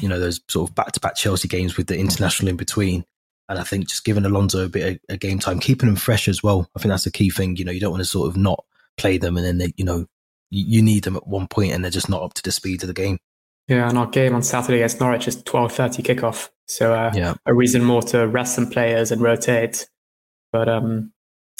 you 0.00 0.08
know, 0.08 0.20
those 0.20 0.40
sort 0.48 0.68
of 0.68 0.74
back 0.74 0.92
to 0.92 1.00
back 1.00 1.16
Chelsea 1.16 1.48
games 1.48 1.76
with 1.76 1.88
the 1.88 1.98
international 1.98 2.48
in 2.48 2.56
between. 2.56 3.04
And 3.48 3.58
I 3.58 3.64
think 3.64 3.88
just 3.88 4.04
giving 4.04 4.26
Alonso 4.26 4.66
a 4.66 4.68
bit 4.68 5.00
of, 5.08 5.14
of 5.14 5.20
game 5.20 5.38
time, 5.38 5.58
keeping 5.58 5.88
him 5.88 5.96
fresh 5.96 6.28
as 6.28 6.42
well. 6.42 6.68
I 6.76 6.80
think 6.80 6.90
that's 6.90 7.04
the 7.04 7.10
key 7.10 7.30
thing. 7.30 7.56
You 7.56 7.64
know, 7.64 7.72
you 7.72 7.80
don't 7.80 7.90
want 7.90 8.02
to 8.02 8.08
sort 8.08 8.28
of 8.28 8.36
not 8.36 8.62
play 8.96 9.18
them, 9.18 9.36
and 9.36 9.46
then 9.46 9.58
they, 9.58 9.72
you 9.76 9.84
know, 9.84 10.06
you 10.50 10.82
need 10.82 11.04
them 11.04 11.16
at 11.16 11.26
one 11.26 11.48
point, 11.48 11.72
and 11.72 11.82
they're 11.82 11.90
just 11.90 12.08
not 12.08 12.22
up 12.22 12.34
to 12.34 12.42
the 12.42 12.52
speed 12.52 12.82
of 12.82 12.86
the 12.86 12.94
game. 12.94 13.18
Yeah, 13.68 13.88
and 13.88 13.98
our 13.98 14.06
game 14.06 14.34
on 14.34 14.42
Saturday 14.42 14.78
against 14.78 14.98
Norwich 14.98 15.28
is 15.28 15.42
twelve 15.42 15.72
thirty 15.72 16.02
kickoff, 16.02 16.48
so 16.66 16.94
uh, 16.94 17.12
yeah. 17.14 17.34
a 17.44 17.52
reason 17.52 17.84
more 17.84 18.02
to 18.02 18.26
rest 18.26 18.54
some 18.54 18.68
players 18.68 19.12
and 19.12 19.20
rotate. 19.20 19.86
But 20.52 20.68
um, 20.70 21.12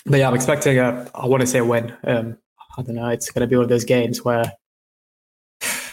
but 0.07 0.19
yeah, 0.19 0.29
I'm 0.29 0.35
expecting 0.35 0.79
a. 0.79 1.09
I 1.15 1.27
want 1.27 1.43
to 1.43 1.47
say 1.47 1.59
a 1.59 1.65
win. 1.65 1.95
Um, 2.05 2.39
I 2.79 2.83
don't 2.83 2.95
know. 2.95 3.09
It's 3.09 3.31
going 3.31 3.43
to 3.43 3.47
be 3.47 3.57
one 3.57 3.65
of 3.65 3.69
those 3.69 3.85
games 3.85 4.25
where 4.25 4.53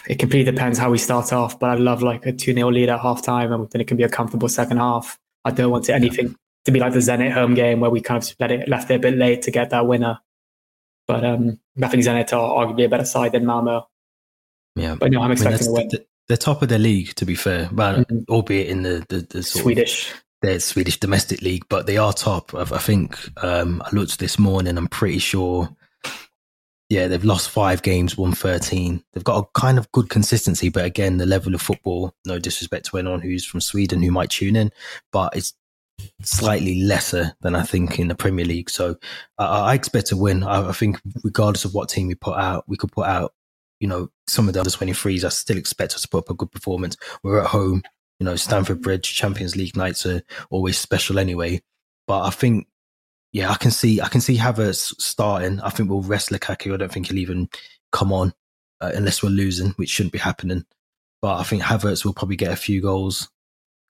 it 0.08 0.18
completely 0.18 0.50
depends 0.50 0.78
how 0.78 0.90
we 0.90 0.98
start 0.98 1.32
off. 1.34 1.58
But 1.58 1.70
I 1.70 1.74
love 1.74 2.02
like 2.02 2.24
a 2.24 2.32
two 2.32 2.54
0 2.54 2.70
lead 2.70 2.88
at 2.88 3.00
half 3.00 3.22
time, 3.22 3.52
and 3.52 3.68
then 3.70 3.80
it 3.82 3.86
can 3.86 3.98
be 3.98 4.04
a 4.04 4.08
comfortable 4.08 4.48
second 4.48 4.78
half. 4.78 5.18
I 5.44 5.50
don't 5.50 5.70
want 5.70 5.84
to, 5.84 5.94
anything 5.94 6.34
to 6.64 6.72
be 6.72 6.80
like 6.80 6.92
the 6.92 6.98
Zenit 6.98 7.32
home 7.32 7.54
game 7.54 7.80
where 7.80 7.90
we 7.90 8.00
kind 8.00 8.22
of 8.22 8.34
let 8.40 8.50
it 8.50 8.68
left 8.68 8.90
it 8.90 8.94
a 8.94 8.98
bit 8.98 9.16
late 9.16 9.42
to 9.42 9.50
get 9.50 9.70
that 9.70 9.86
winner. 9.86 10.18
But 11.06 11.24
um, 11.24 11.60
Nothing 11.76 12.00
Zenit 12.00 12.32
are 12.32 12.66
arguably 12.66 12.86
a 12.86 12.88
better 12.88 13.04
side 13.04 13.32
than 13.32 13.44
Malmo. 13.44 13.88
Yeah, 14.76 14.94
but 14.94 15.10
no, 15.10 15.22
I'm 15.22 15.32
expecting 15.32 15.68
I 15.74 15.78
mean. 15.80 15.90
The, 16.28 16.36
top 16.36 16.62
of 16.62 16.68
the 16.68 16.78
league, 16.78 17.14
to 17.16 17.24
be 17.24 17.34
fair, 17.34 17.68
but 17.72 18.08
mm-hmm. 18.08 18.30
albeit 18.32 18.68
in 18.68 18.82
the 18.82 19.04
the, 19.08 19.26
the 19.30 19.42
Swedish. 19.42 20.12
the 20.42 20.60
Swedish 20.60 21.00
domestic 21.00 21.40
league, 21.40 21.64
but 21.68 21.86
they 21.86 21.96
are 21.96 22.12
top. 22.12 22.54
I, 22.54 22.60
I 22.60 22.78
think 22.78 23.18
um, 23.42 23.82
I 23.84 23.88
looked 23.94 24.18
this 24.18 24.38
morning. 24.38 24.76
I'm 24.76 24.88
pretty 24.88 25.18
sure. 25.18 25.68
Yeah, 26.88 27.08
they've 27.08 27.24
lost 27.24 27.50
five 27.50 27.82
games, 27.82 28.16
won 28.16 28.30
13. 28.30 29.02
They've 29.12 29.24
got 29.24 29.42
a 29.42 29.60
kind 29.60 29.76
of 29.76 29.90
good 29.90 30.08
consistency, 30.08 30.68
but 30.68 30.84
again, 30.84 31.16
the 31.16 31.26
level 31.26 31.52
of 31.52 31.60
football, 31.60 32.14
no 32.24 32.38
disrespect 32.38 32.86
to 32.86 32.98
anyone 32.98 33.20
who's 33.20 33.44
from 33.44 33.60
Sweden 33.60 34.04
who 34.04 34.12
might 34.12 34.30
tune 34.30 34.54
in, 34.54 34.70
but 35.10 35.34
it's 35.34 35.54
slightly 36.22 36.82
lesser 36.82 37.34
than 37.40 37.54
I 37.54 37.62
think 37.62 37.98
in 37.98 38.08
the 38.08 38.14
Premier 38.14 38.44
League. 38.44 38.70
So 38.70 38.96
uh, 39.38 39.64
I 39.64 39.74
expect 39.74 40.08
to 40.08 40.16
win. 40.16 40.42
I, 40.42 40.68
I, 40.68 40.72
think 40.72 41.00
regardless 41.22 41.64
of 41.64 41.74
what 41.74 41.88
team 41.88 42.08
we 42.08 42.14
put 42.14 42.36
out, 42.36 42.64
we 42.66 42.76
could 42.76 42.92
put 42.92 43.06
out, 43.06 43.34
you 43.80 43.88
know, 43.88 44.08
some 44.26 44.48
of 44.48 44.54
the 44.54 44.60
other 44.60 44.70
23s. 44.70 45.24
I 45.24 45.28
still 45.28 45.58
expect 45.58 45.94
us 45.94 46.02
to 46.02 46.08
put 46.08 46.18
up 46.18 46.30
a 46.30 46.34
good 46.34 46.52
performance. 46.52 46.96
We're 47.22 47.40
at 47.40 47.48
home, 47.48 47.82
you 48.18 48.24
know, 48.24 48.36
Stamford 48.36 48.82
Bridge, 48.82 49.14
Champions 49.14 49.56
League 49.56 49.76
nights 49.76 50.06
are 50.06 50.22
always 50.50 50.78
special 50.78 51.18
anyway. 51.18 51.62
But 52.06 52.22
I 52.22 52.30
think, 52.30 52.68
yeah, 53.32 53.50
I 53.50 53.56
can 53.56 53.70
see, 53.70 54.00
I 54.00 54.08
can 54.08 54.20
see 54.20 54.36
Havertz 54.36 54.94
starting. 55.00 55.60
I 55.60 55.70
think 55.70 55.90
we'll 55.90 56.02
rest 56.02 56.30
Lukaku. 56.30 56.74
I 56.74 56.76
don't 56.76 56.92
think 56.92 57.08
he'll 57.08 57.18
even 57.18 57.48
come 57.92 58.12
on 58.12 58.32
uh, 58.80 58.92
unless 58.94 59.22
we're 59.22 59.30
losing, 59.30 59.70
which 59.70 59.90
shouldn't 59.90 60.12
be 60.12 60.18
happening. 60.18 60.64
But 61.22 61.38
I 61.38 61.42
think 61.42 61.62
Havertz 61.62 62.04
will 62.04 62.14
probably 62.14 62.36
get 62.36 62.52
a 62.52 62.56
few 62.56 62.80
goals. 62.80 63.28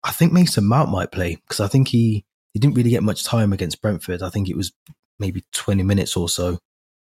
I 0.04 0.12
think 0.12 0.32
Mason 0.32 0.66
Mount 0.66 0.90
might 0.90 1.12
play 1.12 1.36
because 1.36 1.60
I 1.60 1.68
think 1.68 1.90
he 1.90 2.26
he 2.54 2.60
didn't 2.60 2.76
really 2.76 2.90
get 2.90 3.04
much 3.04 3.24
time 3.24 3.54
against 3.54 3.82
Brentford. 3.82 4.24
I 4.24 4.30
think 4.30 4.50
it 4.50 4.58
was 4.58 4.72
maybe 5.20 5.44
20 5.54 5.84
minutes 5.84 6.18
or 6.18 6.30
so, 6.30 6.58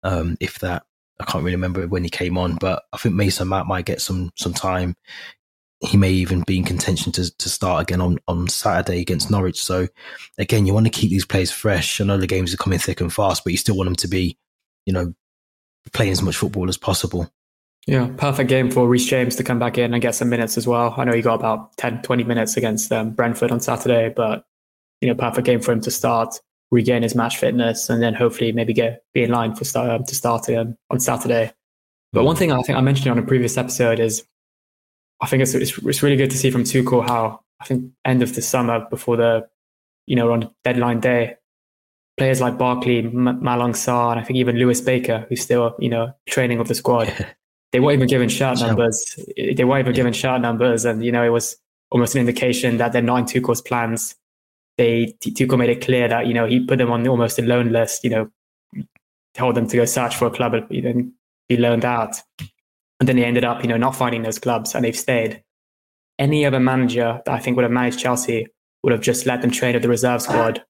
um, 0.03 0.37
if 0.41 0.59
that. 0.61 0.85
I 1.21 1.25
can't 1.25 1.45
really 1.45 1.57
remember 1.57 1.87
when 1.87 2.05
he 2.05 2.11
came 2.11 2.37
on, 2.37 2.57
but 2.57 2.83
I 2.93 2.99
think 2.99 3.15
Mason 3.15 3.49
Mount 3.49 3.69
might 3.69 3.87
get 3.87 4.01
some 4.01 4.31
some 4.37 4.53
time. 4.53 4.97
He 5.81 5.97
may 5.97 6.11
even 6.11 6.43
be 6.47 6.57
in 6.57 6.65
contention 6.65 7.13
to, 7.13 7.37
to 7.37 7.49
start 7.51 7.83
again 7.83 8.01
on, 8.01 8.19
on 8.27 8.49
Saturday 8.49 9.01
against 9.01 9.31
Norwich. 9.31 9.63
So 9.63 9.89
again, 10.39 10.65
you 10.65 10.73
want 10.73 10.87
to 10.87 10.91
keep 10.91 11.11
these 11.11 11.27
players 11.27 11.51
fresh. 11.51 12.01
I 12.01 12.05
know 12.05 12.17
the 12.17 12.27
games 12.27 12.55
are 12.55 12.57
coming 12.59 12.79
thick 12.79 13.03
and 13.03 13.13
fast, 13.13 13.45
but 13.45 13.53
you 13.53 13.59
still 13.59 13.77
want 13.77 13.89
them 13.89 13.97
to 13.97 14.09
be, 14.09 14.39
you 14.87 14.95
know, 14.95 15.13
playing 15.93 16.13
as 16.13 16.23
much 16.23 16.37
football 16.37 16.71
as 16.71 16.79
possible. 16.79 17.31
Yeah, 17.87 18.09
perfect 18.17 18.49
game 18.49 18.71
for 18.71 18.89
Reece 18.89 19.07
James 19.07 19.37
to 19.37 19.45
come 19.45 19.59
back 19.59 19.79
in 19.79 19.93
and 19.93 20.03
get 20.03 20.15
some 20.15 20.29
minutes 20.29 20.57
as 20.57 20.67
well. 20.67 20.95
I 20.97 21.05
know 21.05 21.13
he 21.13 21.23
got 21.23 21.35
about 21.35 21.77
10, 21.77 22.03
20 22.03 22.25
minutes 22.25 22.57
against 22.57 22.91
um, 22.91 23.11
Brentford 23.11 23.53
on 23.53 23.61
Saturday, 23.61 24.13
but 24.15 24.45
you 25.01 25.09
know, 25.09 25.15
perfect 25.15 25.47
game 25.47 25.61
for 25.61 25.73
him 25.73 25.81
to 25.83 25.91
start. 25.91 26.41
Regain 26.71 27.03
his 27.03 27.15
match 27.15 27.39
fitness, 27.39 27.89
and 27.89 28.03
then 28.03 28.15
hopefully 28.15 28.53
maybe 28.53 28.73
get 28.73 29.05
be 29.15 29.23
in 29.23 29.31
line 29.31 29.55
for 29.55 29.65
start 29.65 29.91
um, 29.91 30.05
to 30.05 30.15
start 30.15 30.49
again 30.49 30.77
on 30.91 31.01
Saturday. 31.01 31.53
But 32.13 32.25
one 32.25 32.37
thing 32.37 32.53
I 32.53 32.61
think 32.63 32.79
I 32.79 32.81
mentioned 32.81 33.11
on 33.11 33.19
a 33.19 33.23
previous 33.23 33.57
episode 33.57 34.01
is 34.01 34.25
I 35.21 35.27
think 35.27 35.43
it's, 35.43 35.55
it's, 35.55 35.79
it's 35.79 36.03
really 36.03 36.17
good 36.17 36.31
to 36.31 36.37
see 36.37 36.51
from 36.51 36.65
Tuchel 36.65 37.07
how 37.07 37.41
I 37.61 37.65
think 37.65 37.91
end 38.05 38.23
of 38.23 38.35
the 38.35 38.43
summer 38.43 38.87
before 38.91 39.17
the 39.17 39.49
you 40.07 40.17
know 40.17 40.33
on 40.33 40.51
deadline 40.65 41.01
day 41.01 41.37
players 42.17 42.41
like 42.41 42.59
Barkley, 42.59 42.99
M- 42.99 43.41
Malang 43.43 43.75
Sarr, 43.75 44.13
and 44.13 44.21
I 44.21 44.25
think 44.25 44.39
even 44.39 44.57
Lewis 44.57 44.81
Baker, 44.81 45.27
who's 45.29 45.43
still 45.43 45.75
you 45.79 45.89
know 45.89 46.13
training 46.27 46.59
with 46.59 46.69
the 46.69 46.75
squad. 46.75 47.13
They 47.73 47.81
weren't 47.81 47.97
even 47.97 48.09
given 48.09 48.29
shirt 48.29 48.61
numbers. 48.61 49.19
They 49.37 49.65
weren't 49.65 49.81
even 49.81 49.95
given 49.95 50.13
shirt 50.13 50.41
numbers, 50.41 50.87
and 50.87 51.05
you 51.05 51.13
know 51.13 51.23
it 51.23 51.31
was 51.31 51.57
almost 51.91 52.15
an 52.15 52.21
indication 52.21 52.79
that 52.79 52.93
they're 52.93 53.03
not 53.03 53.17
in 53.17 53.25
Tuchel's 53.27 53.61
plans. 53.61 54.15
They 54.79 55.15
Tuchel 55.21 55.59
made 55.59 55.71
it 55.71 55.85
clear 55.85 56.09
that 56.09 56.27
you 56.27 56.35
know 56.35 56.47
he 56.47 56.65
put 56.65 56.79
them 56.79 56.93
on 56.93 57.07
almost 57.07 57.39
a 57.39 57.43
loan 57.43 57.71
list. 57.73 58.05
You 58.05 58.11
know, 58.11 58.31
told 59.35 59.55
them 59.55 59.67
to 59.69 59.77
go 59.77 59.85
search 59.85 60.17
for 60.17 60.27
a 60.27 60.31
club 60.31 60.55
and 60.55 60.67
then 60.71 61.13
be 61.49 61.57
loaned 61.57 61.85
out, 61.85 62.17
and 63.01 63.09
then 63.09 63.17
they 63.17 63.25
ended 63.25 63.45
up 63.45 63.63
you 63.63 63.69
know 63.69 63.77
not 63.77 63.97
finding 63.97 64.23
those 64.23 64.39
clubs, 64.39 64.75
and 64.75 64.85
they've 64.85 64.97
stayed. 64.97 65.43
Any 66.19 66.47
other 66.47 66.61
manager 66.61 67.21
that 67.27 67.33
I 67.33 67.39
think 67.39 67.57
would 67.57 67.65
have 67.65 67.73
managed 67.73 67.99
Chelsea 67.99 68.47
would 68.83 68.93
have 68.93 69.03
just 69.03 69.27
let 69.27 69.43
them 69.43 69.51
train 69.51 69.75
with 69.75 69.83
the 69.83 69.89
reserve 69.89 70.23
squad 70.23 70.65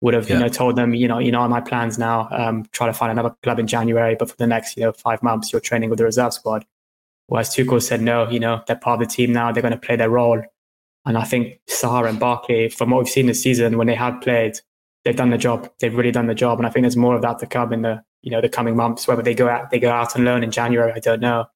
would 0.00 0.14
have 0.14 0.28
yeah. 0.28 0.36
you 0.36 0.42
know 0.42 0.48
told 0.48 0.76
them 0.76 0.94
you 0.94 1.08
know 1.08 1.18
you 1.18 1.32
know 1.32 1.46
my 1.48 1.60
plans 1.60 1.98
now 1.98 2.28
um, 2.30 2.64
try 2.72 2.86
to 2.86 2.92
find 2.92 3.10
another 3.10 3.34
club 3.42 3.58
in 3.58 3.66
January 3.66 4.14
but 4.18 4.30
for 4.30 4.36
the 4.36 4.46
next 4.46 4.76
you 4.76 4.82
know 4.82 4.92
five 4.92 5.22
months 5.22 5.52
you're 5.52 5.60
training 5.60 5.90
with 5.90 5.98
the 5.98 6.04
reserve 6.04 6.32
squad 6.32 6.64
whereas 7.26 7.50
Tuchel 7.50 7.82
said 7.82 8.00
no 8.02 8.28
you 8.28 8.38
know 8.38 8.62
they're 8.66 8.76
part 8.76 9.00
of 9.00 9.08
the 9.08 9.12
team 9.12 9.32
now 9.32 9.52
they're 9.52 9.62
going 9.62 9.72
to 9.72 9.78
play 9.78 9.96
their 9.96 10.10
role 10.10 10.42
and 11.06 11.16
I 11.16 11.24
think 11.24 11.60
Sarr 11.70 12.08
and 12.08 12.18
Barkley 12.18 12.68
from 12.68 12.90
what 12.90 12.98
we've 12.98 13.08
seen 13.08 13.26
this 13.26 13.42
season 13.42 13.78
when 13.78 13.86
they 13.86 13.94
have 13.94 14.20
played 14.20 14.58
they've 15.06 15.16
done 15.16 15.30
the 15.30 15.38
job. 15.38 15.70
They've 15.78 15.94
really 15.94 16.10
done 16.10 16.26
the 16.26 16.34
job. 16.34 16.58
And 16.58 16.66
I 16.66 16.70
think 16.70 16.82
there's 16.82 16.96
more 16.96 17.14
of 17.14 17.22
that 17.22 17.38
to 17.38 17.46
come 17.46 17.72
in 17.72 17.82
the 17.82 18.02
you 18.22 18.30
know 18.30 18.40
the 18.40 18.48
coming 18.48 18.74
months 18.74 19.06
whether 19.06 19.22
they 19.22 19.34
go 19.34 19.48
out 19.48 19.70
they 19.70 19.78
go 19.78 19.90
out 19.90 20.16
and 20.16 20.24
learn 20.24 20.42
in 20.42 20.50
January 20.50 20.92
I 20.92 20.98
don't 20.98 21.20
know. 21.20 21.46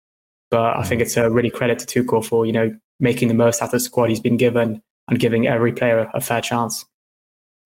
But 0.51 0.77
I 0.77 0.85
think 0.85 1.03
it's 1.03 1.17
a 1.17 1.29
really 1.29 1.51
credit 1.51 1.81
to 1.81 1.87
Tuchel 1.87 2.25
for 2.25 2.47
you 2.47 2.53
know 2.53 2.75
making 3.01 3.29
the 3.29 3.35
most 3.35 3.61
out 3.61 3.67
of 3.67 3.73
the 3.73 3.81
squad 3.81 4.09
he's 4.09 4.21
been 4.21 4.37
given 4.37 4.83
and 5.09 5.19
giving 5.19 5.47
every 5.49 5.73
player 5.73 6.09
a 6.15 6.21
fair 6.21 6.41
chance. 6.41 6.87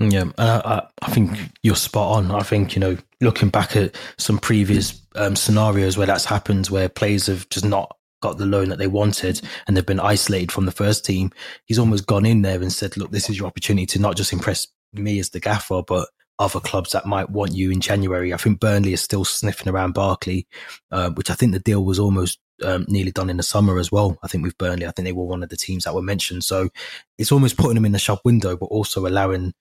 Yeah, 0.00 0.24
I, 0.38 0.82
I, 1.02 1.10
think 1.10 1.38
you're 1.62 1.76
spot 1.76 2.16
on. 2.16 2.32
I 2.32 2.42
think 2.42 2.74
you 2.74 2.80
know, 2.80 2.96
looking 3.20 3.48
back 3.48 3.76
at 3.76 3.94
some 4.18 4.38
previous 4.38 5.00
um, 5.14 5.36
scenarios 5.36 5.96
where 5.96 6.06
that's 6.06 6.24
happened, 6.24 6.66
where 6.66 6.88
players 6.88 7.28
have 7.28 7.48
just 7.48 7.64
not 7.64 7.96
got 8.24 8.38
the 8.38 8.46
loan 8.46 8.70
that 8.70 8.78
they 8.78 8.86
wanted 8.86 9.40
and 9.66 9.76
they've 9.76 9.86
been 9.86 10.00
isolated 10.00 10.50
from 10.50 10.64
the 10.64 10.72
first 10.72 11.04
team, 11.04 11.30
he's 11.66 11.78
almost 11.78 12.06
gone 12.06 12.26
in 12.26 12.42
there 12.42 12.60
and 12.60 12.72
said, 12.72 12.96
"Look, 12.96 13.10
this 13.10 13.28
is 13.28 13.38
your 13.38 13.46
opportunity 13.46 13.86
to 13.86 13.98
not 14.00 14.16
just 14.16 14.32
impress 14.32 14.66
me 14.92 15.18
as 15.18 15.30
the 15.30 15.40
gaffer, 15.40 15.82
but 15.86 16.08
other 16.38 16.58
clubs 16.58 16.92
that 16.92 17.06
might 17.06 17.30
want 17.30 17.52
you 17.52 17.70
in 17.70 17.80
January." 17.80 18.32
I 18.32 18.38
think 18.38 18.60
Burnley 18.60 18.94
is 18.94 19.02
still 19.02 19.24
sniffing 19.24 19.72
around 19.72 19.92
Barkley, 19.92 20.46
uh, 20.90 21.10
which 21.10 21.30
I 21.30 21.34
think 21.34 21.52
the 21.52 21.58
deal 21.58 21.84
was 21.84 21.98
almost 21.98 22.38
um, 22.64 22.86
nearly 22.88 23.12
done 23.12 23.30
in 23.30 23.36
the 23.36 23.42
summer 23.42 23.78
as 23.78 23.92
well. 23.92 24.18
I 24.22 24.28
think 24.28 24.44
with 24.44 24.58
Burnley, 24.58 24.86
I 24.86 24.90
think 24.90 25.04
they 25.04 25.12
were 25.12 25.24
one 25.26 25.42
of 25.42 25.50
the 25.50 25.56
teams 25.56 25.84
that 25.84 25.94
were 25.94 26.02
mentioned. 26.02 26.44
So 26.44 26.70
it's 27.18 27.32
almost 27.32 27.58
putting 27.58 27.74
them 27.74 27.84
in 27.84 27.92
the 27.92 27.98
shop 27.98 28.22
window, 28.24 28.56
but 28.56 28.66
also 28.66 29.06
allowing 29.06 29.52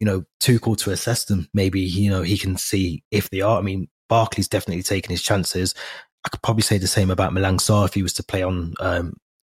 you 0.00 0.06
know, 0.06 0.24
Tuchel 0.40 0.76
to 0.78 0.92
assess 0.92 1.24
them. 1.24 1.48
Maybe, 1.52 1.80
you 1.80 2.10
know, 2.10 2.22
he 2.22 2.38
can 2.38 2.56
see 2.56 3.02
if 3.10 3.30
they 3.30 3.40
are. 3.40 3.58
I 3.58 3.62
mean, 3.62 3.88
Barkley's 4.08 4.48
definitely 4.48 4.82
taking 4.82 5.10
his 5.10 5.22
chances. 5.22 5.74
I 6.28 6.30
could 6.30 6.42
probably 6.42 6.62
say 6.62 6.76
the 6.76 6.86
same 6.86 7.10
about 7.10 7.32
Malang 7.32 7.56
Sarr 7.56 7.86
if 7.86 7.94
he 7.94 8.02
was 8.02 8.12
to 8.14 8.22
play 8.22 8.42
on 8.42 8.74
um, 8.80 9.14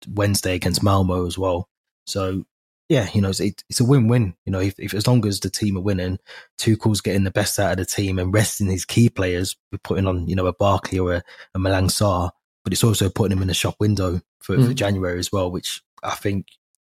Wednesday 0.08 0.56
against 0.56 0.82
Malmo 0.82 1.28
as 1.28 1.38
well. 1.38 1.68
So, 2.08 2.46
yeah, 2.88 3.10
you 3.14 3.20
know, 3.20 3.28
it's, 3.28 3.42
it's 3.42 3.82
a 3.82 3.84
win-win. 3.84 4.36
You 4.46 4.54
know, 4.54 4.62
if, 4.62 4.80
if, 4.80 4.94
as 4.94 5.06
long 5.06 5.28
as 5.28 5.42
the 5.42 5.50
team 5.50 5.76
are 5.76 5.82
winning, 5.82 6.18
Tuchel's 6.58 7.02
getting 7.02 7.26
the 7.26 7.30
best 7.30 7.60
out 7.60 7.74
of 7.74 7.78
the 7.78 7.86
team 7.86 8.18
and 8.18 8.34
resting 8.34 8.70
his 8.70 8.86
key 8.86 9.10
players, 9.10 9.58
putting 9.84 10.08
on, 10.08 10.30
you 10.30 10.36
know, 10.38 10.46
a 10.46 10.54
Barkley 10.54 10.98
or 10.98 11.16
a, 11.16 11.24
a 11.54 11.60
Malang 11.60 11.90
Sarr, 11.90 12.30
but 12.64 12.72
it's 12.72 12.86
also 12.86 13.10
putting 13.10 13.36
him 13.36 13.42
in 13.42 13.50
the 13.50 13.54
shop 13.54 13.76
window 13.82 14.22
for, 14.40 14.56
mm. 14.56 14.66
for 14.66 14.74
January 14.74 15.20
as 15.20 15.30
well, 15.30 15.52
which 15.52 15.82
I 16.02 16.16
think, 16.16 16.48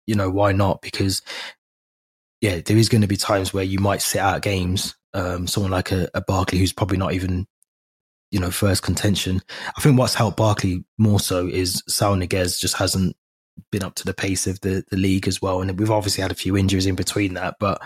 you 0.08 0.16
know, 0.16 0.28
why 0.28 0.50
not? 0.50 0.82
Because 0.82 1.22
yeah, 2.40 2.58
there 2.64 2.76
is 2.76 2.88
going 2.88 3.02
to 3.02 3.08
be 3.08 3.16
times 3.16 3.54
where 3.54 3.62
you 3.62 3.78
might 3.78 4.02
sit 4.02 4.20
out 4.20 4.42
games. 4.42 4.96
Um, 5.14 5.46
someone 5.46 5.70
like 5.70 5.92
a, 5.92 6.08
a 6.14 6.20
Barkley 6.20 6.58
who's 6.58 6.72
probably 6.72 6.98
not 6.98 7.12
even, 7.12 7.46
you 8.30 8.38
know, 8.38 8.50
first 8.50 8.82
contention. 8.82 9.42
I 9.76 9.80
think 9.80 9.98
what's 9.98 10.14
helped 10.14 10.36
Barkley 10.36 10.84
more 10.98 11.20
so 11.20 11.46
is 11.46 11.82
Saul 11.88 12.16
Niguez 12.16 12.60
just 12.60 12.76
hasn't 12.76 13.16
been 13.70 13.82
up 13.82 13.94
to 13.96 14.04
the 14.04 14.14
pace 14.14 14.46
of 14.46 14.60
the, 14.60 14.84
the 14.90 14.96
league 14.96 15.26
as 15.26 15.42
well. 15.42 15.60
And 15.60 15.78
we've 15.78 15.90
obviously 15.90 16.22
had 16.22 16.30
a 16.30 16.36
few 16.36 16.56
injuries 16.56 16.86
in 16.86 16.94
between 16.94 17.34
that, 17.34 17.56
but 17.58 17.80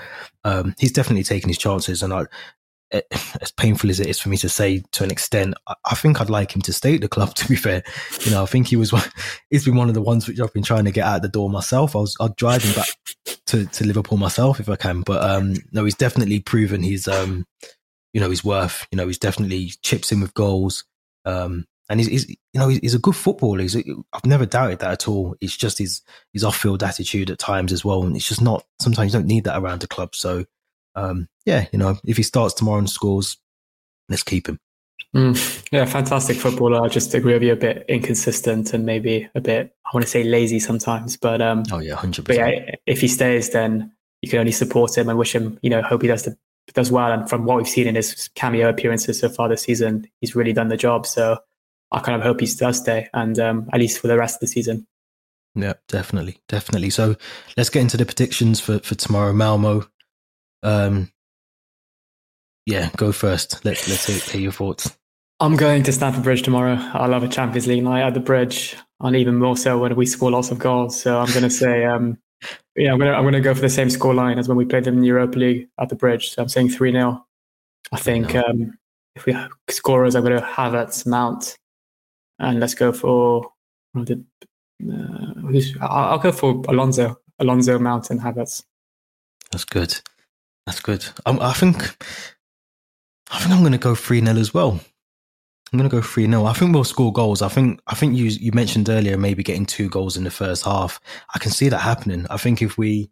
um, 0.45 0.75
he's 0.79 0.93
definitely 0.93 1.25
taken 1.25 1.49
his 1.49 1.59
chances. 1.59 2.03
And 2.03 2.13
I, 2.13 2.27
as 3.41 3.51
painful 3.57 3.91
as 3.91 4.01
it 4.01 4.07
is 4.07 4.19
for 4.19 4.29
me 4.29 4.37
to 4.39 4.49
say 4.49 4.83
to 4.93 5.05
an 5.05 5.11
extent, 5.11 5.55
I, 5.67 5.95
think 5.95 6.21
I'd 6.21 6.31
like 6.31 6.55
him 6.55 6.63
to 6.63 6.73
stay 6.73 6.97
at 6.97 7.01
the 7.01 7.09
club. 7.09 7.35
To 7.43 7.49
be 7.49 7.57
fair, 7.57 7.83
you 8.21 8.31
know, 8.31 8.43
I 8.43 8.47
think 8.47 8.69
he 8.69 8.77
was. 8.77 8.93
He's 9.51 9.65
been 9.65 9.77
one 9.77 9.89
of 9.89 9.95
the 9.95 10.03
ones 10.03 10.29
which 10.29 10.41
I've 10.41 10.53
been 10.53 10.63
trying 10.63 10.85
to 10.85 10.91
get 10.91 11.07
out 11.07 11.23
the 11.23 11.29
door 11.29 11.49
myself. 11.49 11.97
I 11.97 12.01
was 12.01 12.17
I'd 12.21 12.37
drive 12.37 12.63
him 12.63 12.75
back 12.75 12.89
to, 13.47 13.67
to 13.67 13.87
Liverpool 13.87 14.19
myself 14.19 14.61
if 14.61 14.69
I 14.69 14.77
can, 14.77 15.03
but 15.03 15.23
um, 15.23 15.55
no, 15.73 15.85
he's 15.85 15.95
definitely 15.95 16.41
proven 16.41 16.83
he's 16.83 17.09
um, 17.09 17.47
you 18.12 18.20
know, 18.20 18.31
his 18.31 18.44
worth. 18.44 18.87
You 18.90 18.96
know, 18.96 19.07
he's 19.07 19.18
definitely 19.18 19.72
chips 19.83 20.12
in 20.12 20.20
with 20.20 20.35
goals. 20.35 20.85
Um, 21.25 21.66
and 21.88 22.01
he's, 22.01 22.09
he's, 22.09 22.29
you 22.31 22.37
know 22.55 22.68
he's 22.68 22.94
a 22.94 22.98
good 22.98 23.16
footballer. 23.16 23.61
He's, 23.61 23.77
I've 23.77 24.25
never 24.25 24.46
doubted 24.46 24.79
that 24.79 24.92
at 24.92 25.09
all. 25.09 25.37
It's 25.40 25.57
just 25.57 25.79
his 25.79 26.01
his 26.33 26.44
off 26.44 26.57
field 26.57 26.83
attitude 26.83 27.31
at 27.31 27.38
times 27.38 27.72
as 27.72 27.85
well, 27.85 28.05
and 28.05 28.16
it's 28.16 28.29
just 28.29 28.40
not. 28.40 28.64
Sometimes 28.81 29.12
you 29.12 29.18
don't 29.18 29.27
need 29.27 29.44
that 29.44 29.61
around 29.61 29.81
the 29.81 29.88
club. 29.88 30.14
So 30.14 30.46
um, 30.94 31.29
yeah, 31.44 31.66
you 31.72 31.79
know, 31.79 31.98
if 32.05 32.16
he 32.16 32.22
starts 32.22 32.55
tomorrow 32.55 32.79
and 32.79 32.88
scores, 32.88 33.37
let's 34.09 34.22
keep 34.22 34.48
him. 34.48 34.59
Mm, 35.14 35.68
yeah, 35.70 35.85
fantastic 35.85 36.38
footballer. 36.38 36.83
I 36.83 36.88
just 36.88 37.12
agree 37.12 37.35
with 37.35 37.42
you 37.42 37.53
a 37.53 37.57
bit 37.57 37.85
inconsistent 37.88 38.72
and 38.72 38.87
maybe 38.87 39.29
a 39.35 39.40
bit, 39.40 39.75
I 39.85 39.90
want 39.92 40.05
to 40.05 40.11
say 40.11 40.25
lazy 40.25 40.59
sometimes. 40.59 41.16
But 41.16 41.42
um, 41.42 41.64
oh 41.70 41.81
yeah, 41.81 41.94
hundred 41.94 42.25
percent. 42.25 42.57
But 42.57 42.66
Yeah, 42.66 42.75
if 42.87 43.01
he 43.01 43.09
stays, 43.09 43.51
then 43.51 43.92
you 44.22 44.31
can 44.31 44.38
only 44.38 44.53
support 44.53 44.96
him 44.96 45.09
and 45.09 45.18
wish 45.18 45.35
him, 45.35 45.59
you 45.62 45.68
know, 45.68 45.83
hope 45.83 46.03
he 46.03 46.09
does 46.09 46.22
the, 46.22 46.37
does 46.75 46.90
well. 46.90 47.12
And 47.12 47.29
from 47.29 47.44
what 47.44 47.57
we've 47.57 47.68
seen 47.68 47.87
in 47.87 47.94
his 47.94 48.29
cameo 48.35 48.68
appearances 48.68 49.20
so 49.20 49.29
far 49.29 49.48
this 49.48 49.62
season, 49.62 50.09
he's 50.20 50.35
really 50.35 50.53
done 50.53 50.68
the 50.68 50.77
job. 50.77 51.07
So 51.07 51.38
I 51.92 52.01
kind 52.01 52.16
of 52.16 52.22
hope 52.22 52.40
he 52.40 52.46
does 52.46 52.79
stay, 52.79 53.09
and 53.12 53.38
um, 53.38 53.68
at 53.72 53.81
least 53.81 53.98
for 53.98 54.09
the 54.09 54.16
rest 54.16 54.37
of 54.37 54.40
the 54.40 54.46
season. 54.46 54.87
Yeah, 55.55 55.75
definitely, 55.88 56.38
definitely. 56.48 56.90
So 56.90 57.16
let's 57.57 57.68
get 57.68 57.83
into 57.83 57.98
the 57.98 58.07
predictions 58.07 58.61
for 58.61 58.79
for 58.79 58.94
tomorrow. 58.94 59.35
Malmo, 59.35 59.87
um, 60.62 61.12
yeah, 62.64 62.90
go 62.96 63.12
first. 63.12 63.62
Let's 63.64 63.87
let's 63.88 64.07
hear, 64.07 64.18
hear, 64.18 64.40
your 64.40 64.53
thoughts. 64.53 64.96
I'm 65.40 65.57
going 65.57 65.83
to 65.83 65.92
Stamford 65.92 66.22
Bridge 66.22 66.42
tomorrow. 66.42 66.77
I 66.94 67.07
love 67.07 67.25
a 67.25 67.29
Champions 67.29 67.66
League 67.66 67.85
night 67.85 68.07
at 68.07 68.14
the 68.14 68.20
Bridge, 68.20 68.75
and 69.01 69.14
even 69.14 69.35
more 69.37 69.57
so 69.57 69.79
when 69.79 69.94
we 69.94 70.07
score 70.07 70.31
lots 70.31 70.51
of 70.51 70.59
goals. 70.59 70.98
So 70.98 71.18
I'm 71.18 71.29
going 71.29 71.42
to 71.42 71.51
say, 71.51 71.85
um, 71.85 72.16
yeah, 72.77 72.93
I'm 72.93 72.99
going 72.99 73.11
to 73.11 73.17
I'm 73.17 73.33
to 73.33 73.41
go 73.41 73.55
for 73.55 73.61
the 73.61 73.69
same 73.69 73.91
score 73.91 74.15
line 74.15 74.39
as 74.39 74.49
when 74.49 74.57
we 74.57 74.65
played 74.65 74.85
them 74.85 74.95
in 74.95 75.01
the 75.01 75.07
Europa 75.07 75.39
League 75.39 75.69
at 75.79 75.89
the 75.89 75.95
Bridge. 75.95 76.31
So 76.31 76.43
I'm 76.43 76.49
saying 76.49 76.71
three 76.71 76.93
0 76.93 77.25
I 77.93 77.99
think 77.99 78.35
um, 78.35 78.79
if 79.15 79.27
we 79.27 79.33
have 79.33 79.51
scorers, 79.69 80.15
I'm 80.15 80.23
going 80.23 80.39
to 80.39 80.45
have 80.45 80.73
Havertz, 80.73 81.07
Mount, 81.07 81.57
and 82.39 82.61
let's 82.61 82.75
go 82.75 82.93
for. 82.93 83.51
Uh, 83.95 84.05
I'll 85.81 86.19
go 86.19 86.33
for 86.33 86.63
Alonso, 86.69 87.19
Alonso, 87.39 87.79
Mount, 87.79 88.11
and 88.11 88.21
Havertz. 88.21 88.65
That's 89.51 89.67
good. 89.67 90.01
That's 90.67 90.81
good. 90.81 91.05
Um, 91.27 91.39
I 91.41 91.53
think 91.53 91.97
I 93.31 93.39
think 93.39 93.53
I'm 93.53 93.61
going 93.61 93.73
to 93.73 93.79
go 93.79 93.95
3 93.95 94.25
0 94.25 94.37
as 94.37 94.55
well. 94.55 94.81
I'm 95.73 95.79
to 95.79 95.89
go 95.89 96.03
3 96.03 96.27
0. 96.27 96.45
I 96.45 96.53
think 96.53 96.75
we'll 96.75 96.85
score 96.85 97.13
goals. 97.13 97.40
I 97.40 97.49
think 97.49 97.81
I 97.87 97.94
think 97.94 98.17
you 98.17 98.27
you 98.27 98.53
mentioned 98.53 98.88
earlier 98.90 99.17
maybe 99.17 99.42
getting 99.42 99.65
two 99.65 99.88
goals 99.88 100.17
in 100.17 100.25
the 100.25 100.31
first 100.31 100.65
half. 100.65 101.01
I 101.35 101.38
can 101.38 101.51
see 101.51 101.69
that 101.71 101.79
happening. 101.79 102.27
I 102.29 102.37
think 102.37 102.61
if 102.61 102.77
we 102.77 103.11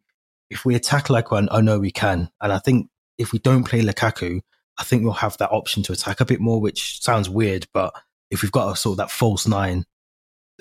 if 0.51 0.65
we 0.65 0.75
attack 0.75 1.09
like 1.09 1.31
one, 1.31 1.49
I 1.51 1.61
know 1.63 1.79
we 1.79 1.91
can. 1.91 2.31
And 2.41 2.53
I 2.53 2.59
think 2.59 2.91
if 3.17 3.33
we 3.33 3.39
don't 3.39 3.65
play 3.65 3.81
Lukaku, 3.81 4.41
I 4.79 4.85
think 4.85 5.03
we'll 5.03 5.13
have 5.15 5.39
that 5.39 5.53
option 5.53 5.83
to 5.85 5.93
attack 5.93 6.21
a 6.21 6.25
bit 6.25 6.41
more, 6.41 6.61
which 6.61 7.03
sounds 7.03 7.31
weird, 7.31 7.67
but 7.73 7.95
if 8.31 8.43
we've 8.43 8.53
got 8.53 8.73
a 8.73 8.77
sort 8.77 8.95
of 8.95 8.97
that 8.99 9.11
false 9.11 9.47
nine, 9.47 9.85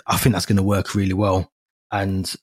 I 0.08 0.18
think 0.18 0.34
that's 0.34 0.46
to 0.46 0.64
work 0.64 0.96
really 0.96 1.14
well. 1.14 1.52
And 1.92 2.34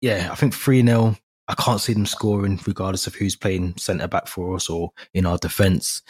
yeah, 0.00 0.28
I 0.30 0.34
think 0.34 0.54
3 0.54 0.84
0. 0.84 1.16
I 1.48 1.54
can't 1.54 1.80
see 1.80 1.94
them 1.94 2.06
scoring 2.06 2.60
regardless 2.66 3.06
of 3.06 3.14
who's 3.14 3.34
playing 3.34 3.76
centre 3.76 4.06
back 4.06 4.28
for 4.28 4.54
us 4.54 4.68
or 4.68 4.92
in 5.14 5.26
our 5.26 5.36
defence, 5.36 6.02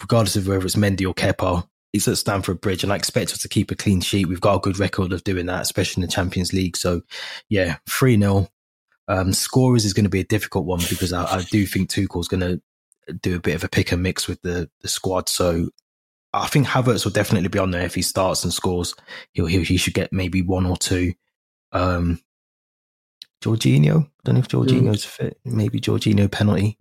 regardless 0.00 0.36
of 0.36 0.48
whether 0.48 0.64
it's 0.64 0.76
Mendy 0.76 1.06
or 1.06 1.14
Kepa. 1.14 1.68
It's 1.96 2.08
at 2.08 2.18
Stamford 2.18 2.60
Bridge, 2.60 2.82
and 2.82 2.92
I 2.92 2.96
expect 2.96 3.32
us 3.32 3.38
to 3.38 3.48
keep 3.48 3.70
a 3.70 3.74
clean 3.74 4.00
sheet. 4.00 4.28
We've 4.28 4.40
got 4.40 4.56
a 4.56 4.60
good 4.60 4.78
record 4.78 5.12
of 5.12 5.24
doing 5.24 5.46
that, 5.46 5.62
especially 5.62 6.02
in 6.02 6.06
the 6.06 6.12
Champions 6.12 6.52
League. 6.52 6.76
So, 6.76 7.02
yeah, 7.48 7.76
3 7.88 8.18
0. 8.18 8.48
Um, 9.08 9.32
scorers 9.32 9.84
is 9.84 9.92
going 9.92 10.04
to 10.04 10.10
be 10.10 10.20
a 10.20 10.24
difficult 10.24 10.66
one 10.66 10.80
because 10.90 11.12
I, 11.12 11.24
I 11.24 11.42
do 11.42 11.64
think 11.64 11.90
Tuchel's 11.90 12.28
going 12.28 12.40
to 12.40 12.60
do 13.22 13.36
a 13.36 13.40
bit 13.40 13.54
of 13.54 13.62
a 13.62 13.68
pick 13.68 13.92
and 13.92 14.02
mix 14.02 14.26
with 14.26 14.42
the, 14.42 14.68
the 14.80 14.88
squad. 14.88 15.28
So, 15.28 15.70
I 16.32 16.46
think 16.48 16.66
Havertz 16.66 17.04
will 17.04 17.12
definitely 17.12 17.48
be 17.48 17.58
on 17.58 17.70
there 17.70 17.86
if 17.86 17.94
he 17.94 18.02
starts 18.02 18.44
and 18.44 18.52
scores. 18.52 18.94
He'll, 19.32 19.46
he'll 19.46 19.64
he 19.64 19.76
should 19.76 19.94
get 19.94 20.12
maybe 20.12 20.42
one 20.42 20.66
or 20.66 20.76
two. 20.76 21.14
Um, 21.72 22.20
Jorginho. 23.42 24.04
I 24.04 24.10
don't 24.24 24.34
know 24.34 24.40
if 24.40 24.48
Jorginho's 24.48 25.04
mm. 25.04 25.08
fit. 25.08 25.40
Maybe 25.44 25.80
Jorginho 25.80 26.30
penalty. 26.30 26.78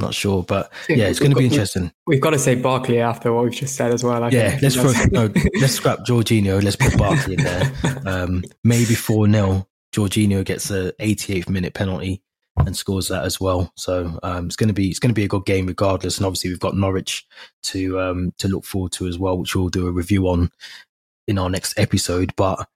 Not 0.00 0.14
sure, 0.14 0.42
but 0.42 0.72
yeah, 0.88 1.06
it's 1.06 1.18
going 1.18 1.30
to 1.30 1.36
be 1.36 1.46
interesting. 1.46 1.92
We've 2.06 2.20
got 2.20 2.30
to 2.30 2.38
say 2.38 2.56
Barkley 2.56 3.00
after 3.00 3.32
what 3.32 3.44
we've 3.44 3.52
just 3.52 3.76
said 3.76 3.92
as 3.92 4.02
well. 4.02 4.24
I 4.24 4.28
yeah, 4.30 4.58
let's 4.60 4.74
throw, 4.74 4.92
no, 5.12 5.32
let's 5.60 5.74
scrap 5.74 6.00
Jorginho. 6.00 6.62
Let's 6.62 6.76
put 6.76 6.96
Barkley 6.98 7.34
in 7.34 7.44
there. 7.44 7.72
Um, 8.06 8.42
maybe 8.64 8.94
four 8.94 9.30
0 9.30 9.66
Jorginho 9.92 10.44
gets 10.44 10.70
a 10.70 10.92
88th 11.00 11.48
minute 11.48 11.74
penalty 11.74 12.22
and 12.56 12.76
scores 12.76 13.08
that 13.08 13.24
as 13.24 13.40
well. 13.40 13.72
So 13.76 14.18
um, 14.22 14.46
it's 14.46 14.56
going 14.56 14.68
to 14.68 14.74
be 14.74 14.88
it's 14.88 14.98
going 14.98 15.10
to 15.10 15.14
be 15.14 15.24
a 15.24 15.28
good 15.28 15.44
game 15.44 15.66
regardless. 15.66 16.16
And 16.16 16.26
obviously 16.26 16.50
we've 16.50 16.60
got 16.60 16.76
Norwich 16.76 17.26
to 17.64 18.00
um, 18.00 18.32
to 18.38 18.48
look 18.48 18.64
forward 18.64 18.92
to 18.92 19.06
as 19.06 19.18
well, 19.18 19.38
which 19.38 19.54
we'll 19.54 19.68
do 19.68 19.86
a 19.86 19.92
review 19.92 20.28
on 20.28 20.50
in 21.26 21.38
our 21.38 21.50
next 21.50 21.78
episode. 21.78 22.34
But 22.36 22.68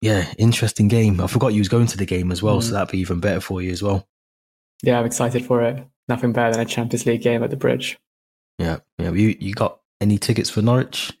yeah, 0.00 0.32
interesting 0.38 0.88
game. 0.88 1.20
I 1.20 1.26
forgot 1.26 1.54
you 1.54 1.60
was 1.60 1.68
going 1.68 1.86
to 1.86 1.96
the 1.96 2.06
game 2.06 2.30
as 2.30 2.42
well, 2.42 2.58
mm. 2.58 2.62
so 2.62 2.72
that'd 2.72 2.92
be 2.92 2.98
even 2.98 3.20
better 3.20 3.40
for 3.40 3.62
you 3.62 3.72
as 3.72 3.82
well. 3.82 4.06
Yeah, 4.84 4.98
I'm 5.00 5.06
excited 5.06 5.44
for 5.44 5.62
it. 5.62 5.84
Nothing 6.08 6.32
better 6.32 6.52
than 6.52 6.60
a 6.60 6.64
Champions 6.66 7.06
League 7.06 7.22
game 7.22 7.42
at 7.42 7.50
the 7.50 7.56
Bridge. 7.56 7.98
Yeah, 8.58 8.78
yeah. 8.98 9.10
You 9.12 9.36
you 9.40 9.54
got 9.54 9.80
any 10.00 10.18
tickets 10.18 10.50
for 10.50 10.60
Norwich? 10.60 11.12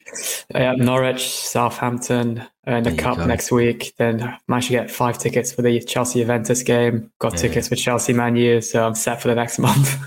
Yeah, 0.54 0.72
Norwich, 0.72 1.26
Southampton, 1.26 2.44
and 2.64 2.84
the 2.84 2.94
Cup 2.94 3.18
next 3.26 3.50
week. 3.50 3.94
Then 3.96 4.22
I 4.22 4.38
managed 4.46 4.68
to 4.68 4.72
get 4.72 4.90
five 4.90 5.18
tickets 5.18 5.52
for 5.52 5.62
the 5.62 5.80
Chelsea 5.80 6.20
Juventus 6.20 6.62
game. 6.62 7.10
Got 7.18 7.32
yeah, 7.32 7.38
tickets 7.38 7.66
yeah. 7.66 7.70
for 7.70 7.76
Chelsea 7.76 8.12
Man 8.12 8.36
U, 8.36 8.60
so 8.60 8.86
I'm 8.86 8.94
set 8.94 9.22
for 9.22 9.28
the 9.28 9.34
next 9.34 9.58
month. 9.66 9.98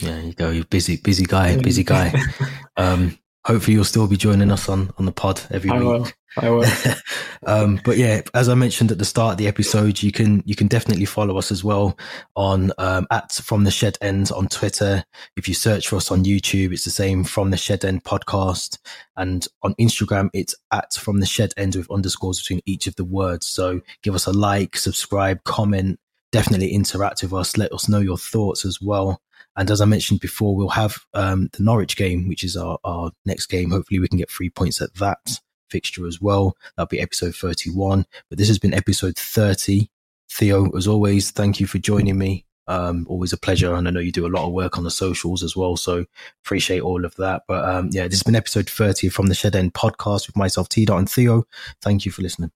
yeah, 0.00 0.20
you 0.20 0.32
go. 0.32 0.50
You're 0.50 0.64
busy, 0.64 0.96
busy 0.96 1.24
guy, 1.24 1.56
busy 1.56 1.82
guy. 1.82 2.14
um, 2.76 3.18
hopefully 3.44 3.74
you'll 3.74 3.84
still 3.84 4.06
be 4.06 4.16
joining 4.16 4.50
us 4.50 4.68
on 4.68 4.90
on 4.98 5.06
the 5.06 5.12
pod 5.12 5.40
every 5.50 5.70
I 5.70 5.78
week. 5.78 5.84
Will. 5.84 6.06
I 6.36 6.50
will. 6.50 6.64
um, 7.46 7.80
but 7.84 7.96
yeah, 7.96 8.20
as 8.34 8.48
I 8.48 8.54
mentioned 8.54 8.92
at 8.92 8.98
the 8.98 9.04
start 9.04 9.32
of 9.32 9.38
the 9.38 9.48
episode, 9.48 10.02
you 10.02 10.12
can 10.12 10.42
you 10.46 10.54
can 10.54 10.68
definitely 10.68 11.04
follow 11.06 11.36
us 11.38 11.50
as 11.50 11.64
well 11.64 11.98
on 12.36 12.72
um, 12.78 13.06
at 13.10 13.32
From 13.32 13.64
the 13.64 13.70
Shed 13.70 13.98
End 14.00 14.30
on 14.32 14.48
Twitter. 14.48 15.04
If 15.36 15.48
you 15.48 15.54
search 15.54 15.88
for 15.88 15.96
us 15.96 16.10
on 16.10 16.24
YouTube, 16.24 16.72
it's 16.72 16.84
the 16.84 16.90
same 16.90 17.24
From 17.24 17.50
the 17.50 17.56
Shed 17.56 17.84
End 17.84 18.04
podcast, 18.04 18.78
and 19.16 19.46
on 19.62 19.74
Instagram, 19.74 20.30
it's 20.32 20.54
at 20.70 20.92
From 20.94 21.20
the 21.20 21.26
Shed 21.26 21.52
End 21.56 21.74
with 21.74 21.90
underscores 21.90 22.40
between 22.40 22.60
each 22.66 22.86
of 22.86 22.96
the 22.96 23.04
words. 23.04 23.46
So 23.46 23.80
give 24.02 24.14
us 24.14 24.26
a 24.26 24.32
like, 24.32 24.76
subscribe, 24.76 25.42
comment. 25.44 25.98
Definitely 26.32 26.72
interact 26.72 27.22
with 27.24 27.32
us. 27.32 27.56
Let 27.56 27.72
us 27.72 27.88
know 27.88 27.98
your 27.98 28.18
thoughts 28.18 28.64
as 28.64 28.80
well. 28.80 29.20
And 29.56 29.70
as 29.70 29.80
I 29.80 29.84
mentioned 29.84 30.20
before, 30.20 30.54
we'll 30.54 30.68
have 30.68 30.98
um, 31.14 31.48
the 31.52 31.62
Norwich 31.62 31.96
game, 31.96 32.28
which 32.28 32.44
is 32.44 32.56
our, 32.56 32.78
our 32.84 33.10
next 33.26 33.46
game. 33.46 33.70
Hopefully, 33.70 34.00
we 34.00 34.08
can 34.08 34.18
get 34.18 34.30
three 34.30 34.50
points 34.50 34.80
at 34.80 34.94
that 34.94 35.40
fixture 35.70 36.06
as 36.06 36.20
well. 36.20 36.56
That'll 36.76 36.88
be 36.88 37.00
episode 37.00 37.34
31. 37.34 38.06
But 38.28 38.38
this 38.38 38.48
has 38.48 38.58
been 38.58 38.74
episode 38.74 39.16
30. 39.16 39.88
Theo, 40.30 40.70
as 40.76 40.86
always, 40.86 41.30
thank 41.30 41.58
you 41.58 41.66
for 41.66 41.78
joining 41.78 42.18
me. 42.18 42.46
Um, 42.68 43.04
always 43.08 43.32
a 43.32 43.36
pleasure. 43.36 43.74
And 43.74 43.88
I 43.88 43.90
know 43.90 44.00
you 44.00 44.12
do 44.12 44.26
a 44.26 44.28
lot 44.28 44.46
of 44.46 44.52
work 44.52 44.78
on 44.78 44.84
the 44.84 44.90
socials 44.90 45.42
as 45.42 45.56
well. 45.56 45.76
So 45.76 46.06
appreciate 46.44 46.82
all 46.82 47.04
of 47.04 47.16
that. 47.16 47.42
But 47.48 47.64
um, 47.64 47.90
yeah, 47.92 48.04
this 48.04 48.20
has 48.20 48.22
been 48.22 48.36
episode 48.36 48.70
30 48.70 49.08
from 49.08 49.26
the 49.26 49.34
Shed 49.34 49.56
End 49.56 49.74
podcast 49.74 50.28
with 50.28 50.36
myself, 50.36 50.68
T. 50.68 50.84
Dot 50.84 50.98
and 50.98 51.10
Theo. 51.10 51.46
Thank 51.82 52.06
you 52.06 52.12
for 52.12 52.22
listening. 52.22 52.52